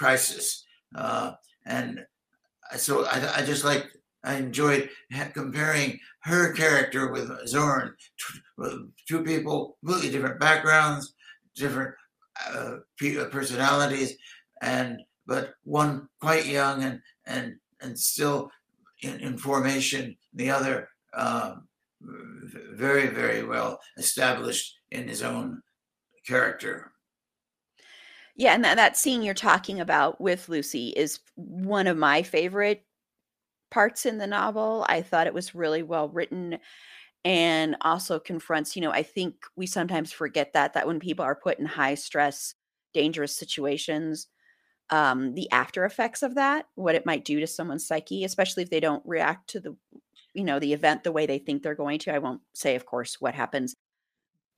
crisis, 0.00 0.64
uh, 0.96 1.32
and 1.66 2.00
so 2.76 3.04
I, 3.04 3.40
I 3.40 3.44
just 3.44 3.64
like 3.64 3.86
I 4.24 4.34
enjoyed 4.36 4.88
comparing 5.34 5.98
her 6.22 6.52
character 6.52 7.12
with 7.12 7.30
Zorn, 7.46 7.94
two 9.08 9.22
people, 9.22 9.76
completely 9.84 10.10
different 10.10 10.40
backgrounds, 10.40 11.14
different 11.54 11.94
uh, 12.48 12.76
uh, 13.02 13.24
personalities, 13.26 14.16
and 14.62 15.00
but 15.26 15.54
one 15.64 16.08
quite 16.20 16.46
young 16.46 16.82
and 16.82 17.00
and 17.26 17.56
and 17.80 17.98
still 17.98 18.50
in, 19.02 19.20
in 19.20 19.38
formation. 19.38 20.16
The 20.34 20.50
other 20.50 20.88
um, 21.14 21.68
very 22.74 23.08
very 23.08 23.44
well 23.44 23.78
established 23.98 24.78
in 24.90 25.08
his 25.08 25.22
own 25.22 25.62
character. 26.26 26.89
Yeah, 28.40 28.54
and 28.54 28.64
that, 28.64 28.76
that 28.76 28.96
scene 28.96 29.22
you're 29.22 29.34
talking 29.34 29.80
about 29.80 30.18
with 30.20 30.48
Lucy 30.48 30.88
is 30.96 31.20
one 31.36 31.86
of 31.86 31.98
my 31.98 32.22
favorite 32.22 32.84
parts 33.70 34.06
in 34.06 34.18
the 34.18 34.26
novel. 34.26 34.86
I 34.88 35.02
thought 35.02 35.26
it 35.28 35.34
was 35.34 35.54
really 35.54 35.82
well 35.82 36.08
written 36.08 36.58
and 37.24 37.76
also 37.82 38.20
confronts, 38.20 38.76
you 38.76 38.82
know, 38.82 38.92
I 38.92 39.02
think 39.04 39.36
we 39.56 39.66
sometimes 39.66 40.12
forget 40.12 40.54
that 40.54 40.74
that 40.74 40.86
when 40.86 41.00
people 41.00 41.24
are 41.24 41.36
put 41.36 41.58
in 41.58 41.66
high 41.66 41.96
stress, 41.96 42.54
dangerous 42.94 43.36
situations, 43.36 44.28
um, 44.90 45.34
the 45.34 45.50
after 45.52 45.84
effects 45.84 46.22
of 46.22 46.36
that, 46.36 46.66
what 46.76 46.94
it 46.96 47.06
might 47.06 47.24
do 47.24 47.40
to 47.40 47.46
someone's 47.48 47.86
psyche, 47.86 48.24
especially 48.24 48.64
if 48.64 48.70
they 48.70 48.80
don't 48.80 49.04
react 49.06 49.50
to 49.50 49.60
the, 49.60 49.76
you 50.34 50.44
know, 50.44 50.58
the 50.60 50.72
event 50.74 51.04
the 51.04 51.12
way 51.12 51.26
they 51.26 51.38
think 51.38 51.62
they're 51.62 51.74
going 51.74 51.98
to. 52.00 52.14
I 52.14 52.18
won't 52.18 52.42
say, 52.54 52.76
of 52.76 52.86
course, 52.86 53.20
what 53.20 53.34
happens, 53.34 53.76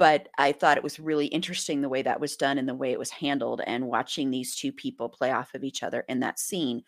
but 0.03 0.28
I 0.36 0.50
thought 0.50 0.78
it 0.78 0.82
was 0.82 0.98
really 0.98 1.26
interesting 1.26 1.80
the 1.80 1.88
way 1.88 2.03
that 2.03 2.18
was 2.18 2.34
done 2.34 2.59
and 2.59 2.68
the 2.68 2.74
way 2.74 2.90
it 2.90 2.98
was 2.98 3.11
handled. 3.11 3.61
And 3.64 3.86
watching 3.86 4.32
these 4.32 4.57
two 4.57 4.72
people 4.72 5.09
play 5.09 5.30
off 5.30 5.55
of 5.55 5.62
each 5.62 5.84
other 5.84 6.05
in 6.09 6.18
that 6.18 6.40
scene 6.40 6.82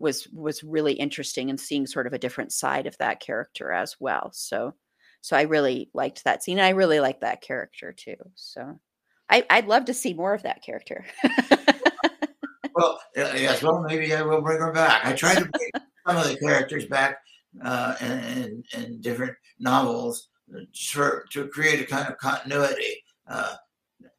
was 0.00 0.26
was 0.32 0.64
really 0.64 0.94
interesting 0.94 1.48
and 1.48 1.60
seeing 1.60 1.86
sort 1.86 2.08
of 2.08 2.12
a 2.12 2.18
different 2.18 2.50
side 2.50 2.88
of 2.88 2.98
that 2.98 3.20
character 3.20 3.70
as 3.70 3.94
well. 4.00 4.32
So 4.34 4.74
so 5.20 5.36
I 5.36 5.42
really 5.42 5.90
liked 5.94 6.24
that 6.24 6.42
scene. 6.42 6.58
I 6.58 6.70
really 6.70 6.98
like 6.98 7.20
that 7.20 7.40
character 7.40 7.94
too. 7.96 8.16
So 8.34 8.80
I, 9.28 9.46
I'd 9.48 9.68
love 9.68 9.84
to 9.84 9.94
see 9.94 10.12
more 10.12 10.34
of 10.34 10.42
that 10.42 10.64
character. 10.64 11.04
Well, 12.72 13.00
yes, 13.14 13.62
well, 13.62 13.82
maybe 13.82 14.14
I 14.14 14.22
will 14.22 14.40
bring 14.40 14.58
her 14.58 14.72
back. 14.72 15.04
I 15.04 15.12
tried 15.12 15.38
to 15.38 15.44
bring 15.44 15.70
some 16.06 16.16
of 16.16 16.28
the 16.28 16.36
characters 16.38 16.86
back 16.86 17.18
uh, 17.62 17.96
in, 18.00 18.62
in 18.74 19.00
different 19.00 19.34
novels 19.58 20.29
for, 20.92 21.26
to 21.32 21.48
create 21.48 21.80
a 21.80 21.86
kind 21.86 22.08
of 22.08 22.18
continuity. 22.18 23.02
Uh, 23.28 23.54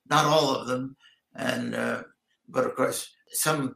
not 0.10 0.26
all 0.26 0.56
of 0.56 0.68
them, 0.68 0.96
and 1.36 1.76
uh, 1.76 2.04
but 2.50 2.66
of 2.66 2.76
course, 2.76 3.10
some 3.32 3.76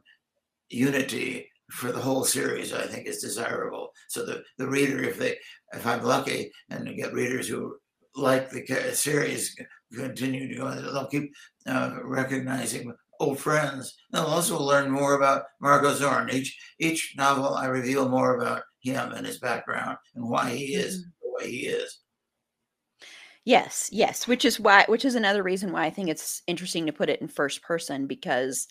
unity 0.68 1.50
for 1.70 1.92
the 1.92 2.00
whole 2.00 2.24
series, 2.24 2.72
I 2.72 2.86
think, 2.86 3.06
is 3.06 3.20
desirable. 3.20 3.90
So 4.08 4.24
the, 4.24 4.42
the 4.58 4.68
reader, 4.68 5.02
if 5.02 5.18
they, 5.18 5.36
if 5.72 5.86
I'm 5.86 6.02
lucky, 6.02 6.52
and 6.70 6.96
get 6.96 7.12
readers 7.12 7.48
who 7.48 7.76
like 8.14 8.50
the 8.50 8.64
series, 8.94 9.56
continue 9.94 10.48
to 10.48 10.54
go, 10.54 10.70
they'll 10.70 11.06
keep 11.06 11.32
uh, 11.66 11.98
recognizing 12.02 12.94
old 13.20 13.38
friends. 13.38 13.96
They'll 14.12 14.24
also 14.24 14.60
learn 14.60 14.90
more 14.90 15.14
about 15.14 15.44
Marko 15.60 15.92
Zorn. 15.94 16.30
Each 16.30 16.56
each 16.78 17.14
novel, 17.16 17.54
I 17.54 17.66
reveal 17.66 18.08
more 18.08 18.36
about 18.36 18.62
him 18.80 19.12
and 19.12 19.26
his 19.26 19.38
background 19.38 19.96
and 20.14 20.28
why 20.28 20.50
he 20.50 20.74
is 20.74 21.02
the 21.02 21.30
way 21.38 21.50
he 21.50 21.66
is. 21.66 22.00
Yes, 23.46 23.88
yes, 23.92 24.26
which 24.26 24.44
is 24.44 24.58
why 24.58 24.84
which 24.88 25.04
is 25.04 25.14
another 25.14 25.42
reason 25.42 25.72
why 25.72 25.84
I 25.86 25.90
think 25.90 26.08
it's 26.08 26.42
interesting 26.48 26.86
to 26.86 26.92
put 26.92 27.08
it 27.08 27.20
in 27.22 27.28
first 27.28 27.62
person 27.62 28.08
because 28.08 28.66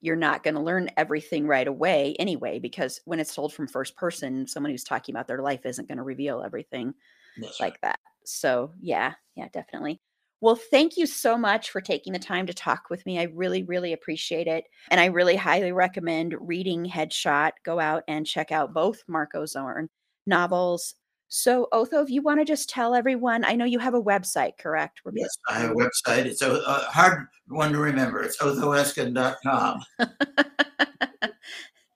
you're 0.00 0.16
not 0.16 0.42
going 0.42 0.54
to 0.54 0.60
learn 0.60 0.90
everything 0.96 1.46
right 1.46 1.66
away 1.68 2.16
anyway 2.18 2.58
because 2.58 3.00
when 3.04 3.20
it's 3.20 3.34
told 3.34 3.52
from 3.52 3.68
first 3.68 3.96
person 3.96 4.46
someone 4.48 4.72
who's 4.72 4.84
talking 4.84 5.14
about 5.14 5.28
their 5.28 5.40
life 5.42 5.64
isn't 5.64 5.88
going 5.88 5.98
to 5.98 6.04
reveal 6.04 6.42
everything 6.42 6.94
That's 7.40 7.60
right. 7.60 7.70
like 7.70 7.80
that. 7.82 8.00
So, 8.24 8.72
yeah, 8.80 9.14
yeah, 9.36 9.48
definitely. 9.52 10.00
Well, 10.40 10.56
thank 10.56 10.96
you 10.96 11.06
so 11.06 11.38
much 11.38 11.70
for 11.70 11.80
taking 11.80 12.12
the 12.12 12.18
time 12.18 12.46
to 12.46 12.54
talk 12.54 12.90
with 12.90 13.06
me. 13.06 13.18
I 13.18 13.24
really, 13.24 13.62
really 13.64 13.92
appreciate 13.92 14.46
it. 14.48 14.64
And 14.90 15.00
I 15.00 15.06
really 15.06 15.36
highly 15.36 15.72
recommend 15.72 16.34
reading 16.40 16.84
Headshot. 16.86 17.52
Go 17.64 17.80
out 17.80 18.04
and 18.08 18.26
check 18.26 18.52
out 18.52 18.74
both 18.74 19.02
Marko 19.08 19.46
Zorn 19.46 19.88
novels. 20.26 20.94
So, 21.28 21.68
Otho, 21.72 22.02
if 22.02 22.10
you 22.10 22.22
want 22.22 22.40
to 22.40 22.44
just 22.44 22.70
tell 22.70 22.94
everyone, 22.94 23.44
I 23.44 23.54
know 23.54 23.66
you 23.66 23.78
have 23.78 23.94
a 23.94 24.02
website, 24.02 24.58
correct? 24.58 25.00
Where 25.02 25.12
Yes, 25.14 25.36
I 25.48 25.58
have 25.58 25.70
a 25.72 25.74
website. 25.74 26.24
It's 26.24 26.42
a, 26.42 26.52
a 26.54 26.86
hard 26.90 27.26
one 27.48 27.72
to 27.72 27.78
remember. 27.78 28.22
It's 28.22 28.38
othoeskin.com. 28.38 29.80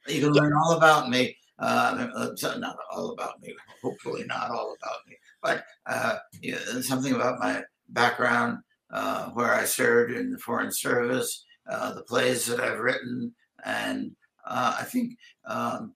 You 0.09 0.21
can 0.21 0.33
learn 0.33 0.53
all 0.53 0.77
about 0.77 1.09
me. 1.09 1.37
Uh, 1.59 2.09
uh, 2.17 2.57
not 2.59 2.77
all 2.91 3.13
about 3.13 3.41
me, 3.41 3.55
hopefully 3.83 4.25
not 4.27 4.51
all 4.51 4.75
about 4.83 4.99
me, 5.07 5.17
but 5.43 5.65
uh, 5.87 6.17
yeah, 6.41 6.59
something 6.81 7.15
about 7.15 7.39
my 7.39 7.63
background, 7.91 8.59
uh, 8.91 9.29
where 9.31 9.55
I 9.55 9.65
served 9.65 10.13
in 10.13 10.33
the 10.33 10.39
Foreign 10.39 10.73
Service, 10.73 11.45
uh, 11.71 11.95
the 11.95 12.03
plays 12.03 12.47
that 12.47 12.59
I've 12.59 12.81
written, 12.81 13.33
and 13.65 14.11
uh, 14.45 14.77
I 14.81 14.83
think, 14.83 15.17
um, 15.45 15.95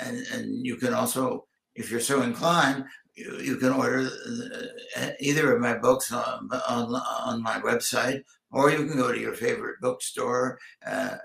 and, 0.00 0.26
and 0.32 0.66
you 0.66 0.74
can 0.76 0.94
also, 0.94 1.46
if 1.76 1.90
you're 1.90 2.00
so 2.00 2.22
inclined, 2.22 2.84
you, 3.14 3.38
you 3.38 3.56
can 3.56 3.72
order 3.72 4.08
uh, 4.96 5.08
either 5.20 5.54
of 5.54 5.60
my 5.60 5.76
books 5.76 6.12
on, 6.12 6.48
on, 6.68 6.94
on 6.94 7.42
my 7.42 7.58
website, 7.60 8.22
or 8.50 8.70
you 8.70 8.86
can 8.86 8.96
go 8.96 9.12
to 9.12 9.20
your 9.20 9.34
favorite 9.34 9.76
bookstore 9.80 10.58
uh, 10.86 11.16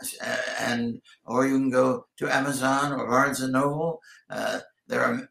and 0.60 1.02
or 1.26 1.48
you 1.48 1.58
can 1.58 1.70
go 1.70 2.06
to 2.18 2.34
Amazon 2.34 2.94
or 2.94 3.08
Barnes 3.08 3.42
and 3.42 3.54
Noble. 3.54 4.00
Uh, 4.30 4.60
there 4.88 5.04
are 5.04 5.28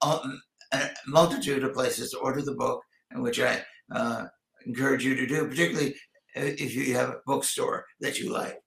a 0.72 0.90
multitude 1.06 1.64
of 1.64 1.74
places 1.74 2.10
to 2.10 2.18
order 2.18 2.42
the 2.42 2.54
book, 2.54 2.82
which 3.16 3.40
I 3.40 3.62
uh, 3.92 4.26
encourage 4.66 5.04
you 5.04 5.14
to 5.14 5.26
do, 5.26 5.48
particularly 5.48 5.94
if 6.34 6.74
you 6.74 6.94
have 6.94 7.10
a 7.10 7.20
bookstore 7.26 7.84
that 8.00 8.18
you 8.18 8.32
like. 8.32 8.58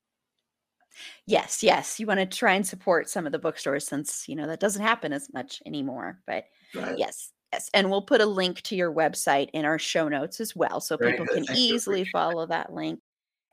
Yes, 1.25 1.63
yes. 1.63 1.99
You 1.99 2.07
want 2.07 2.19
to 2.19 2.25
try 2.25 2.53
and 2.53 2.67
support 2.67 3.09
some 3.09 3.25
of 3.25 3.31
the 3.31 3.39
bookstores 3.39 3.87
since, 3.87 4.27
you 4.27 4.35
know, 4.35 4.47
that 4.47 4.59
doesn't 4.59 4.81
happen 4.81 5.13
as 5.13 5.31
much 5.33 5.61
anymore. 5.65 6.21
But 6.27 6.45
Right. 6.73 6.97
yes, 6.97 7.31
yes. 7.53 7.69
And 7.73 7.89
we'll 7.89 8.01
put 8.01 8.19
a 8.21 8.25
link 8.25 8.61
to 8.63 8.75
your 8.75 8.93
website 8.93 9.49
in 9.53 9.63
our 9.65 9.79
show 9.79 10.09
notes 10.09 10.41
as 10.41 10.55
well 10.55 10.81
so 10.81 10.97
Very 10.99 11.11
people 11.11 11.25
good. 11.25 11.27
can 11.27 11.45
Thank 11.47 11.59
easily 11.69 12.03
follow 12.03 12.45
that 12.47 12.73
link. 12.73 12.99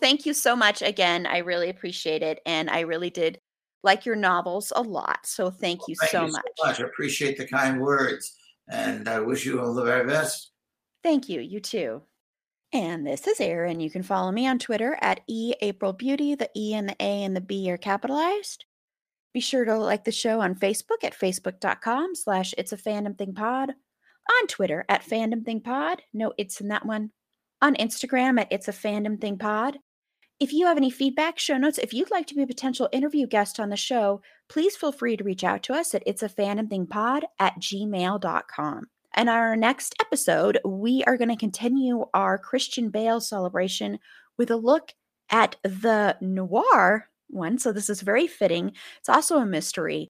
Thank 0.01 0.27
you 0.27 0.35
so 0.35 0.57
much 0.57 0.83
again. 0.83 1.27
I 1.27 1.39
really 1.39 1.69
appreciate 1.69 2.23
it. 2.23 2.41
And 2.47 2.71
I 2.71 2.81
really 2.81 3.11
did 3.11 3.41
like 3.83 4.05
your 4.07 4.17
novels 4.17 4.73
a 4.75 4.83
lot. 4.83 5.27
So 5.27 5.51
thank 5.51 5.87
you 5.89 5.95
Thank 6.01 6.13
so 6.13 6.23
you 6.23 6.29
much. 6.29 6.45
so 6.57 6.67
much. 6.67 6.81
I 6.81 6.85
appreciate 6.85 7.37
the 7.39 7.47
kind 7.47 7.81
words, 7.81 8.37
and 8.69 9.09
I 9.09 9.21
wish 9.21 9.45
you 9.45 9.61
all 9.61 9.75
the 9.75 9.85
very 9.85 10.07
best. 10.07 10.53
Thank 11.03 11.29
you. 11.29 11.41
You 11.41 11.61
too. 11.61 12.03
And 12.73 13.05
this 13.05 13.27
is 13.27 13.41
Erin. 13.41 13.81
You 13.81 13.91
can 13.91 14.05
follow 14.05 14.31
me 14.31 14.47
on 14.47 14.59
Twitter 14.59 14.97
at 15.01 15.27
eAprilBeauty. 15.29 16.39
The 16.39 16.51
E 16.57 16.75
and 16.75 16.89
the 16.89 16.97
A 17.01 17.25
and 17.25 17.35
the 17.35 17.41
B 17.41 17.71
are 17.71 17.77
capitalized. 17.77 18.65
Be 19.33 19.41
sure 19.41 19.65
to 19.65 19.77
like 19.77 20.05
the 20.05 20.13
show 20.13 20.41
on 20.41 20.55
Facebook 20.55 21.03
at 21.03 21.19
facebook.com 21.19 22.15
slash 22.15 22.55
it's 22.57 22.73
a 22.73 22.77
fandom 22.77 23.19
thing 23.19 23.35
pod. 23.35 23.71
On 23.71 24.47
Twitter 24.47 24.85
at 24.89 25.03
fandom 25.03 25.45
thing 25.45 25.61
pod. 25.61 26.03
No, 26.13 26.33
it's 26.39 26.61
in 26.61 26.69
that 26.69 26.87
one. 26.87 27.11
On 27.61 27.75
Instagram 27.75 28.41
at 28.41 28.49
it's 28.51 28.69
a 28.69 28.73
fandom 28.73 29.21
thing 29.21 29.37
pod. 29.37 29.79
If 30.39 30.53
you 30.53 30.67
have 30.67 30.77
any 30.77 30.91
feedback, 30.91 31.39
show 31.39 31.59
notes, 31.59 31.79
if 31.79 31.93
you'd 31.93 32.11
like 32.11 32.27
to 32.29 32.35
be 32.35 32.43
a 32.43 32.47
potential 32.47 32.89
interview 32.93 33.27
guest 33.27 33.61
on 33.61 33.69
the 33.69 33.77
show, 33.77 34.23
please 34.49 34.77
feel 34.77 34.93
free 34.93 35.17
to 35.17 35.25
reach 35.25 35.45
out 35.45 35.63
to 35.65 35.75
us 35.75 35.95
at 35.95 36.03
it's 36.07 36.23
a 36.23 36.29
fandom 36.29 36.71
thing 36.71 36.87
pod 36.87 37.25
at 37.39 37.61
gmail.com. 37.61 38.87
And 39.15 39.29
our 39.29 39.57
next 39.57 39.95
episode, 40.01 40.59
we 40.65 41.03
are 41.05 41.17
going 41.17 41.31
to 41.31 41.37
continue 41.37 42.05
our 42.15 42.39
Christian 42.39 42.91
Bale 42.91 43.21
celebration 43.21 43.99
with 44.39 44.51
a 44.51 44.57
look 44.57 44.93
at 45.31 45.57
the 45.63 46.17
noir 46.21 47.09
one. 47.29 47.59
So 47.59 47.73
this 47.73 47.91
is 47.91 48.01
very 48.01 48.27
fitting. 48.27 48.73
It's 48.99 49.09
also 49.09 49.39
a 49.39 49.47
mystery. 49.47 50.09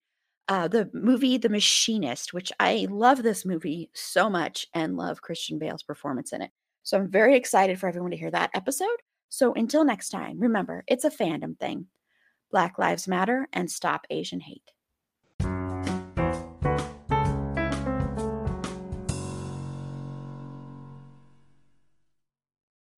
Uh, 0.49 0.67
the 0.67 0.91
movie 0.93 1.39
The 1.39 1.49
Machinist, 1.49 2.35
which 2.35 2.51
I 2.59 2.89
love 2.91 3.23
this 3.23 3.45
movie 3.45 3.91
so 3.95 4.29
much 4.29 4.67
and 4.75 4.97
love 4.97 5.23
Christian 5.23 5.59
Bale's 5.59 5.83
performance 5.83 6.33
in 6.33 6.43
it. 6.43 6.51
So 6.83 6.99
I'm 6.99 7.09
very 7.09 7.37
excited 7.37 7.79
for 7.79 7.89
everyone 7.89 8.11
to 8.11 8.17
hear 8.17 8.31
that 8.33 8.51
episode. 8.55 8.89
So 9.29 9.53
until 9.55 9.85
next 9.85 10.09
time, 10.09 10.41
remember, 10.41 10.83
it's 10.89 11.05
a 11.05 11.11
fandom 11.11 11.59
thing. 11.59 11.87
Black 12.51 12.79
Lives 12.79 13.07
Matter 13.07 13.49
and 13.53 13.71
stop 13.71 14.07
Asian 14.11 14.41
hate. 14.41 14.73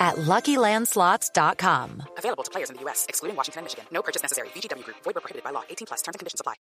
at 0.00 0.16
LuckyLandSlots.com. 0.16 2.02
Available 2.16 2.42
to 2.42 2.50
players 2.50 2.70
in 2.70 2.76
the 2.76 2.82
U.S., 2.82 3.06
excluding 3.08 3.36
Washington 3.36 3.60
and 3.60 3.66
Michigan. 3.66 3.84
No 3.92 4.02
purchase 4.02 4.22
necessary. 4.22 4.48
VGW 4.48 4.82
Group. 4.82 4.96
Void 5.04 5.14
where 5.14 5.20
prohibited 5.20 5.44
by 5.44 5.50
law. 5.50 5.62
18 5.70 5.86
plus. 5.86 6.02
Terms 6.02 6.16
and 6.16 6.18
conditions 6.18 6.40
apply. 6.40 6.54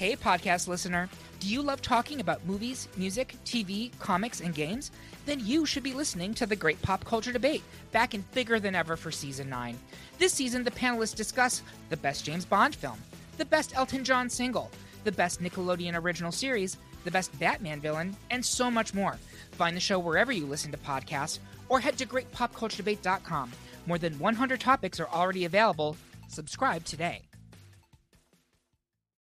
Hey, 0.00 0.16
podcast 0.16 0.66
listener. 0.66 1.10
Do 1.40 1.46
you 1.46 1.60
love 1.60 1.82
talking 1.82 2.20
about 2.20 2.46
movies, 2.46 2.88
music, 2.96 3.34
TV, 3.44 3.90
comics, 3.98 4.40
and 4.40 4.54
games? 4.54 4.90
Then 5.26 5.40
you 5.44 5.66
should 5.66 5.82
be 5.82 5.92
listening 5.92 6.32
to 6.34 6.46
the 6.46 6.56
Great 6.56 6.80
Pop 6.80 7.04
Culture 7.04 7.32
Debate, 7.32 7.62
back 7.92 8.14
and 8.14 8.30
bigger 8.32 8.58
than 8.58 8.74
ever 8.74 8.96
for 8.96 9.10
season 9.10 9.50
9. 9.50 9.78
This 10.18 10.32
season, 10.32 10.64
the 10.64 10.70
panelists 10.70 11.14
discuss 11.14 11.62
the 11.90 11.98
best 11.98 12.24
James 12.24 12.46
Bond 12.46 12.74
film, 12.74 12.98
the 13.36 13.44
best 13.44 13.76
Elton 13.76 14.02
John 14.02 14.30
single, 14.30 14.70
the 15.04 15.12
best 15.12 15.42
Nickelodeon 15.42 16.02
original 16.02 16.32
series, 16.32 16.78
the 17.04 17.10
best 17.10 17.38
Batman 17.38 17.80
villain, 17.82 18.16
and 18.30 18.42
so 18.42 18.70
much 18.70 18.94
more. 18.94 19.18
Find 19.52 19.76
the 19.76 19.80
show 19.80 19.98
wherever 19.98 20.32
you 20.32 20.46
listen 20.46 20.72
to 20.72 20.78
podcasts 20.78 21.40
or 21.70 21.80
head 21.80 21.96
to 21.96 22.04
greatpopculturedebate.com. 22.04 23.52
More 23.86 23.96
than 23.96 24.18
100 24.18 24.60
topics 24.60 25.00
are 25.00 25.08
already 25.08 25.46
available. 25.46 25.96
Subscribe 26.28 26.84
today. 26.84 27.29